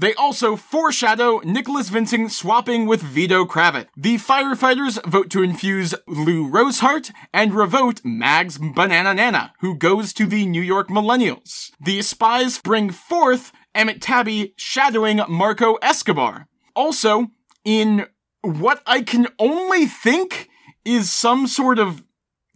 They 0.00 0.14
also 0.14 0.54
foreshadow 0.54 1.40
Nicholas 1.44 1.88
Vincent 1.88 2.30
swapping 2.30 2.86
with 2.86 3.02
Vito 3.02 3.44
Kravitz. 3.44 3.88
The 3.96 4.14
firefighters 4.16 5.04
vote 5.04 5.28
to 5.30 5.42
infuse 5.42 5.92
Lou 6.06 6.48
Rosehart 6.48 7.10
and 7.34 7.52
revote 7.52 8.02
Mags 8.04 8.58
Banana 8.58 9.12
Nana, 9.12 9.54
who 9.58 9.74
goes 9.74 10.12
to 10.12 10.26
the 10.26 10.46
New 10.46 10.62
York 10.62 10.88
Millennials. 10.88 11.72
The 11.80 12.02
spies 12.02 12.60
bring 12.60 12.90
forth 12.90 13.50
Emmett 13.74 14.00
Tabby 14.00 14.54
shadowing 14.56 15.20
Marco 15.28 15.74
Escobar. 15.82 16.46
Also, 16.76 17.32
in 17.64 18.06
what 18.42 18.80
I 18.86 19.02
can 19.02 19.26
only 19.40 19.86
think 19.86 20.48
is 20.84 21.10
some 21.10 21.48
sort 21.48 21.80
of 21.80 22.04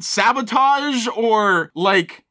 sabotage 0.01 1.09
or 1.16 1.72
like 1.74 2.24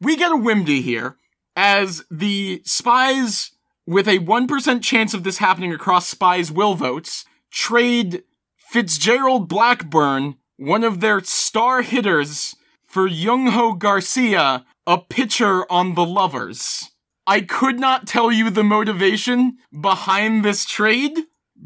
we 0.00 0.16
get 0.16 0.30
a 0.30 0.36
Wimdy 0.36 0.82
here 0.82 1.16
as 1.56 2.04
the 2.10 2.62
spies 2.64 3.50
with 3.86 4.08
a 4.08 4.18
1% 4.18 4.82
chance 4.82 5.14
of 5.14 5.24
this 5.24 5.38
happening 5.38 5.72
across 5.72 6.08
spies 6.08 6.50
will 6.50 6.74
votes 6.74 7.24
trade 7.50 8.24
Fitzgerald 8.56 9.48
Blackburn, 9.48 10.36
one 10.56 10.82
of 10.82 11.00
their 11.00 11.22
star 11.22 11.82
hitters, 11.82 12.56
for 12.86 13.06
Young 13.06 13.48
Ho 13.48 13.72
Garcia, 13.72 14.64
a 14.86 14.98
pitcher 14.98 15.70
on 15.70 15.94
the 15.94 16.04
Lovers. 16.04 16.90
I 17.26 17.40
could 17.40 17.78
not 17.78 18.06
tell 18.06 18.30
you 18.30 18.50
the 18.50 18.64
motivation 18.64 19.58
behind 19.78 20.44
this 20.44 20.64
trade 20.64 21.16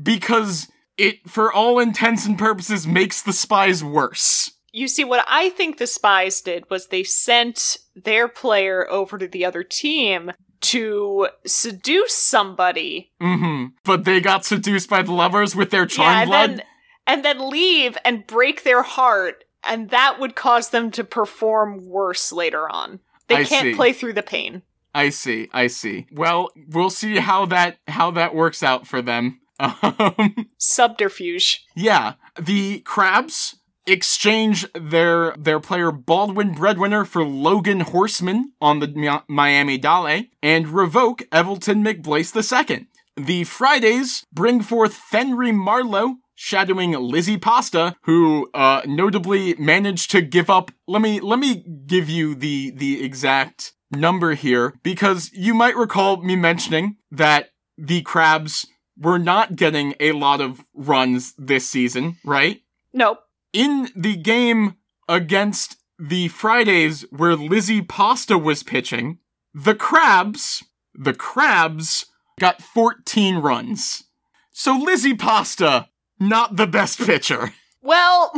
because 0.03 0.69
it, 0.97 1.29
for 1.29 1.53
all 1.53 1.79
intents 1.79 2.27
and 2.27 2.39
purposes, 2.39 2.87
makes 2.87 3.23
the 3.23 3.33
spies 3.33 3.83
worse. 3.83 4.53
You 4.73 4.87
see, 4.87 5.05
what 5.05 5.25
I 5.27 5.49
think 5.51 5.79
the 5.79 5.87
spies 5.87 6.41
did 6.41 6.69
was 6.71 6.87
they 6.87 7.03
sent 7.03 7.79
their 7.97 8.29
player 8.29 8.89
over 8.91 9.19
to 9.19 9.27
the 9.27 9.45
other 9.45 9.63
team 9.63 10.33
to 10.61 11.29
seduce 11.47 12.15
somebody. 12.15 13.11
hmm 13.21 13.67
But 13.85 14.05
they 14.05 14.21
got 14.21 14.45
seduced 14.45 14.89
by 14.91 15.03
the 15.03 15.13
lovers 15.13 15.55
with 15.57 15.71
their 15.71 15.83
yeah, 15.83 15.87
charm 15.87 16.17
and 16.17 16.29
blood. 16.29 16.51
then 16.51 16.63
and 17.07 17.25
then 17.25 17.49
leave 17.51 17.97
and 18.05 18.27
break 18.27 18.65
their 18.65 18.83
heart, 18.83 19.45
and 19.65 19.91
that 19.91 20.19
would 20.21 20.35
cause 20.37 20.71
them 20.71 20.91
to 20.93 21.05
perform 21.05 21.87
worse 21.89 22.33
later 22.33 22.69
on. 22.71 23.01
They 23.29 23.37
I 23.37 23.45
can't 23.45 23.63
see. 23.65 23.75
play 23.75 23.93
through 23.93 24.13
the 24.15 24.23
pain. 24.23 24.63
I 24.95 25.11
see, 25.11 25.49
I 25.53 25.67
see. 25.69 26.07
Well, 26.13 26.51
we'll 26.69 26.91
see 26.91 27.17
how 27.19 27.47
that 27.47 27.79
how 27.89 28.11
that 28.13 28.35
works 28.35 28.63
out 28.63 28.87
for 28.87 29.01
them. 29.03 29.41
Um, 29.61 30.47
Subterfuge. 30.59 31.65
yeah, 31.75 32.15
the 32.41 32.79
crabs 32.81 33.57
exchange 33.89 34.67
their 34.73 35.35
their 35.37 35.61
player 35.61 35.91
Baldwin 35.91 36.53
Breadwinner 36.53 37.05
for 37.05 37.25
Logan 37.25 37.81
Horseman 37.81 38.53
on 38.61 38.81
the 38.81 39.23
Miami 39.29 39.79
Dale 39.79 40.25
and 40.43 40.69
revoke 40.69 41.23
Evelton 41.33 41.85
McBlase 41.85 42.35
II. 42.69 42.87
The 43.17 43.45
Fridays 43.45 44.27
bring 44.33 44.63
forth 44.63 44.95
Fenry 44.95 45.53
Marlowe 45.53 46.17
shadowing 46.37 46.93
Lizzie 46.93 47.37
Pasta, 47.37 47.97
who 48.03 48.49
uh, 48.55 48.83
notably 48.87 49.55
managed 49.55 50.13
to 50.13 50.23
give 50.23 50.49
up. 50.49 50.71
Let 50.87 51.03
me 51.03 51.21
let 51.21 51.39
me 51.39 51.65
give 51.87 52.09
you 52.09 52.35
the 52.35 52.71
the 52.71 53.05
exact 53.05 53.73
number 53.91 54.35
here 54.35 54.75
because 54.83 55.31
you 55.33 55.53
might 55.55 55.77
recall 55.77 56.19
me 56.19 56.37
mentioning 56.37 56.97
that 57.11 57.49
the 57.77 58.03
Crabs 58.03 58.67
were 58.97 59.19
not 59.19 59.57
getting 59.57 59.95
a 59.99 60.13
lot 60.13 60.41
of 60.41 60.61
runs 60.75 61.35
this 61.37 61.69
season, 61.69 62.17
right? 62.25 62.61
Nope. 62.93 63.19
In 63.53 63.89
the 63.97 64.17
game 64.17 64.77
against 65.09 65.77
the 65.99 66.29
Fridays 66.29 67.03
where 67.11 67.35
Lizzie 67.35 67.83
Pasta 67.83 68.39
was 68.39 68.63
pitching, 68.63 69.19
the 69.53 69.75
Crabs, 69.75 70.65
the 70.95 71.15
Crabs 71.15 72.07
got 72.39 72.63
14 72.63 73.37
runs. 73.39 74.05
So 74.53 74.77
Lizzie 74.77 75.15
Pasta, 75.17 75.89
not 76.21 76.57
the 76.57 76.67
best 76.67 76.99
pitcher. 77.01 77.53
Well, 77.83 78.33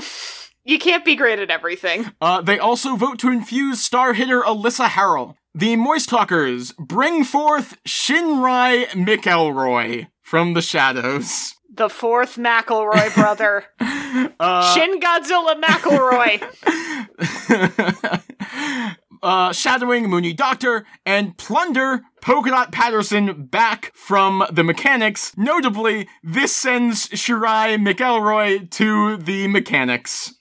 You 0.65 0.79
can't 0.79 1.05
be 1.05 1.17
great 1.17 1.39
at 1.39 1.51
everything. 1.51 2.13
Uh, 2.21 2.41
they 2.43 2.59
also 2.59 2.95
vote 2.95 3.19
to 3.21 3.31
infuse 3.31 3.81
star 3.83 4.13
hitter 4.13 4.43
Alyssa 4.43 4.87
Harrell. 4.89 5.35
The 5.55 5.75
Moist 5.77 6.11
Talkers 6.11 6.73
bring 6.73 7.25
forth 7.25 7.77
Shinrai 7.85 8.87
McElroy 8.89 10.09
from 10.23 10.53
the 10.55 10.63
shadows. 10.63 11.55
The 11.81 11.89
fourth 11.89 12.37
McElroy 12.37 13.15
brother. 13.15 13.65
Uh, 14.41 14.75
Shin 14.75 14.99
Godzilla 14.99 15.61
McElroy. 15.61 16.43
uh, 19.23 19.53
shadowing 19.53 20.11
Mooney 20.11 20.33
Doctor 20.33 20.85
and 21.07 21.39
plunder 21.39 22.03
Polka 22.21 22.51
Dot 22.51 22.73
Patterson 22.73 23.45
back 23.47 23.93
from 23.95 24.45
the 24.51 24.65
mechanics. 24.65 25.33
Notably, 25.37 26.09
this 26.25 26.57
sends 26.57 27.07
Shirai 27.09 27.77
McElroy 27.77 28.69
to 28.73 29.17
the 29.17 29.47
mechanics. 29.47 30.35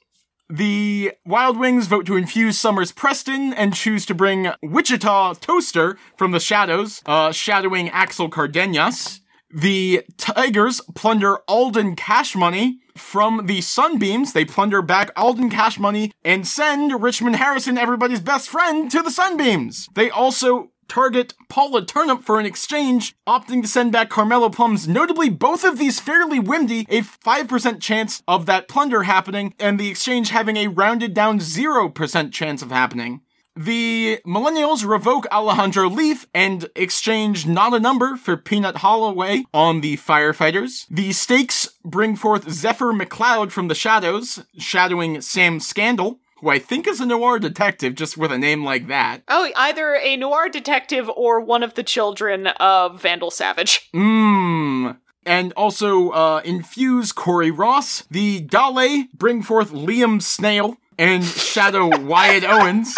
The 0.49 1.11
Wild 1.27 1.59
Wings 1.59 1.85
vote 1.85 2.07
to 2.07 2.17
infuse 2.17 2.57
Summers 2.57 2.91
Preston 2.91 3.53
and 3.53 3.75
choose 3.75 4.03
to 4.07 4.15
bring 4.15 4.51
Wichita 4.63 5.35
Toaster 5.35 5.95
from 6.17 6.31
the 6.31 6.39
shadows, 6.39 7.03
uh, 7.05 7.31
shadowing 7.31 7.89
Axel 7.89 8.29
Cardenas. 8.29 9.21
The 9.51 10.05
Tigers 10.17 10.79
plunder 10.93 11.39
Aldon 11.47 11.95
Cash 11.95 12.35
Money 12.35 12.79
from 12.95 13.47
the 13.47 13.61
Sunbeams. 13.61 14.33
They 14.33 14.45
plunder 14.45 14.81
back 14.81 15.11
Aldon 15.17 15.49
Cash 15.49 15.79
Money 15.79 16.11
and 16.23 16.47
send 16.47 17.01
Richmond 17.01 17.37
Harrison, 17.37 17.77
everybody's 17.77 18.19
best 18.19 18.49
friend, 18.49 18.91
to 18.91 19.01
the 19.01 19.09
Sunbeams. 19.09 19.89
They 19.95 20.11
also 20.11 20.69
target 20.87 21.33
Paula 21.49 21.85
Turnip 21.85 22.23
for 22.23 22.39
an 22.39 22.45
exchange, 22.45 23.15
opting 23.27 23.61
to 23.61 23.67
send 23.67 23.91
back 23.91 24.09
Carmelo 24.09 24.49
Plums. 24.49 24.87
Notably, 24.87 25.29
both 25.29 25.63
of 25.63 25.77
these 25.77 25.99
fairly 25.99 26.39
windy, 26.39 26.85
a 26.89 27.01
5% 27.01 27.81
chance 27.81 28.21
of 28.27 28.45
that 28.47 28.67
plunder 28.67 29.03
happening, 29.03 29.53
and 29.59 29.79
the 29.79 29.89
exchange 29.89 30.29
having 30.29 30.57
a 30.57 30.67
rounded 30.67 31.13
down 31.13 31.39
0% 31.39 32.31
chance 32.31 32.61
of 32.61 32.71
happening. 32.71 33.21
The 33.55 34.19
Millennials 34.25 34.85
revoke 34.87 35.27
Alejandro 35.31 35.89
Leaf 35.89 36.27
and 36.33 36.69
exchange 36.75 37.45
not 37.45 37.73
a 37.73 37.79
number 37.79 38.15
for 38.15 38.37
Peanut 38.37 38.77
Holloway 38.77 39.43
on 39.53 39.81
the 39.81 39.97
Firefighters. 39.97 40.85
The 40.89 41.11
Steaks 41.11 41.69
bring 41.83 42.15
forth 42.15 42.49
Zephyr 42.49 42.93
McLeod 42.93 43.51
from 43.51 43.67
the 43.67 43.75
Shadows, 43.75 44.45
shadowing 44.57 45.19
Sam 45.21 45.59
Scandal, 45.59 46.19
who 46.39 46.49
I 46.49 46.59
think 46.59 46.87
is 46.87 47.01
a 47.01 47.05
noir 47.05 47.37
detective 47.37 47.95
just 47.95 48.17
with 48.17 48.31
a 48.31 48.37
name 48.37 48.63
like 48.63 48.87
that. 48.87 49.23
Oh, 49.27 49.51
either 49.55 49.95
a 49.95 50.15
noir 50.15 50.47
detective 50.47 51.09
or 51.09 51.41
one 51.41 51.63
of 51.63 51.73
the 51.73 51.83
children 51.83 52.47
of 52.47 53.01
Vandal 53.01 53.31
Savage. 53.31 53.89
Mmm. 53.93 54.97
And 55.25 55.51
also 55.53 56.09
uh, 56.11 56.41
infuse 56.45 57.11
Corey 57.11 57.51
Ross. 57.51 58.03
The 58.09 58.39
Dale 58.39 59.03
bring 59.13 59.43
forth 59.43 59.71
Liam 59.71 60.21
Snail 60.21 60.77
and 60.97 61.25
shadow 61.25 61.99
Wyatt 62.05 62.45
Owens. 62.45 62.95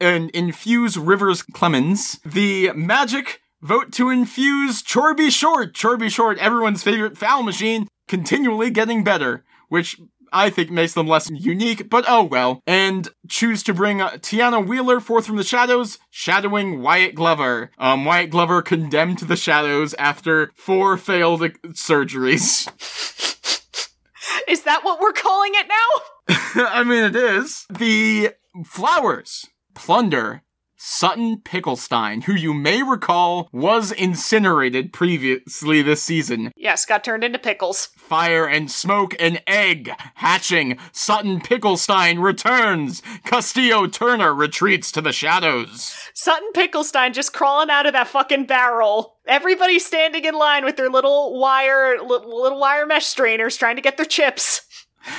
And 0.00 0.30
infuse 0.30 0.98
Rivers 0.98 1.42
Clemens. 1.42 2.18
The 2.24 2.72
Magic 2.72 3.40
vote 3.62 3.92
to 3.92 4.10
infuse 4.10 4.82
Chorby 4.82 5.30
Short. 5.30 5.74
Chorby 5.74 6.10
Short, 6.10 6.38
everyone's 6.38 6.82
favorite 6.82 7.16
foul 7.16 7.42
machine, 7.42 7.88
continually 8.08 8.70
getting 8.70 9.04
better. 9.04 9.44
Which 9.68 9.98
I 10.34 10.50
think 10.50 10.70
makes 10.70 10.94
them 10.94 11.06
less 11.06 11.30
unique, 11.30 11.88
but 11.88 12.04
oh 12.08 12.24
well. 12.24 12.60
And 12.66 13.08
choose 13.28 13.62
to 13.62 13.72
bring 13.72 14.02
uh, 14.02 14.10
Tiana 14.10 14.66
Wheeler 14.66 14.98
forth 14.98 15.26
from 15.26 15.36
the 15.36 15.44
shadows, 15.44 15.98
shadowing 16.10 16.82
Wyatt 16.82 17.14
Glover. 17.14 17.70
Um, 17.78 18.04
Wyatt 18.04 18.30
Glover 18.30 18.60
condemned 18.60 19.18
to 19.18 19.24
the 19.24 19.36
shadows 19.36 19.94
after 19.94 20.50
four 20.56 20.96
failed 20.96 21.40
surgeries. 21.40 22.68
Is 24.48 24.64
that 24.64 24.84
what 24.84 25.00
we're 25.00 25.12
calling 25.12 25.52
it 25.54 25.66
now? 25.68 26.66
I 26.68 26.82
mean, 26.82 27.04
it 27.04 27.16
is. 27.16 27.66
The 27.70 28.30
flowers 28.64 29.46
plunder 29.74 30.42
Sutton 30.86 31.38
Picklestein, 31.38 32.24
who 32.24 32.34
you 32.34 32.52
may 32.52 32.82
recall 32.82 33.48
was 33.52 33.90
incinerated 33.90 34.92
previously 34.92 35.80
this 35.80 36.02
season. 36.02 36.52
Yes, 36.56 36.84
got 36.84 37.02
turned 37.02 37.24
into 37.24 37.38
pickles. 37.38 37.86
Fire 37.96 38.46
and 38.46 38.70
smoke 38.70 39.14
and 39.18 39.42
egg 39.46 39.90
hatching. 40.16 40.78
Sutton 40.92 41.40
Picklestein 41.40 42.22
returns. 42.22 43.02
Castillo 43.24 43.86
Turner 43.86 44.34
retreats 44.34 44.92
to 44.92 45.00
the 45.00 45.12
shadows. 45.12 45.96
Sutton 46.12 46.50
Picklestein 46.54 47.14
just 47.14 47.32
crawling 47.32 47.70
out 47.70 47.86
of 47.86 47.94
that 47.94 48.08
fucking 48.08 48.44
barrel. 48.44 49.16
Everybody 49.26 49.78
standing 49.78 50.26
in 50.26 50.34
line 50.34 50.66
with 50.66 50.76
their 50.76 50.90
little 50.90 51.38
wire, 51.40 51.96
li- 51.98 52.26
little 52.26 52.60
wire 52.60 52.84
mesh 52.84 53.06
strainers 53.06 53.56
trying 53.56 53.76
to 53.76 53.82
get 53.82 53.96
their 53.96 54.04
chips. 54.04 54.60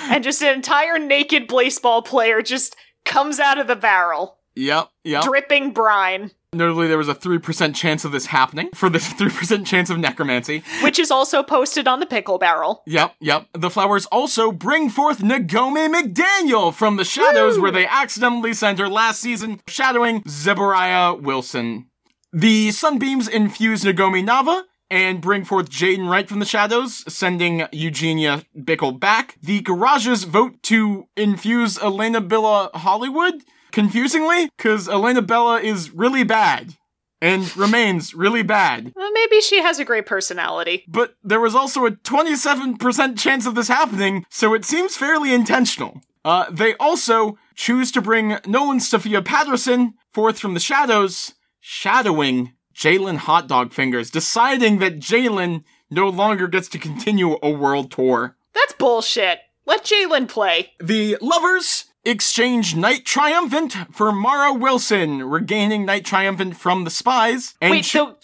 And 0.03 0.23
just 0.23 0.43
an 0.43 0.53
entire 0.53 0.99
naked 0.99 1.47
baseball 1.47 2.03
player 2.03 2.43
just 2.43 2.75
comes 3.03 3.39
out 3.39 3.57
of 3.57 3.67
the 3.67 3.75
barrel, 3.75 4.37
Yep, 4.55 4.89
yep. 5.03 5.23
dripping 5.23 5.71
brine, 5.71 6.31
Notably, 6.55 6.87
there 6.87 6.97
was 6.97 7.09
a 7.09 7.15
3% 7.15 7.75
chance 7.75 8.05
of 8.05 8.13
this 8.13 8.27
happening 8.27 8.69
for 8.73 8.89
this 8.89 9.11
3% 9.13 9.65
chance 9.65 9.89
of 9.89 9.99
necromancy. 9.99 10.63
which 10.81 10.97
is 10.97 11.11
also 11.11 11.43
posted 11.43 11.85
on 11.87 11.99
the 11.99 12.05
pickle 12.05 12.37
barrel. 12.37 12.81
Yep, 12.87 13.15
yep. 13.19 13.47
The 13.53 13.69
flowers 13.69 14.05
also 14.05 14.51
bring 14.53 14.89
forth 14.89 15.21
Nagomi 15.21 15.89
McDaniel 15.89 16.73
from 16.73 16.95
the 16.95 17.03
shadows 17.03 17.59
where 17.59 17.71
they 17.71 17.85
accidentally 17.85 18.53
sent 18.53 18.79
her 18.79 18.87
last 18.87 19.19
season, 19.19 19.59
shadowing 19.67 20.21
Zebariah 20.23 21.21
Wilson. 21.21 21.87
The 22.31 22.71
sunbeams 22.71 23.27
infuse 23.27 23.83
Nagomi 23.83 24.23
Nava 24.23 24.63
and 24.89 25.19
bring 25.19 25.43
forth 25.43 25.69
Jaden 25.69 26.09
Wright 26.09 26.29
from 26.29 26.39
the 26.39 26.45
shadows, 26.45 27.03
sending 27.11 27.65
Eugenia 27.71 28.43
Bickle 28.57 28.97
back. 28.97 29.37
The 29.41 29.61
garages 29.61 30.23
vote 30.23 30.61
to 30.63 31.07
infuse 31.17 31.77
Elena 31.79 32.21
Billa 32.21 32.73
Hollywood, 32.75 33.43
confusingly, 33.75 34.49
because 34.57 34.89
Elena 34.89 35.21
Bella 35.21 35.59
is 35.59 35.91
really 35.91 36.23
bad. 36.23 36.75
And 37.21 37.55
remains 37.57 38.13
really 38.13 38.43
bad. 38.43 38.93
Well, 38.95 39.11
maybe 39.11 39.39
she 39.41 39.61
has 39.61 39.79
a 39.79 39.85
great 39.85 40.05
personality. 40.05 40.83
But 40.87 41.15
there 41.23 41.39
was 41.39 41.55
also 41.55 41.85
a 41.85 41.91
27% 41.91 43.17
chance 43.17 43.45
of 43.45 43.55
this 43.55 43.67
happening, 43.67 44.25
so 44.29 44.53
it 44.53 44.65
seems 44.65 44.97
fairly 44.97 45.33
intentional. 45.33 46.01
Uh, 46.23 46.45
they 46.51 46.75
also 46.75 47.37
choose 47.55 47.91
to 47.93 48.01
bring 48.01 48.37
Nolan 48.45 48.79
Sophia 48.79 49.21
Patterson 49.21 49.93
forth 50.11 50.39
from 50.39 50.53
the 50.53 50.59
shadows, 50.59 51.33
shadowing 51.59 52.53
Jaylen 52.75 53.17
Hotdog 53.17 53.73
Fingers, 53.73 54.11
deciding 54.11 54.79
that 54.79 54.99
Jaylen 54.99 55.63
no 55.89 56.09
longer 56.09 56.47
gets 56.47 56.67
to 56.69 56.77
continue 56.77 57.37
a 57.41 57.49
world 57.49 57.91
tour. 57.91 58.35
That's 58.53 58.73
bullshit. 58.73 59.39
Let 59.65 59.83
Jaylen 59.83 60.27
play. 60.27 60.73
The 60.79 61.17
lovers 61.21 61.85
exchange 62.05 62.75
Knight 62.75 63.05
Triumphant 63.05 63.73
for 63.95 64.11
Mara 64.11 64.53
Wilson, 64.53 65.23
regaining 65.23 65.85
Knight 65.85 66.05
Triumphant 66.05 66.55
from 66.57 66.83
the 66.83 66.89
spies. 66.89 67.55
And 67.61 67.71
Wait, 67.71 67.85
ch- 67.85 67.93
the 67.93 68.15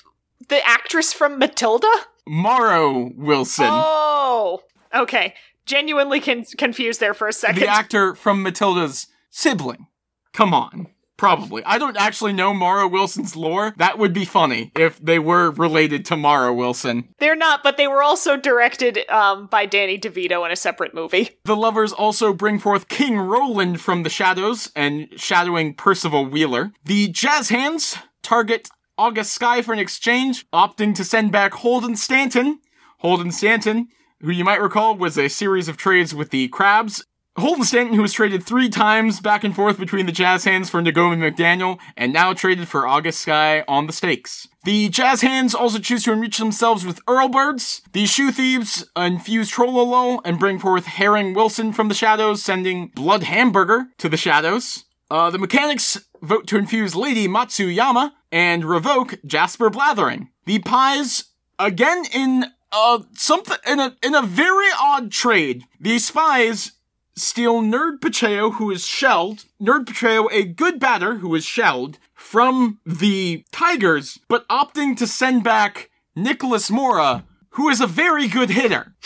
the 0.49 0.65
actress 0.67 1.13
from 1.13 1.39
Matilda? 1.39 1.87
Morrow 2.27 3.11
Wilson. 3.15 3.67
Oh, 3.69 4.61
okay. 4.93 5.33
Genuinely 5.65 6.19
con- 6.19 6.45
confused 6.57 6.99
there 6.99 7.13
for 7.13 7.27
a 7.27 7.33
second. 7.33 7.61
the 7.61 7.67
actor 7.67 8.15
from 8.15 8.43
Matilda's 8.43 9.07
sibling. 9.29 9.87
Come 10.33 10.53
on. 10.53 10.87
Probably. 11.21 11.63
I 11.65 11.77
don't 11.77 11.97
actually 11.97 12.33
know 12.33 12.51
Mara 12.51 12.87
Wilson's 12.87 13.35
lore. 13.35 13.75
That 13.77 13.99
would 13.99 14.11
be 14.11 14.25
funny 14.25 14.71
if 14.75 14.97
they 14.97 15.19
were 15.19 15.51
related 15.51 16.03
to 16.05 16.17
Mara 16.17 16.51
Wilson. 16.51 17.09
They're 17.19 17.35
not, 17.35 17.61
but 17.61 17.77
they 17.77 17.87
were 17.87 18.01
also 18.01 18.37
directed 18.37 19.07
um, 19.07 19.45
by 19.45 19.67
Danny 19.67 19.99
DeVito 19.99 20.43
in 20.43 20.51
a 20.51 20.55
separate 20.55 20.95
movie. 20.95 21.37
The 21.45 21.55
lovers 21.55 21.93
also 21.93 22.33
bring 22.33 22.57
forth 22.57 22.87
King 22.87 23.19
Roland 23.19 23.81
from 23.81 24.01
the 24.01 24.09
shadows 24.09 24.71
and 24.75 25.09
shadowing 25.15 25.75
Percival 25.75 26.25
Wheeler. 26.25 26.71
The 26.85 27.09
jazz 27.09 27.49
hands 27.49 27.97
target 28.23 28.69
August 28.97 29.31
Sky 29.31 29.61
for 29.61 29.73
an 29.73 29.79
exchange, 29.79 30.49
opting 30.49 30.95
to 30.95 31.03
send 31.03 31.31
back 31.31 31.53
Holden 31.53 31.97
Stanton. 31.97 32.61
Holden 32.97 33.31
Stanton, 33.31 33.89
who 34.21 34.31
you 34.31 34.43
might 34.43 34.59
recall 34.59 34.95
was 34.97 35.19
a 35.19 35.27
series 35.27 35.67
of 35.67 35.77
trades 35.77 36.15
with 36.15 36.31
the 36.31 36.47
Crabs. 36.47 37.05
Holden 37.37 37.63
Stanton, 37.63 37.95
who 37.95 38.01
was 38.01 38.11
traded 38.11 38.43
three 38.43 38.67
times 38.67 39.21
back 39.21 39.45
and 39.45 39.55
forth 39.55 39.79
between 39.79 40.05
the 40.05 40.11
Jazz 40.11 40.43
Hands 40.43 40.69
for 40.69 40.81
Nagomi 40.81 41.15
McDaniel, 41.15 41.79
and 41.95 42.11
now 42.11 42.33
traded 42.33 42.67
for 42.67 42.85
August 42.85 43.21
Sky 43.21 43.63
on 43.69 43.87
the 43.87 43.93
steaks. 43.93 44.49
The 44.65 44.89
Jazz 44.89 45.21
Hands 45.21 45.55
also 45.55 45.79
choose 45.79 46.03
to 46.03 46.11
enrich 46.11 46.37
themselves 46.37 46.85
with 46.85 47.03
Earlbirds. 47.05 47.83
The 47.93 48.05
Shoe 48.05 48.31
Thieves 48.31 48.85
infuse 48.97 49.49
Trollolo 49.49 50.19
and 50.25 50.39
bring 50.39 50.59
forth 50.59 50.85
Herring 50.85 51.33
Wilson 51.33 51.71
from 51.71 51.87
the 51.87 51.95
shadows, 51.95 52.43
sending 52.43 52.87
Blood 52.87 53.23
Hamburger 53.23 53.87
to 53.99 54.09
the 54.09 54.17
shadows. 54.17 54.83
Uh, 55.09 55.29
the 55.29 55.39
Mechanics 55.39 56.05
vote 56.21 56.47
to 56.47 56.57
infuse 56.57 56.95
Lady 56.95 57.29
Matsuyama 57.29 58.11
and 58.31 58.65
revoke 58.65 59.19
Jasper 59.25 59.69
Blathering. 59.69 60.29
The 60.45 60.59
Pies, 60.59 61.25
again 61.57 62.03
in 62.13 62.45
uh 62.73 62.99
something 63.13 63.57
in 63.67 63.79
a 63.79 63.95
in 64.03 64.15
a 64.15 64.21
very 64.21 64.67
odd 64.79 65.11
trade. 65.11 65.63
The 65.79 65.99
Spies 65.99 66.73
steal 67.15 67.61
Nerd 67.61 68.01
Pacheco, 68.01 68.51
who 68.51 68.71
is 68.71 68.85
shelled, 68.85 69.45
Nerd 69.61 69.87
Pacheco, 69.87 70.29
a 70.31 70.43
good 70.43 70.79
batter 70.79 71.15
who 71.15 71.33
is 71.35 71.45
shelled, 71.45 71.97
from 72.13 72.79
the 72.85 73.43
Tigers, 73.51 74.19
but 74.27 74.47
opting 74.47 74.95
to 74.97 75.07
send 75.07 75.43
back 75.43 75.89
Nicholas 76.15 76.69
Mora, 76.69 77.25
who 77.51 77.69
is 77.69 77.81
a 77.81 77.87
very 77.87 78.27
good 78.27 78.51
hitter. 78.51 78.95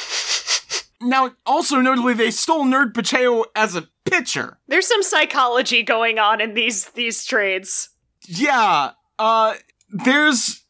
Now, 1.02 1.32
also 1.46 1.82
notably, 1.82 2.14
they 2.14 2.32
stole 2.32 2.64
Nerd 2.66 2.94
Pacheco 2.94 3.44
as 3.54 3.76
a 3.76 3.90
pitcher. 4.06 4.58
There's 4.68 4.88
some 4.88 5.04
psychology 5.04 5.84
going 5.84 6.20
on 6.20 6.42
in 6.42 6.54
these 6.54 6.90
these 6.92 7.26
trades. 7.26 7.90
Yeah, 8.28 8.92
uh, 9.20 9.56
there's 9.90 10.64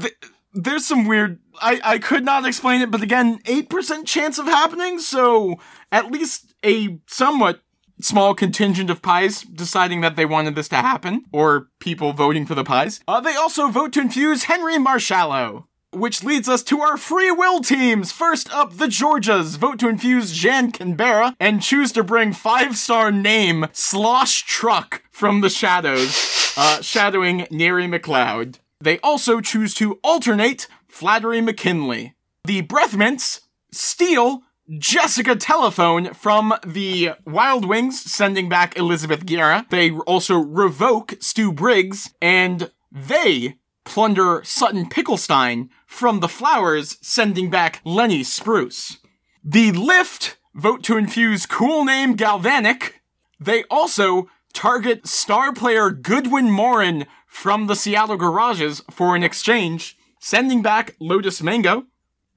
th- 0.00 0.14
there's 0.52 0.86
some 0.86 1.06
weird. 1.06 1.40
I 1.60 1.80
I 1.82 1.98
could 1.98 2.24
not 2.24 2.46
explain 2.46 2.82
it, 2.82 2.90
but 2.90 3.02
again, 3.02 3.40
eight 3.46 3.68
percent 3.68 4.06
chance 4.06 4.38
of 4.38 4.46
happening. 4.46 4.98
So 4.98 5.56
at 5.90 6.10
least 6.10 6.53
a 6.64 6.98
somewhat 7.06 7.60
small 8.00 8.34
contingent 8.34 8.90
of 8.90 9.02
pies 9.02 9.42
deciding 9.42 10.00
that 10.00 10.16
they 10.16 10.26
wanted 10.26 10.54
this 10.54 10.68
to 10.68 10.76
happen, 10.76 11.24
or 11.32 11.68
people 11.78 12.12
voting 12.12 12.46
for 12.46 12.54
the 12.54 12.64
pies. 12.64 13.00
Uh, 13.06 13.20
they 13.20 13.34
also 13.34 13.68
vote 13.68 13.92
to 13.92 14.00
infuse 14.00 14.44
Henry 14.44 14.78
Marshallow. 14.78 15.68
Which 15.92 16.24
leads 16.24 16.48
us 16.48 16.64
to 16.64 16.80
our 16.80 16.96
free 16.96 17.30
will 17.30 17.60
teams. 17.60 18.10
First 18.10 18.52
up, 18.52 18.78
the 18.78 18.88
Georgias 18.88 19.56
vote 19.56 19.78
to 19.78 19.88
infuse 19.88 20.36
Jan 20.36 20.72
Canberra 20.72 21.36
and 21.38 21.62
choose 21.62 21.92
to 21.92 22.02
bring 22.02 22.32
five 22.32 22.76
star 22.76 23.12
name 23.12 23.66
Slosh 23.72 24.42
Truck 24.42 25.04
from 25.12 25.40
the 25.40 25.48
shadows, 25.48 26.52
uh, 26.56 26.82
shadowing 26.82 27.46
Neri 27.48 27.86
McLeod. 27.86 28.56
They 28.80 28.98
also 28.98 29.40
choose 29.40 29.72
to 29.74 30.00
alternate 30.02 30.66
Flattery 30.88 31.40
McKinley. 31.40 32.14
The 32.44 32.62
Breathmints 32.62 33.42
steal 33.70 34.42
Jessica 34.78 35.36
Telephone 35.36 36.14
from 36.14 36.54
the 36.66 37.12
Wild 37.26 37.66
Wings, 37.66 38.00
sending 38.00 38.48
back 38.48 38.78
Elizabeth 38.78 39.26
Guerra. 39.26 39.66
They 39.68 39.90
also 39.90 40.38
revoke 40.38 41.14
Stu 41.20 41.52
Briggs, 41.52 42.14
and 42.22 42.70
they 42.90 43.56
plunder 43.84 44.40
Sutton 44.42 44.88
Picklestein 44.88 45.68
from 45.86 46.20
the 46.20 46.28
Flowers, 46.28 46.96
sending 47.02 47.50
back 47.50 47.82
Lenny 47.84 48.22
Spruce. 48.22 48.98
The 49.44 49.72
Lift 49.72 50.38
vote 50.54 50.82
to 50.84 50.96
infuse 50.96 51.44
cool 51.44 51.84
name 51.84 52.14
Galvanic. 52.14 53.02
They 53.38 53.64
also 53.64 54.30
target 54.54 55.06
star 55.06 55.52
player 55.52 55.90
Goodwin 55.90 56.50
Morin 56.50 57.06
from 57.26 57.66
the 57.66 57.76
Seattle 57.76 58.16
Garages 58.16 58.82
for 58.90 59.14
an 59.14 59.22
exchange, 59.22 59.98
sending 60.20 60.62
back 60.62 60.96
Lotus 60.98 61.42
Mango. 61.42 61.84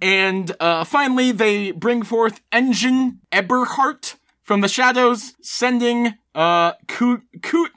And 0.02 0.56
uh, 0.60 0.84
finally, 0.84 1.32
they 1.32 1.72
bring 1.72 2.04
forth 2.04 2.42
Engine 2.52 3.20
Eberhart 3.32 4.16
from 4.44 4.62
the 4.62 4.68
shadows, 4.68 5.34
sending 5.42 6.14
uh, 6.36 6.74
Coo- 6.88 7.24
Coo- 7.42 7.70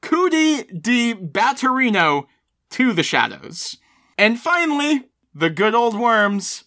Cootie 0.00 0.62
di 0.64 1.14
Batterino 1.14 2.24
to 2.70 2.92
the 2.92 3.02
shadows. 3.02 3.76
And 4.16 4.40
finally, 4.40 5.04
the 5.34 5.50
good 5.50 5.74
old 5.74 5.98
worms. 5.98 6.64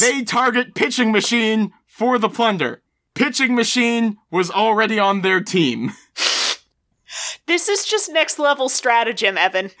They 0.00 0.24
target 0.24 0.74
Pitching 0.74 1.12
Machine 1.12 1.72
for 1.86 2.18
the 2.18 2.28
plunder. 2.28 2.82
Pitching 3.14 3.54
Machine 3.54 4.16
was 4.30 4.50
already 4.50 4.98
on 4.98 5.20
their 5.20 5.40
team. 5.40 5.92
This 7.50 7.68
is 7.68 7.84
just 7.84 8.12
next 8.12 8.38
level 8.38 8.68
stratagem, 8.68 9.36
Evan. 9.36 9.70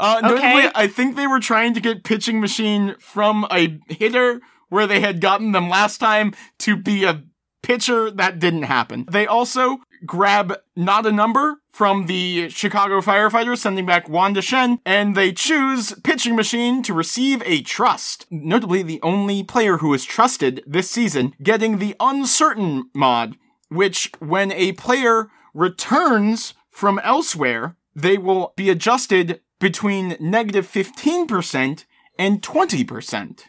Uh, 0.00 0.18
notably, 0.22 0.40
Okay. 0.46 0.70
I 0.74 0.86
think 0.86 1.14
they 1.14 1.26
were 1.26 1.40
trying 1.40 1.74
to 1.74 1.80
get 1.80 2.04
Pitching 2.04 2.40
Machine 2.40 2.94
from 2.98 3.46
a 3.50 3.78
hitter 3.88 4.40
where 4.70 4.86
they 4.86 5.00
had 5.00 5.20
gotten 5.20 5.52
them 5.52 5.68
last 5.68 5.98
time 5.98 6.32
to 6.60 6.74
be 6.74 7.04
a 7.04 7.22
pitcher. 7.62 8.10
That 8.10 8.38
didn't 8.38 8.62
happen. 8.62 9.04
They 9.10 9.26
also 9.26 9.80
grab 10.06 10.56
not 10.74 11.04
a 11.04 11.12
number 11.12 11.56
from 11.70 12.06
the 12.06 12.48
Chicago 12.48 13.02
firefighters, 13.02 13.58
sending 13.58 13.84
back 13.84 14.08
Wanda 14.08 14.40
Shen, 14.40 14.78
and 14.86 15.14
they 15.14 15.32
choose 15.32 15.92
Pitching 16.02 16.34
Machine 16.34 16.82
to 16.84 16.94
receive 16.94 17.42
a 17.44 17.60
trust. 17.60 18.24
Notably, 18.30 18.82
the 18.82 19.02
only 19.02 19.42
player 19.42 19.76
who 19.78 19.92
is 19.92 20.06
trusted 20.06 20.62
this 20.66 20.90
season 20.90 21.34
getting 21.42 21.76
the 21.76 21.94
Uncertain 22.00 22.88
mod, 22.94 23.36
which 23.68 24.10
when 24.18 24.50
a 24.52 24.72
player 24.72 25.28
returns 25.52 26.54
from 26.80 26.98
elsewhere, 27.00 27.76
they 27.94 28.16
will 28.16 28.54
be 28.56 28.70
adjusted 28.70 29.42
between 29.58 30.16
negative 30.18 30.66
15% 30.66 31.84
and 32.18 32.40
20%. 32.40 33.40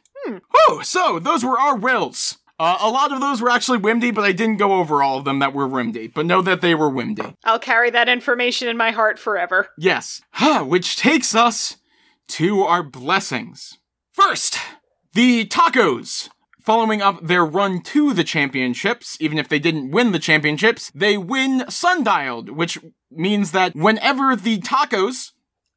Oh, 0.53 0.81
so 0.83 1.17
those 1.17 1.45
were 1.45 1.57
our 1.57 1.77
wills. 1.77 2.39
Uh, 2.59 2.77
a 2.81 2.89
lot 2.89 3.13
of 3.13 3.21
those 3.21 3.41
were 3.41 3.49
actually 3.49 3.79
Wimdy, 3.79 4.13
but 4.13 4.25
I 4.25 4.33
didn't 4.33 4.57
go 4.57 4.73
over 4.73 5.01
all 5.01 5.17
of 5.17 5.23
them 5.23 5.39
that 5.39 5.53
were 5.53 5.67
Wimdy, 5.67 6.13
but 6.13 6.25
know 6.25 6.41
that 6.41 6.59
they 6.59 6.75
were 6.75 6.91
Wimdy. 6.91 7.33
I'll 7.45 7.57
carry 7.57 7.89
that 7.89 8.09
information 8.09 8.67
in 8.67 8.75
my 8.75 8.91
heart 8.91 9.17
forever. 9.17 9.69
Yes. 9.77 10.21
Huh, 10.31 10.65
which 10.65 10.97
takes 10.97 11.33
us 11.33 11.77
to 12.27 12.63
our 12.63 12.83
blessings. 12.83 13.79
First, 14.11 14.57
the 15.13 15.45
tacos. 15.45 16.29
Following 16.61 17.01
up 17.01 17.25
their 17.25 17.43
run 17.43 17.81
to 17.81 18.13
the 18.13 18.23
championships, 18.23 19.17
even 19.19 19.39
if 19.39 19.49
they 19.49 19.57
didn't 19.57 19.89
win 19.89 20.11
the 20.11 20.19
championships, 20.19 20.91
they 20.93 21.17
win 21.17 21.61
Sundialed, 21.61 22.51
which 22.51 22.77
means 23.09 23.51
that 23.51 23.75
whenever 23.75 24.35
the 24.35 24.59
tacos 24.59 25.31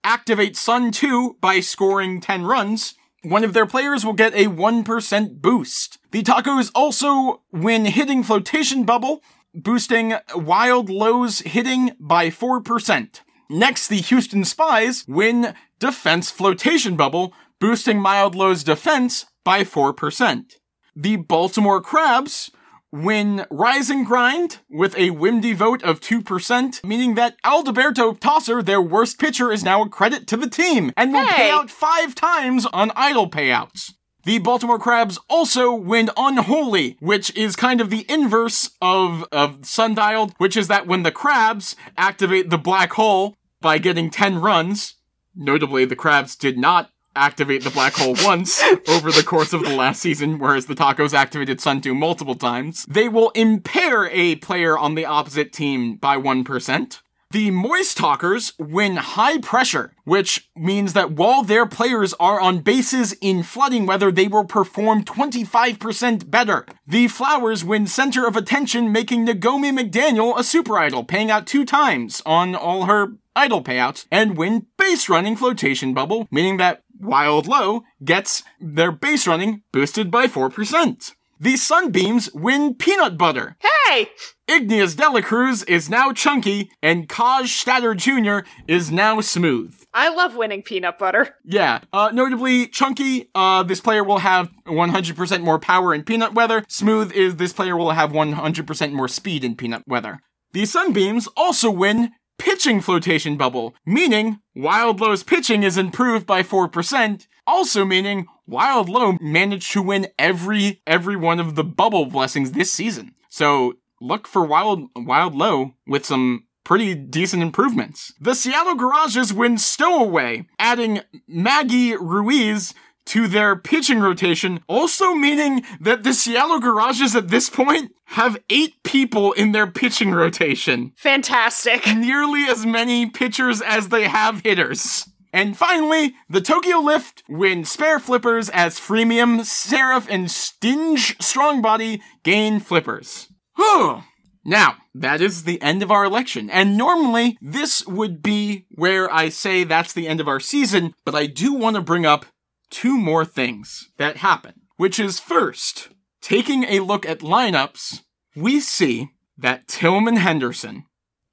activate 0.05 0.59
Sun 0.59 0.93
2 0.93 1.39
by 1.41 1.61
scoring 1.61 2.21
10 2.21 2.45
runs, 2.45 2.97
one 3.23 3.45
of 3.45 3.55
their 3.55 3.65
players 3.65 4.05
will 4.05 4.13
get 4.13 4.35
a 4.35 4.45
1% 4.45 5.41
boost. 5.41 5.99
The 6.11 6.23
tacos 6.23 6.71
also 6.75 7.41
win 7.51 7.87
hitting 7.87 8.23
flotation 8.23 8.85
bubble, 8.85 9.23
boosting 9.55 10.15
Wild 10.35 10.91
Low's 10.91 11.41
hitting 11.41 11.93
by 11.99 12.29
4%. 12.29 13.21
Next, 13.49 13.89
the 13.89 14.03
Houston 14.03 14.45
Spies 14.45 15.07
win 15.09 15.55
defense 15.79 16.31
flotation 16.31 16.95
bubble, 16.95 17.33
boosting 17.59 18.03
Wild 18.03 18.35
Low's 18.35 18.63
defense 18.63 19.25
by 19.45 19.65
4%. 19.65 20.57
The 20.97 21.17
Baltimore 21.17 21.81
Crabs 21.81 22.53
win 22.93 23.45
Rise 23.51 23.91
and 23.91 24.07
Grind 24.07 24.59
with 24.71 24.97
a 24.97 25.11
Wimdy 25.11 25.53
vote 25.53 25.83
of 25.83 25.99
2%, 25.99 26.85
meaning 26.85 27.17
that 27.17 27.37
Alberto 27.45 28.15
Tosser, 28.15 28.63
their 28.63 28.81
worst 28.81 29.19
pitcher, 29.19 29.51
is 29.51 29.65
now 29.65 29.83
a 29.83 29.89
credit 29.89 30.29
to 30.29 30.37
the 30.37 30.49
team 30.49 30.93
and 30.97 31.13
will 31.13 31.27
pay 31.27 31.51
out 31.51 31.69
five 31.69 32.15
times 32.15 32.65
on 32.67 32.93
idle 32.95 33.29
payouts. 33.29 33.95
The 34.23 34.39
Baltimore 34.39 34.79
Crabs 34.79 35.19
also 35.29 35.75
win 35.75 36.11
Unholy, 36.17 36.97
which 37.01 37.35
is 37.37 37.57
kind 37.57 37.81
of 37.81 37.91
the 37.91 38.07
inverse 38.09 38.71
of, 38.81 39.25
of 39.33 39.63
Sundialed, 39.63 40.33
which 40.39 40.57
is 40.57 40.69
that 40.69 40.87
when 40.87 41.03
the 41.03 41.11
Crabs 41.11 41.75
activate 41.99 42.51
the 42.51 42.57
black 42.57 42.93
hole 42.93 43.37
by 43.61 43.79
getting 43.79 44.11
10 44.11 44.41
runs, 44.41 44.95
notably 45.35 45.85
the 45.85 45.97
Crabs 45.97 46.37
did 46.37 46.57
not 46.57 46.91
activate 47.17 47.65
the 47.65 47.71
black 47.71 47.95
hole 47.95 48.17
once 48.23 48.63
over 48.89 49.11
the 49.11 49.23
course 49.25 49.53
of 49.53 49.63
the 49.65 49.75
last 49.75 50.01
season, 50.01 50.39
whereas 50.39 50.67
the 50.67 50.75
Tacos 50.75 51.15
activated 51.15 51.61
Sun 51.61 51.81
2 51.81 51.95
multiple 51.95 52.35
times, 52.35 52.85
they 52.87 53.09
will 53.09 53.31
impair 53.31 54.07
a 54.09 54.37
player 54.37 54.77
on 54.77 54.95
the 54.95 55.05
opposite 55.05 55.53
team 55.53 55.97
by 55.97 56.17
1%. 56.17 57.01
The 57.35 57.51
Moist 57.51 57.97
Talkers 57.97 58.53
win 58.61 58.95
high 58.95 59.39
pressure, 59.39 59.93
which 60.05 60.49
means 60.55 60.93
that 60.93 61.11
while 61.11 61.43
their 61.43 61.67
players 61.67 62.15
are 62.21 62.41
on 62.41 62.61
bases 62.61 63.13
in 63.21 63.43
flooding 63.43 63.87
weather, 63.87 64.13
they 64.13 64.29
will 64.29 64.45
perform 64.45 65.03
25% 65.03 66.31
better. 66.31 66.65
The 66.87 67.09
Flowers 67.09 67.65
win 67.65 67.89
center 67.89 68.29
of 68.29 68.37
attention, 68.37 68.93
making 68.93 69.25
Nagomi 69.25 69.73
McDaniel 69.73 70.39
a 70.39 70.45
super 70.45 70.79
idol, 70.79 71.03
paying 71.03 71.29
out 71.29 71.45
two 71.45 71.65
times 71.65 72.23
on 72.25 72.55
all 72.55 72.85
her 72.85 73.15
idle 73.35 73.65
payouts, 73.65 74.07
and 74.13 74.37
win 74.37 74.67
base 74.79 75.09
running 75.09 75.35
flotation 75.35 75.93
bubble, 75.93 76.29
meaning 76.31 76.59
that 76.59 76.84
Wild 77.05 77.47
Low 77.47 77.83
gets 78.05 78.43
their 78.61 78.91
base 78.91 79.27
running 79.27 79.63
boosted 79.73 80.11
by 80.11 80.27
4%. 80.27 81.13
The 81.41 81.57
Sunbeams 81.57 82.33
win 82.33 82.75
peanut 82.75 83.19
butter. 83.19 83.57
Hey! 83.61 84.09
Igneous 84.47 84.95
Delacruz 84.95 85.69
is 85.69 85.91
now 85.91 86.13
chunky, 86.13 86.71
and 86.83 87.09
Kaj 87.09 87.49
Statter 87.49 87.95
Jr. 87.95 88.49
is 88.67 88.91
now 88.91 89.21
smooth. 89.21 89.75
I 89.93 90.09
love 90.09 90.37
winning 90.37 90.63
peanut 90.63 90.99
butter. 90.99 91.37
Yeah, 91.45 91.81
uh, 91.93 92.11
notably, 92.13 92.67
Chunky, 92.67 93.31
uh, 93.35 93.63
this 93.63 93.81
player 93.81 94.05
will 94.05 94.19
have 94.19 94.51
100% 94.67 95.41
more 95.43 95.59
power 95.59 95.93
in 95.93 96.03
peanut 96.05 96.35
weather. 96.35 96.65
Smooth 96.69 97.13
is 97.13 97.37
this 97.37 97.53
player 97.53 97.77
will 97.77 97.91
have 97.91 98.11
100% 98.11 98.93
more 98.93 99.09
speed 99.09 99.45
in 99.45 99.57
peanut 99.57 99.83
weather. 99.87 100.21
The 100.53 100.67
Sunbeams 100.67 101.29
also 101.37 101.71
win 101.71 102.13
pitching 102.39 102.81
flotation 102.81 103.37
bubble, 103.37 103.75
meaning 103.85 104.41
Wild 104.55 105.01
Low's 105.01 105.23
pitching 105.23 105.63
is 105.63 105.79
improved 105.79 106.27
by 106.27 106.43
4%, 106.43 107.27
also 107.47 107.85
meaning 107.85 108.27
Wild 108.47 108.89
Low 108.89 109.17
managed 109.21 109.73
to 109.73 109.83
win 109.83 110.09
every 110.19 110.83
every 110.87 111.17
one 111.17 111.41
of 111.41 111.55
the 111.55 111.65
bubble 111.65 112.07
blessings 112.07 112.53
this 112.53 112.73
season. 112.73 113.15
So 113.29 113.75
look 114.01 114.27
for 114.27 114.45
Wild 114.45 114.89
Wild 114.97 115.35
Low 115.35 115.75
with 115.87 116.05
some 116.05 116.45
pretty 116.65 116.95
decent 116.95 117.43
improvements. 117.43 118.13
The 118.21 118.35
Seattle 118.35 118.75
Garages 118.75 119.33
win 119.33 119.59
Stowaway, 119.59 120.47
adding 120.59 121.01
Maggie 121.29 121.97
Ruiz 121.97 122.75
to 123.07 123.29
their 123.29 123.57
pitching 123.57 124.01
rotation, 124.01 124.61
also 124.69 125.15
meaning 125.15 125.63
that 125.81 126.03
the 126.03 126.15
Seattle 126.15 126.61
Garages 126.61 127.15
at 127.15 127.29
this 127.29 127.51
point 127.51 127.93
have 128.07 128.39
eight 128.51 128.75
people 128.83 129.33
in 129.33 129.53
their 129.53 129.67
pitching 129.67 130.13
rotation. 130.13 130.93
Fantastic. 130.97 131.87
Nearly 131.87 132.45
as 132.45 132.65
many 132.67 133.07
pitchers 133.07 133.61
as 133.61 133.89
they 133.89 134.05
have 134.09 134.43
hitters. 134.43 135.09
And 135.33 135.57
finally, 135.57 136.15
the 136.29 136.41
Tokyo 136.41 136.79
Lift 136.79 137.25
win 137.29 137.65
spare 137.65 137.99
flippers 137.99 138.49
as 138.51 138.79
Freemium, 138.79 139.45
Seraph, 139.45 140.07
and 140.09 140.31
Stinge 140.31 141.19
Strongbody 141.19 142.01
gain 142.23 142.61
flippers. 142.61 143.29
Whew. 143.57 144.05
Now, 144.45 144.77
that 144.95 145.21
is 145.21 145.43
the 145.43 145.61
end 145.63 145.83
of 145.83 145.91
our 145.91 146.05
election, 146.05 146.51
and 146.51 146.77
normally 146.77 147.39
this 147.41 147.85
would 147.87 148.23
be 148.23 148.67
where 148.71 149.13
I 149.13 149.31
say 149.31 149.65
that's 149.65 149.95
the 149.95 150.07
end 150.07 150.21
of 150.21 150.29
our 150.29 150.39
season, 150.39 150.95
but 151.05 151.15
I 151.15 151.27
do 151.27 151.55
want 151.55 151.77
to 151.77 151.83
bring 151.83 152.05
up 152.05 152.27
two 152.75 152.99
more 152.99 153.25
things 153.25 153.91
that 153.99 154.17
happen, 154.17 154.63
which 154.77 154.99
is 154.99 155.21
first, 155.21 155.91
taking 156.21 156.65
a 156.65 156.81
look 156.81 157.07
at 157.07 157.21
lineups, 157.21 158.01
we 158.35 158.59
see 158.59 159.11
that 159.39 159.69
Tillman 159.69 160.17
Henderson, 160.17 160.85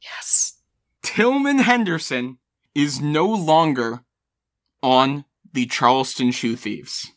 Yes. 0.02 0.60
Tillman 1.02 1.60
Henderson 1.60 2.38
is 2.74 3.02
no 3.02 3.26
longer 3.26 4.04
on 4.82 5.26
the 5.54 5.66
Charleston 5.66 6.32
Shoe 6.32 6.56
Thieves. 6.56 7.12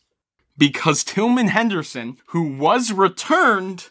Because 0.57 1.03
Tillman 1.03 1.49
Henderson, 1.49 2.17
who 2.27 2.57
was 2.57 2.91
returned, 2.91 3.89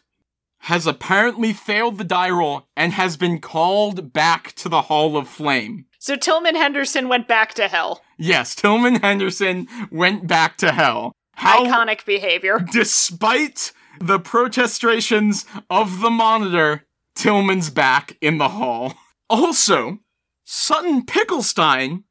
has 0.58 0.86
apparently 0.86 1.52
failed 1.52 1.98
the 1.98 2.04
die 2.04 2.30
roll 2.30 2.68
and 2.76 2.92
has 2.92 3.16
been 3.16 3.40
called 3.40 4.12
back 4.12 4.52
to 4.54 4.68
the 4.68 4.82
Hall 4.82 5.16
of 5.16 5.28
Flame. 5.28 5.86
So 6.04 6.16
Tillman 6.16 6.54
Henderson 6.54 7.08
went 7.08 7.26
back 7.26 7.54
to 7.54 7.66
hell. 7.66 8.02
Yes, 8.18 8.54
Tillman 8.54 8.96
Henderson 8.96 9.66
went 9.90 10.26
back 10.26 10.58
to 10.58 10.70
hell. 10.70 11.12
How, 11.32 11.64
Iconic 11.64 12.04
behavior. 12.04 12.62
despite 12.70 13.72
the 13.98 14.18
protestations 14.18 15.46
of 15.70 16.02
the 16.02 16.10
monitor, 16.10 16.84
Tillman's 17.14 17.70
back 17.70 18.18
in 18.20 18.36
the 18.36 18.50
hall. 18.50 18.92
Also, 19.30 20.00
Sutton 20.44 21.06
Picklestein 21.06 22.04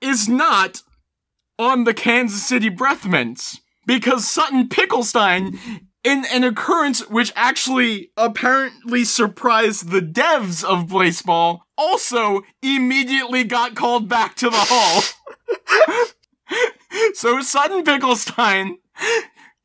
is 0.00 0.28
not 0.28 0.82
on 1.58 1.82
the 1.82 1.92
Kansas 1.92 2.46
City 2.46 2.68
Breath 2.68 3.04
Mints 3.04 3.60
because 3.84 4.30
Sutton 4.30 4.68
Picklestein, 4.68 5.58
in 6.02 6.24
an 6.32 6.44
occurrence 6.44 7.08
which 7.08 7.32
actually 7.36 8.10
apparently 8.16 9.04
surprised 9.04 9.90
the 9.90 10.00
devs 10.00 10.64
of 10.64 10.88
Blaseball, 10.88 11.60
also 11.76 12.42
immediately 12.62 13.44
got 13.44 13.74
called 13.74 14.08
back 14.08 14.34
to 14.36 14.50
the 14.50 14.56
hall. 14.56 15.02
so 17.14 17.40
Sutton 17.40 17.84
Picklestein 17.84 18.76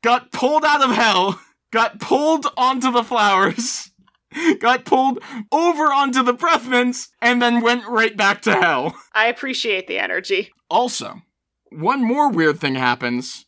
got 0.02 0.32
pulled 0.32 0.64
out 0.64 0.82
of 0.82 0.94
hell, 0.94 1.40
got 1.72 2.00
pulled 2.00 2.46
onto 2.56 2.90
the 2.92 3.04
flowers, 3.04 3.90
got 4.60 4.84
pulled 4.84 5.20
over 5.50 5.84
onto 5.84 6.22
the 6.22 6.32
breath 6.32 6.68
mints, 6.68 7.08
and 7.20 7.40
then 7.40 7.62
went 7.62 7.86
right 7.86 8.16
back 8.16 8.42
to 8.42 8.54
hell. 8.54 8.94
I 9.14 9.26
appreciate 9.28 9.86
the 9.86 9.98
energy. 9.98 10.52
Also, 10.68 11.22
one 11.70 12.04
more 12.04 12.30
weird 12.30 12.60
thing 12.60 12.74
happens, 12.74 13.45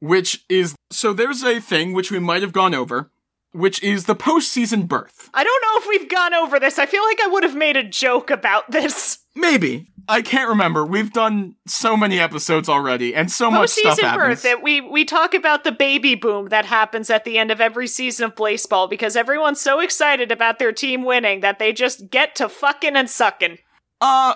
which 0.00 0.44
is 0.48 0.74
so 0.90 1.12
there's 1.12 1.42
a 1.44 1.60
thing 1.60 1.92
which 1.92 2.10
we 2.10 2.18
might 2.18 2.42
have 2.42 2.52
gone 2.52 2.74
over, 2.74 3.10
which 3.52 3.82
is 3.82 4.04
the 4.04 4.16
postseason 4.16 4.88
birth. 4.88 5.30
I 5.32 5.44
don't 5.44 5.62
know 5.62 5.80
if 5.82 5.88
we've 5.88 6.10
gone 6.10 6.34
over 6.34 6.58
this. 6.58 6.78
I 6.78 6.86
feel 6.86 7.02
like 7.04 7.20
I 7.22 7.28
would 7.28 7.42
have 7.44 7.54
made 7.56 7.76
a 7.76 7.84
joke 7.84 8.30
about 8.30 8.70
this. 8.70 9.18
Maybe. 9.34 9.86
I 10.08 10.22
can't 10.22 10.48
remember. 10.48 10.84
We've 10.84 11.12
done 11.12 11.54
so 11.68 11.96
many 11.96 12.18
episodes 12.18 12.68
already, 12.68 13.14
and 13.14 13.30
so 13.30 13.48
much 13.48 13.70
stuff 13.70 13.96
Postseason 13.96 14.02
happens. 14.02 14.26
birth. 14.26 14.42
That 14.42 14.62
we 14.62 14.80
we 14.80 15.04
talk 15.04 15.34
about 15.34 15.62
the 15.62 15.70
baby 15.70 16.16
boom 16.16 16.48
that 16.48 16.64
happens 16.64 17.10
at 17.10 17.24
the 17.24 17.38
end 17.38 17.52
of 17.52 17.60
every 17.60 17.86
season 17.86 18.24
of 18.24 18.34
baseball 18.34 18.88
because 18.88 19.14
everyone's 19.14 19.60
so 19.60 19.78
excited 19.78 20.32
about 20.32 20.58
their 20.58 20.72
team 20.72 21.04
winning 21.04 21.40
that 21.40 21.60
they 21.60 21.72
just 21.72 22.10
get 22.10 22.34
to 22.36 22.48
fucking 22.48 22.96
and 22.96 23.08
sucking. 23.08 23.58
Uh, 24.00 24.34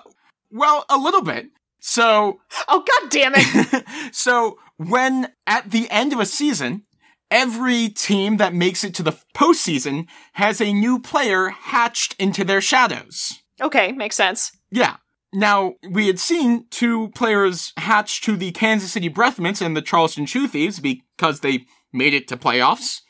well, 0.52 0.84
a 0.88 0.96
little 0.96 1.22
bit. 1.22 1.46
So, 1.80 2.40
Oh 2.68 2.84
god 2.86 3.10
damn 3.10 3.32
it! 3.34 3.84
so 4.14 4.58
when 4.76 5.32
at 5.46 5.70
the 5.70 5.88
end 5.90 6.12
of 6.12 6.20
a 6.20 6.26
season, 6.26 6.82
every 7.30 7.88
team 7.88 8.36
that 8.36 8.54
makes 8.54 8.84
it 8.84 8.94
to 8.94 9.02
the 9.02 9.18
postseason 9.34 10.06
has 10.34 10.60
a 10.60 10.72
new 10.72 10.98
player 10.98 11.48
hatched 11.48 12.14
into 12.18 12.44
their 12.44 12.60
shadows. 12.60 13.42
okay, 13.60 13.92
makes 13.92 14.16
sense. 14.16 14.52
Yeah. 14.70 14.96
Now, 15.32 15.74
we 15.90 16.06
had 16.06 16.20
seen 16.20 16.66
two 16.70 17.08
players 17.08 17.72
hatched 17.76 18.22
to 18.24 18.36
the 18.36 18.52
Kansas 18.52 18.92
City 18.92 19.08
Breath 19.08 19.40
Mints 19.40 19.60
and 19.60 19.76
the 19.76 19.82
Charleston 19.82 20.26
Shoe 20.26 20.46
Thieves 20.46 20.78
because 20.78 21.40
they 21.40 21.66
made 21.92 22.14
it 22.14 22.28
to 22.28 22.36
playoffs, 22.36 23.00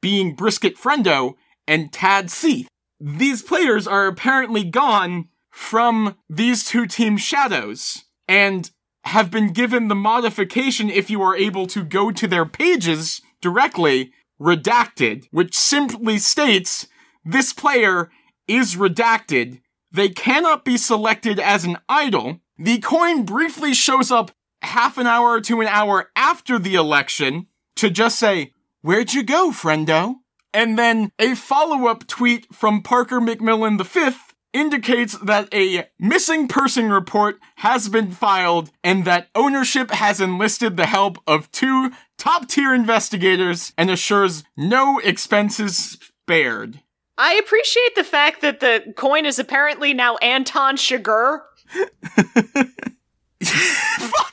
being 0.00 0.34
Brisket 0.34 0.78
Friendo 0.78 1.34
and 1.66 1.92
Tad 1.92 2.30
Seath. 2.30 2.68
These 3.00 3.42
players 3.42 3.86
are 3.86 4.06
apparently 4.06 4.64
gone 4.64 5.28
from 5.50 6.16
these 6.28 6.64
two 6.64 6.86
team 6.86 7.18
shadows 7.18 8.04
and 8.26 8.70
have 9.04 9.30
been 9.30 9.52
given 9.52 9.88
the 9.88 9.94
modification 9.94 10.90
if 10.90 11.10
you 11.10 11.22
are 11.22 11.36
able 11.36 11.66
to 11.68 11.84
go 11.84 12.10
to 12.10 12.26
their 12.26 12.46
pages 12.46 13.20
directly, 13.40 14.12
redacted, 14.40 15.26
which 15.30 15.54
simply 15.56 16.18
states 16.18 16.86
this 17.24 17.52
player 17.52 18.10
is 18.48 18.76
redacted. 18.76 19.60
They 19.92 20.08
cannot 20.08 20.64
be 20.64 20.76
selected 20.76 21.38
as 21.38 21.64
an 21.64 21.78
idol. 21.88 22.40
The 22.58 22.78
coin 22.78 23.24
briefly 23.24 23.74
shows 23.74 24.10
up 24.10 24.32
half 24.62 24.98
an 24.98 25.06
hour 25.06 25.40
to 25.42 25.60
an 25.60 25.68
hour 25.68 26.10
after 26.16 26.58
the 26.58 26.74
election 26.74 27.46
to 27.76 27.90
just 27.90 28.18
say, 28.18 28.52
Where'd 28.80 29.14
you 29.14 29.22
go, 29.22 29.50
friendo? 29.50 30.16
And 30.52 30.78
then 30.78 31.10
a 31.18 31.34
follow 31.34 31.88
up 31.88 32.06
tweet 32.06 32.54
from 32.54 32.82
Parker 32.82 33.20
McMillan 33.20 33.82
V 33.82 34.16
indicates 34.54 35.18
that 35.18 35.52
a 35.52 35.88
missing 35.98 36.48
person 36.48 36.90
report 36.90 37.38
has 37.56 37.88
been 37.88 38.12
filed 38.12 38.70
and 38.82 39.04
that 39.04 39.28
ownership 39.34 39.90
has 39.90 40.20
enlisted 40.20 40.76
the 40.76 40.86
help 40.86 41.18
of 41.26 41.50
two 41.52 41.90
top 42.16 42.48
tier 42.48 42.72
investigators 42.72 43.74
and 43.76 43.90
assures 43.90 44.44
no 44.56 44.98
expenses 45.00 45.76
spared. 45.76 46.80
I 47.18 47.34
appreciate 47.34 47.94
the 47.94 48.04
fact 48.04 48.40
that 48.40 48.60
the 48.60 48.94
coin 48.96 49.26
is 49.26 49.38
apparently 49.38 49.92
now 49.92 50.16
Anton 50.16 50.76
Chigurh. 50.76 51.40
Fuck, 51.74 51.90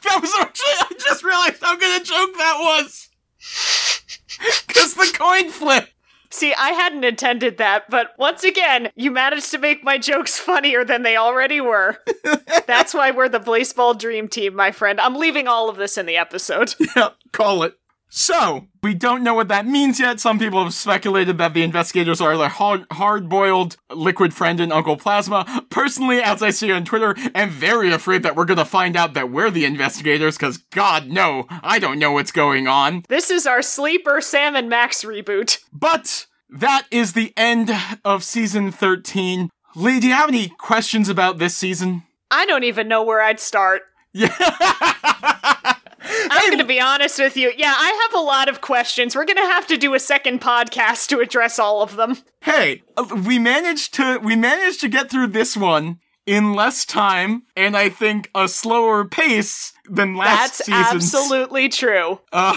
that 0.03 0.19
was 0.21 0.33
actually, 0.39 0.71
I 0.79 0.93
just 0.97 1.23
realized 1.23 1.61
how 1.61 1.75
good 1.75 2.01
a 2.01 2.05
joke 2.05 2.33
that 2.37 2.57
was! 2.59 3.09
Cause 4.67 4.93
the 4.93 5.11
coin 5.13 5.49
flip! 5.49 5.89
See, 6.31 6.53
I 6.53 6.69
hadn't 6.69 7.03
intended 7.03 7.57
that, 7.57 7.89
but 7.89 8.13
once 8.17 8.45
again, 8.45 8.89
you 8.95 9.11
managed 9.11 9.51
to 9.51 9.57
make 9.57 9.83
my 9.83 9.97
jokes 9.97 10.37
funnier 10.39 10.85
than 10.85 11.03
they 11.03 11.17
already 11.17 11.59
were. 11.59 11.99
That's 12.67 12.93
why 12.93 13.11
we're 13.11 13.29
the 13.29 13.39
Blaseball 13.39 13.99
Dream 13.99 14.27
Team, 14.29 14.55
my 14.55 14.71
friend. 14.71 14.99
I'm 14.99 15.15
leaving 15.15 15.47
all 15.47 15.69
of 15.69 15.75
this 15.75 15.97
in 15.97 16.05
the 16.05 16.17
episode. 16.17 16.73
Yep, 16.95 17.15
call 17.31 17.63
it. 17.63 17.77
So, 18.13 18.67
we 18.83 18.93
don't 18.93 19.23
know 19.23 19.33
what 19.33 19.47
that 19.47 19.65
means 19.65 19.97
yet. 19.97 20.19
Some 20.19 20.37
people 20.37 20.61
have 20.65 20.73
speculated 20.73 21.37
that 21.37 21.53
the 21.53 21.63
investigators 21.63 22.19
are 22.19 22.35
the 22.35 22.49
hard 22.49 23.29
boiled 23.29 23.77
liquid 23.89 24.33
friend 24.33 24.59
and 24.59 24.73
Uncle 24.73 24.97
Plasma. 24.97 25.65
Personally, 25.69 26.21
as 26.21 26.43
I 26.43 26.49
see 26.49 26.73
on 26.73 26.83
Twitter, 26.83 27.15
I'm 27.33 27.49
very 27.49 27.89
afraid 27.89 28.23
that 28.23 28.35
we're 28.35 28.43
gonna 28.43 28.65
find 28.65 28.97
out 28.97 29.13
that 29.13 29.31
we're 29.31 29.49
the 29.49 29.63
investigators, 29.63 30.37
because 30.37 30.57
God, 30.57 31.07
no, 31.07 31.47
I 31.49 31.79
don't 31.79 31.99
know 31.99 32.11
what's 32.11 32.33
going 32.33 32.67
on. 32.67 33.05
This 33.07 33.29
is 33.29 33.47
our 33.47 33.61
sleeper 33.61 34.19
Sam 34.19 34.57
and 34.57 34.67
Max 34.67 35.05
reboot. 35.05 35.59
But 35.71 36.27
that 36.49 36.87
is 36.91 37.13
the 37.13 37.31
end 37.37 37.71
of 38.03 38.25
season 38.25 38.73
13. 38.73 39.49
Lee, 39.73 40.01
do 40.01 40.07
you 40.07 40.13
have 40.13 40.27
any 40.27 40.49
questions 40.49 41.07
about 41.07 41.37
this 41.37 41.55
season? 41.55 42.03
I 42.29 42.45
don't 42.45 42.65
even 42.65 42.89
know 42.89 43.03
where 43.03 43.21
I'd 43.21 43.39
start. 43.39 43.83
Yeah. 44.11 44.35
I'm 46.03 46.49
gonna 46.49 46.65
be 46.65 46.79
honest 46.79 47.19
with 47.19 47.37
you. 47.37 47.51
Yeah, 47.55 47.73
I 47.77 48.07
have 48.09 48.19
a 48.19 48.23
lot 48.23 48.49
of 48.49 48.61
questions. 48.61 49.15
We're 49.15 49.25
gonna 49.25 49.41
have 49.41 49.67
to 49.67 49.77
do 49.77 49.93
a 49.93 49.99
second 49.99 50.41
podcast 50.41 51.07
to 51.09 51.19
address 51.19 51.59
all 51.59 51.81
of 51.81 51.95
them. 51.95 52.17
hey, 52.41 52.83
uh, 52.97 53.05
we 53.27 53.37
managed 53.39 53.93
to 53.95 54.17
we 54.19 54.35
managed 54.35 54.81
to 54.81 54.87
get 54.89 55.09
through 55.09 55.27
this 55.27 55.55
one 55.55 55.99
in 56.25 56.53
less 56.53 56.85
time 56.85 57.43
and 57.55 57.75
I 57.75 57.89
think 57.89 58.29
a 58.35 58.47
slower 58.47 59.05
pace 59.05 59.73
than 59.89 60.15
last 60.15 60.59
That's 60.59 60.65
season's. 60.65 61.13
absolutely 61.13 61.67
true. 61.69 62.19
Uh, 62.31 62.55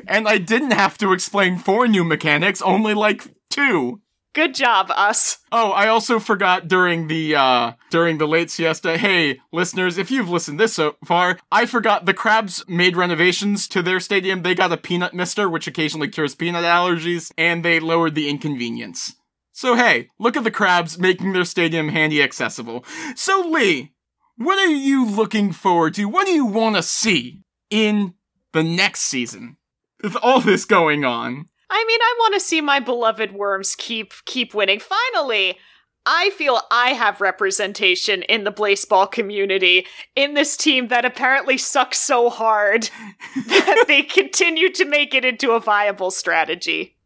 and 0.06 0.28
I 0.28 0.38
didn't 0.38 0.70
have 0.72 0.96
to 0.98 1.12
explain 1.12 1.58
four 1.58 1.86
new 1.88 2.04
mechanics, 2.04 2.62
only 2.62 2.94
like 2.94 3.28
two. 3.50 4.00
Good 4.38 4.54
job, 4.54 4.92
us. 4.94 5.38
Oh, 5.50 5.72
I 5.72 5.88
also 5.88 6.20
forgot 6.20 6.68
during 6.68 7.08
the 7.08 7.34
uh 7.34 7.72
during 7.90 8.18
the 8.18 8.28
late 8.28 8.52
siesta. 8.52 8.96
Hey, 8.96 9.40
listeners, 9.52 9.98
if 9.98 10.12
you've 10.12 10.30
listened 10.30 10.60
this 10.60 10.74
so 10.74 10.94
far, 11.04 11.40
I 11.50 11.66
forgot 11.66 12.06
the 12.06 12.14
crabs 12.14 12.64
made 12.68 12.96
renovations 12.96 13.66
to 13.66 13.82
their 13.82 13.98
stadium. 13.98 14.44
They 14.44 14.54
got 14.54 14.70
a 14.70 14.76
peanut 14.76 15.12
mister, 15.12 15.48
which 15.48 15.66
occasionally 15.66 16.06
cures 16.06 16.36
peanut 16.36 16.62
allergies, 16.62 17.32
and 17.36 17.64
they 17.64 17.80
lowered 17.80 18.14
the 18.14 18.28
inconvenience. 18.28 19.16
So 19.50 19.74
hey, 19.74 20.08
look 20.20 20.36
at 20.36 20.44
the 20.44 20.52
crabs 20.52 21.00
making 21.00 21.32
their 21.32 21.44
stadium 21.44 21.88
handy 21.88 22.22
accessible. 22.22 22.84
So 23.16 23.40
Lee, 23.40 23.92
what 24.36 24.56
are 24.56 24.70
you 24.70 25.04
looking 25.04 25.50
forward 25.50 25.94
to? 25.94 26.04
What 26.04 26.26
do 26.26 26.32
you 26.32 26.46
want 26.46 26.76
to 26.76 26.82
see 26.84 27.42
in 27.70 28.14
the 28.52 28.62
next 28.62 29.00
season? 29.00 29.56
With 30.00 30.14
all 30.22 30.40
this 30.40 30.64
going 30.64 31.04
on. 31.04 31.48
I 31.70 31.84
mean, 31.86 32.00
I 32.00 32.14
want 32.20 32.34
to 32.34 32.40
see 32.40 32.60
my 32.60 32.80
beloved 32.80 33.32
worms 33.32 33.74
keep 33.74 34.12
keep 34.24 34.54
winning. 34.54 34.80
Finally, 34.80 35.58
I 36.06 36.30
feel 36.30 36.62
I 36.70 36.90
have 36.94 37.20
representation 37.20 38.22
in 38.22 38.44
the 38.44 38.50
baseball 38.50 39.06
community 39.06 39.86
in 40.16 40.32
this 40.32 40.56
team 40.56 40.88
that 40.88 41.04
apparently 41.04 41.58
sucks 41.58 41.98
so 41.98 42.30
hard 42.30 42.84
that 43.46 43.84
they 43.86 44.02
continue 44.02 44.70
to 44.72 44.86
make 44.86 45.12
it 45.12 45.26
into 45.26 45.52
a 45.52 45.60
viable 45.60 46.10
strategy. 46.10 46.96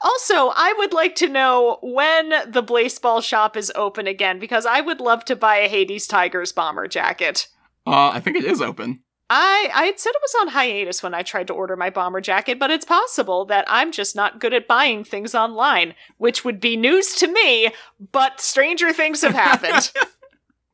Also, 0.00 0.52
I 0.54 0.74
would 0.78 0.92
like 0.92 1.14
to 1.16 1.28
know 1.28 1.78
when 1.82 2.30
the 2.50 2.62
Blaseball 2.62 3.22
shop 3.22 3.56
is 3.56 3.72
open 3.74 4.06
again 4.06 4.38
because 4.38 4.66
I 4.66 4.80
would 4.80 5.00
love 5.00 5.24
to 5.26 5.36
buy 5.36 5.56
a 5.56 5.68
Hades 5.68 6.06
Tigers 6.06 6.52
bomber 6.52 6.88
jacket. 6.88 7.48
Uh, 7.86 8.10
I 8.10 8.20
think 8.20 8.36
it 8.36 8.44
is 8.44 8.60
open. 8.60 9.00
I 9.28 9.70
I 9.74 9.92
said 9.96 10.10
it 10.10 10.22
was 10.22 10.36
on 10.40 10.48
hiatus 10.48 11.02
when 11.02 11.14
I 11.14 11.22
tried 11.22 11.48
to 11.48 11.52
order 11.52 11.76
my 11.76 11.90
bomber 11.90 12.20
jacket, 12.20 12.58
but 12.58 12.70
it's 12.70 12.84
possible 12.84 13.44
that 13.46 13.64
I'm 13.68 13.90
just 13.90 14.14
not 14.14 14.40
good 14.40 14.54
at 14.54 14.68
buying 14.68 15.02
things 15.04 15.34
online, 15.34 15.94
which 16.18 16.44
would 16.44 16.60
be 16.60 16.76
news 16.76 17.14
to 17.16 17.26
me, 17.26 17.72
but 18.12 18.40
stranger 18.40 18.92
things 18.92 19.22
have 19.22 19.34
happened. 19.34 19.92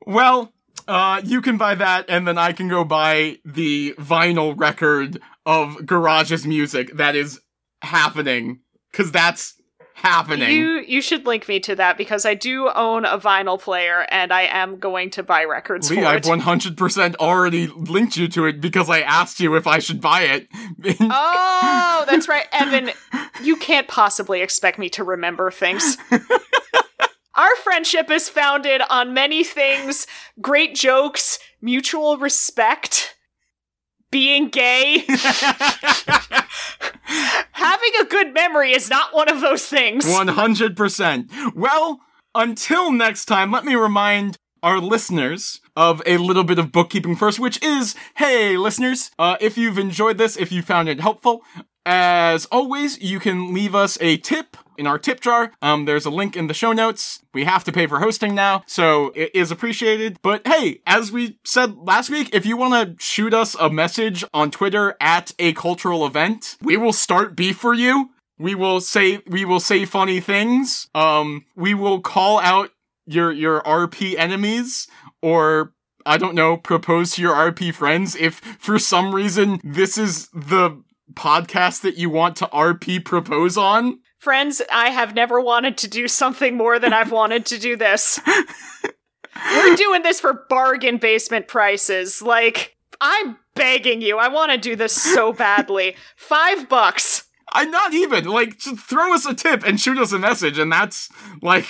Well, 0.04 0.52
uh, 0.88 1.20
you 1.24 1.40
can 1.40 1.56
buy 1.56 1.76
that, 1.76 2.06
and 2.08 2.26
then 2.26 2.38
I 2.38 2.52
can 2.52 2.68
go 2.68 2.84
buy 2.84 3.38
the 3.44 3.94
vinyl 3.98 4.58
record 4.58 5.20
of 5.46 5.86
Garage's 5.86 6.44
music 6.46 6.96
that 6.96 7.14
is 7.14 7.40
happening, 7.82 8.60
because 8.90 9.12
that's 9.12 9.61
happening. 9.94 10.50
you 10.50 10.80
you 10.86 11.00
should 11.00 11.26
link 11.26 11.48
me 11.48 11.60
to 11.60 11.74
that 11.76 11.96
because 11.96 12.24
I 12.24 12.34
do 12.34 12.70
own 12.74 13.04
a 13.04 13.18
vinyl 13.18 13.60
player 13.60 14.06
and 14.10 14.32
I 14.32 14.42
am 14.42 14.78
going 14.78 15.10
to 15.10 15.22
buy 15.22 15.44
records 15.44 15.90
Lee, 15.90 15.96
for 15.96 16.06
I've 16.06 16.18
it. 16.18 16.24
100% 16.24 17.16
already 17.16 17.66
linked 17.68 18.16
you 18.16 18.28
to 18.28 18.46
it 18.46 18.60
because 18.60 18.88
I 18.90 19.00
asked 19.00 19.40
you 19.40 19.54
if 19.56 19.66
I 19.66 19.78
should 19.78 20.00
buy 20.00 20.22
it. 20.22 20.48
Oh, 21.00 22.04
that's 22.08 22.28
right, 22.28 22.46
Evan. 22.52 22.90
You 23.42 23.56
can't 23.56 23.86
possibly 23.86 24.40
expect 24.40 24.78
me 24.78 24.88
to 24.90 25.04
remember 25.04 25.50
things. 25.50 25.96
Our 27.34 27.56
friendship 27.56 28.10
is 28.10 28.28
founded 28.28 28.82
on 28.90 29.14
many 29.14 29.44
things 29.44 30.06
great 30.40 30.74
jokes, 30.74 31.38
mutual 31.60 32.18
respect, 32.18 33.14
being 34.12 34.48
gay. 34.48 35.04
Having 37.52 37.92
a 38.00 38.04
good 38.04 38.32
memory 38.32 38.72
is 38.72 38.88
not 38.88 39.12
one 39.12 39.28
of 39.28 39.40
those 39.40 39.66
things. 39.66 40.04
100%. 40.04 41.54
Well, 41.56 42.00
until 42.34 42.92
next 42.92 43.24
time, 43.24 43.50
let 43.50 43.64
me 43.64 43.74
remind 43.74 44.36
our 44.62 44.78
listeners 44.78 45.60
of 45.74 46.00
a 46.06 46.18
little 46.18 46.44
bit 46.44 46.60
of 46.60 46.70
bookkeeping 46.70 47.16
first, 47.16 47.40
which 47.40 47.60
is, 47.62 47.96
hey, 48.16 48.56
listeners, 48.56 49.10
uh, 49.18 49.36
if 49.40 49.58
you've 49.58 49.78
enjoyed 49.78 50.18
this, 50.18 50.36
if 50.36 50.52
you 50.52 50.62
found 50.62 50.88
it 50.88 51.00
helpful, 51.00 51.42
as 51.84 52.46
always, 52.46 53.00
you 53.00 53.18
can 53.18 53.52
leave 53.52 53.74
us 53.74 53.98
a 54.00 54.18
tip 54.18 54.56
in 54.78 54.86
our 54.86 54.98
tip 54.98 55.20
jar. 55.20 55.52
Um, 55.62 55.84
there's 55.84 56.04
a 56.04 56.10
link 56.10 56.36
in 56.36 56.46
the 56.46 56.54
show 56.54 56.72
notes. 56.72 57.20
We 57.34 57.44
have 57.44 57.64
to 57.64 57.72
pay 57.72 57.86
for 57.86 58.00
hosting 58.00 58.34
now, 58.34 58.62
so 58.66 59.12
it 59.14 59.30
is 59.34 59.50
appreciated. 59.50 60.18
But 60.22 60.46
hey, 60.46 60.80
as 60.86 61.12
we 61.12 61.38
said 61.44 61.76
last 61.76 62.10
week, 62.10 62.30
if 62.32 62.46
you 62.46 62.56
want 62.56 62.98
to 62.98 63.04
shoot 63.04 63.34
us 63.34 63.54
a 63.58 63.70
message 63.70 64.24
on 64.32 64.50
Twitter 64.50 64.96
at 65.00 65.32
a 65.38 65.52
cultural 65.54 66.06
event, 66.06 66.56
we 66.62 66.76
will 66.76 66.92
start 66.92 67.36
beef 67.36 67.56
for 67.56 67.74
you. 67.74 68.10
We 68.38 68.54
will 68.54 68.80
say 68.80 69.20
we 69.26 69.44
will 69.44 69.60
say 69.60 69.84
funny 69.84 70.20
things. 70.20 70.88
Um, 70.94 71.44
we 71.54 71.74
will 71.74 72.00
call 72.00 72.40
out 72.40 72.70
your 73.06 73.32
your 73.32 73.60
RP 73.62 74.16
enemies 74.18 74.88
or 75.20 75.72
I 76.04 76.18
don't 76.18 76.34
know, 76.34 76.56
propose 76.56 77.12
to 77.12 77.22
your 77.22 77.34
RP 77.34 77.72
friends 77.74 78.16
if 78.16 78.36
for 78.58 78.78
some 78.78 79.14
reason 79.14 79.60
this 79.62 79.96
is 79.96 80.28
the 80.28 80.82
podcast 81.14 81.82
that 81.82 81.96
you 81.96 82.10
want 82.10 82.36
to 82.36 82.46
RP 82.46 83.04
propose 83.04 83.56
on. 83.56 84.00
Friends, 84.22 84.62
I 84.70 84.90
have 84.90 85.16
never 85.16 85.40
wanted 85.40 85.76
to 85.78 85.88
do 85.88 86.06
something 86.06 86.56
more 86.56 86.78
than 86.78 86.92
I've 86.92 87.10
wanted 87.10 87.44
to 87.46 87.58
do 87.58 87.74
this. 87.74 88.20
We're 89.52 89.74
doing 89.74 90.04
this 90.04 90.20
for 90.20 90.44
bargain 90.48 90.98
basement 90.98 91.48
prices. 91.48 92.22
Like, 92.22 92.76
I'm 93.00 93.36
begging 93.56 94.00
you. 94.00 94.18
I 94.18 94.28
want 94.28 94.52
to 94.52 94.58
do 94.58 94.76
this 94.76 94.92
so 94.92 95.32
badly. 95.32 95.96
Five 96.14 96.68
bucks. 96.68 97.24
I'm 97.52 97.72
not 97.72 97.94
even 97.94 98.26
like 98.26 98.60
just 98.60 98.78
throw 98.78 99.12
us 99.12 99.26
a 99.26 99.34
tip 99.34 99.64
and 99.64 99.80
shoot 99.80 99.98
us 99.98 100.12
a 100.12 100.20
message 100.20 100.56
and 100.56 100.70
that's 100.70 101.08
like 101.42 101.66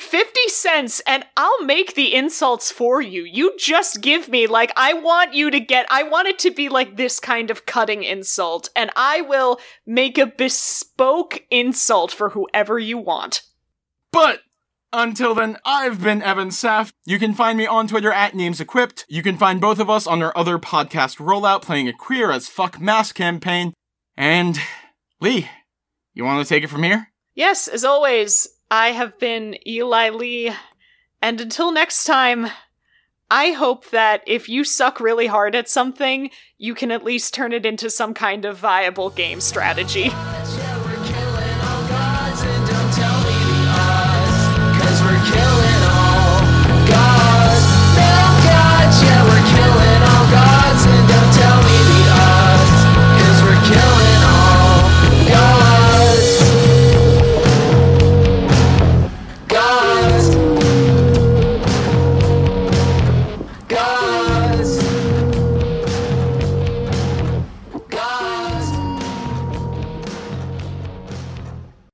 50 0.00 0.40
cents 0.48 1.00
and 1.06 1.24
I'll 1.36 1.62
make 1.64 1.94
the 1.94 2.14
insults 2.14 2.70
for 2.70 3.00
you. 3.00 3.22
You 3.22 3.54
just 3.58 4.00
give 4.00 4.28
me, 4.28 4.46
like, 4.46 4.72
I 4.76 4.94
want 4.94 5.34
you 5.34 5.50
to 5.50 5.60
get, 5.60 5.86
I 5.90 6.02
want 6.02 6.28
it 6.28 6.38
to 6.40 6.50
be 6.50 6.68
like 6.68 6.96
this 6.96 7.20
kind 7.20 7.50
of 7.50 7.66
cutting 7.66 8.02
insult, 8.02 8.68
and 8.74 8.90
I 8.96 9.20
will 9.20 9.60
make 9.86 10.18
a 10.18 10.26
bespoke 10.26 11.44
insult 11.50 12.12
for 12.12 12.30
whoever 12.30 12.78
you 12.78 12.98
want. 12.98 13.42
But 14.12 14.40
until 14.92 15.34
then, 15.34 15.56
I've 15.64 16.02
been 16.02 16.22
Evan 16.22 16.48
Saff. 16.48 16.92
You 17.04 17.18
can 17.18 17.34
find 17.34 17.56
me 17.56 17.66
on 17.66 17.86
Twitter 17.86 18.12
at 18.12 18.34
Names 18.34 18.60
Equipped. 18.60 19.06
You 19.08 19.22
can 19.22 19.36
find 19.36 19.60
both 19.60 19.78
of 19.78 19.88
us 19.88 20.06
on 20.06 20.22
our 20.22 20.36
other 20.36 20.58
podcast 20.58 21.18
rollout 21.18 21.62
playing 21.62 21.88
a 21.88 21.92
queer 21.92 22.30
as 22.32 22.48
fuck 22.48 22.80
mass 22.80 23.12
campaign. 23.12 23.72
And 24.16 24.58
Lee, 25.20 25.48
you 26.12 26.24
want 26.24 26.44
to 26.44 26.48
take 26.48 26.64
it 26.64 26.70
from 26.70 26.82
here? 26.82 27.08
Yes, 27.34 27.68
as 27.68 27.84
always, 27.84 28.48
I 28.70 28.92
have 28.92 29.18
been 29.18 29.56
Eli 29.66 30.10
Lee, 30.10 30.52
and 31.20 31.40
until 31.40 31.72
next 31.72 32.04
time, 32.04 32.46
I 33.28 33.50
hope 33.50 33.90
that 33.90 34.22
if 34.26 34.48
you 34.48 34.62
suck 34.62 35.00
really 35.00 35.26
hard 35.26 35.56
at 35.56 35.68
something, 35.68 36.30
you 36.56 36.74
can 36.74 36.92
at 36.92 37.04
least 37.04 37.34
turn 37.34 37.52
it 37.52 37.66
into 37.66 37.90
some 37.90 38.14
kind 38.14 38.44
of 38.44 38.58
viable 38.58 39.10
game 39.10 39.40
strategy. 39.40 40.10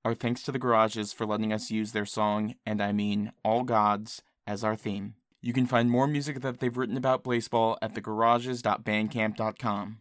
Our 0.06 0.14
thanks 0.14 0.42
to 0.44 0.52
the 0.52 0.60
Garages 0.60 1.12
for 1.12 1.26
letting 1.26 1.52
us 1.52 1.72
use 1.72 1.90
their 1.90 2.06
song, 2.06 2.54
and 2.64 2.80
I 2.80 2.92
mean 2.92 3.32
All 3.42 3.64
Gods, 3.64 4.22
as 4.46 4.62
our 4.62 4.76
theme. 4.76 5.14
You 5.42 5.52
can 5.52 5.66
find 5.66 5.90
more 5.90 6.06
music 6.06 6.42
that 6.42 6.60
they've 6.60 6.76
written 6.76 6.96
about 6.96 7.24
baseball 7.24 7.76
at 7.82 7.94
thegarages.bandcamp.com. 7.94 9.98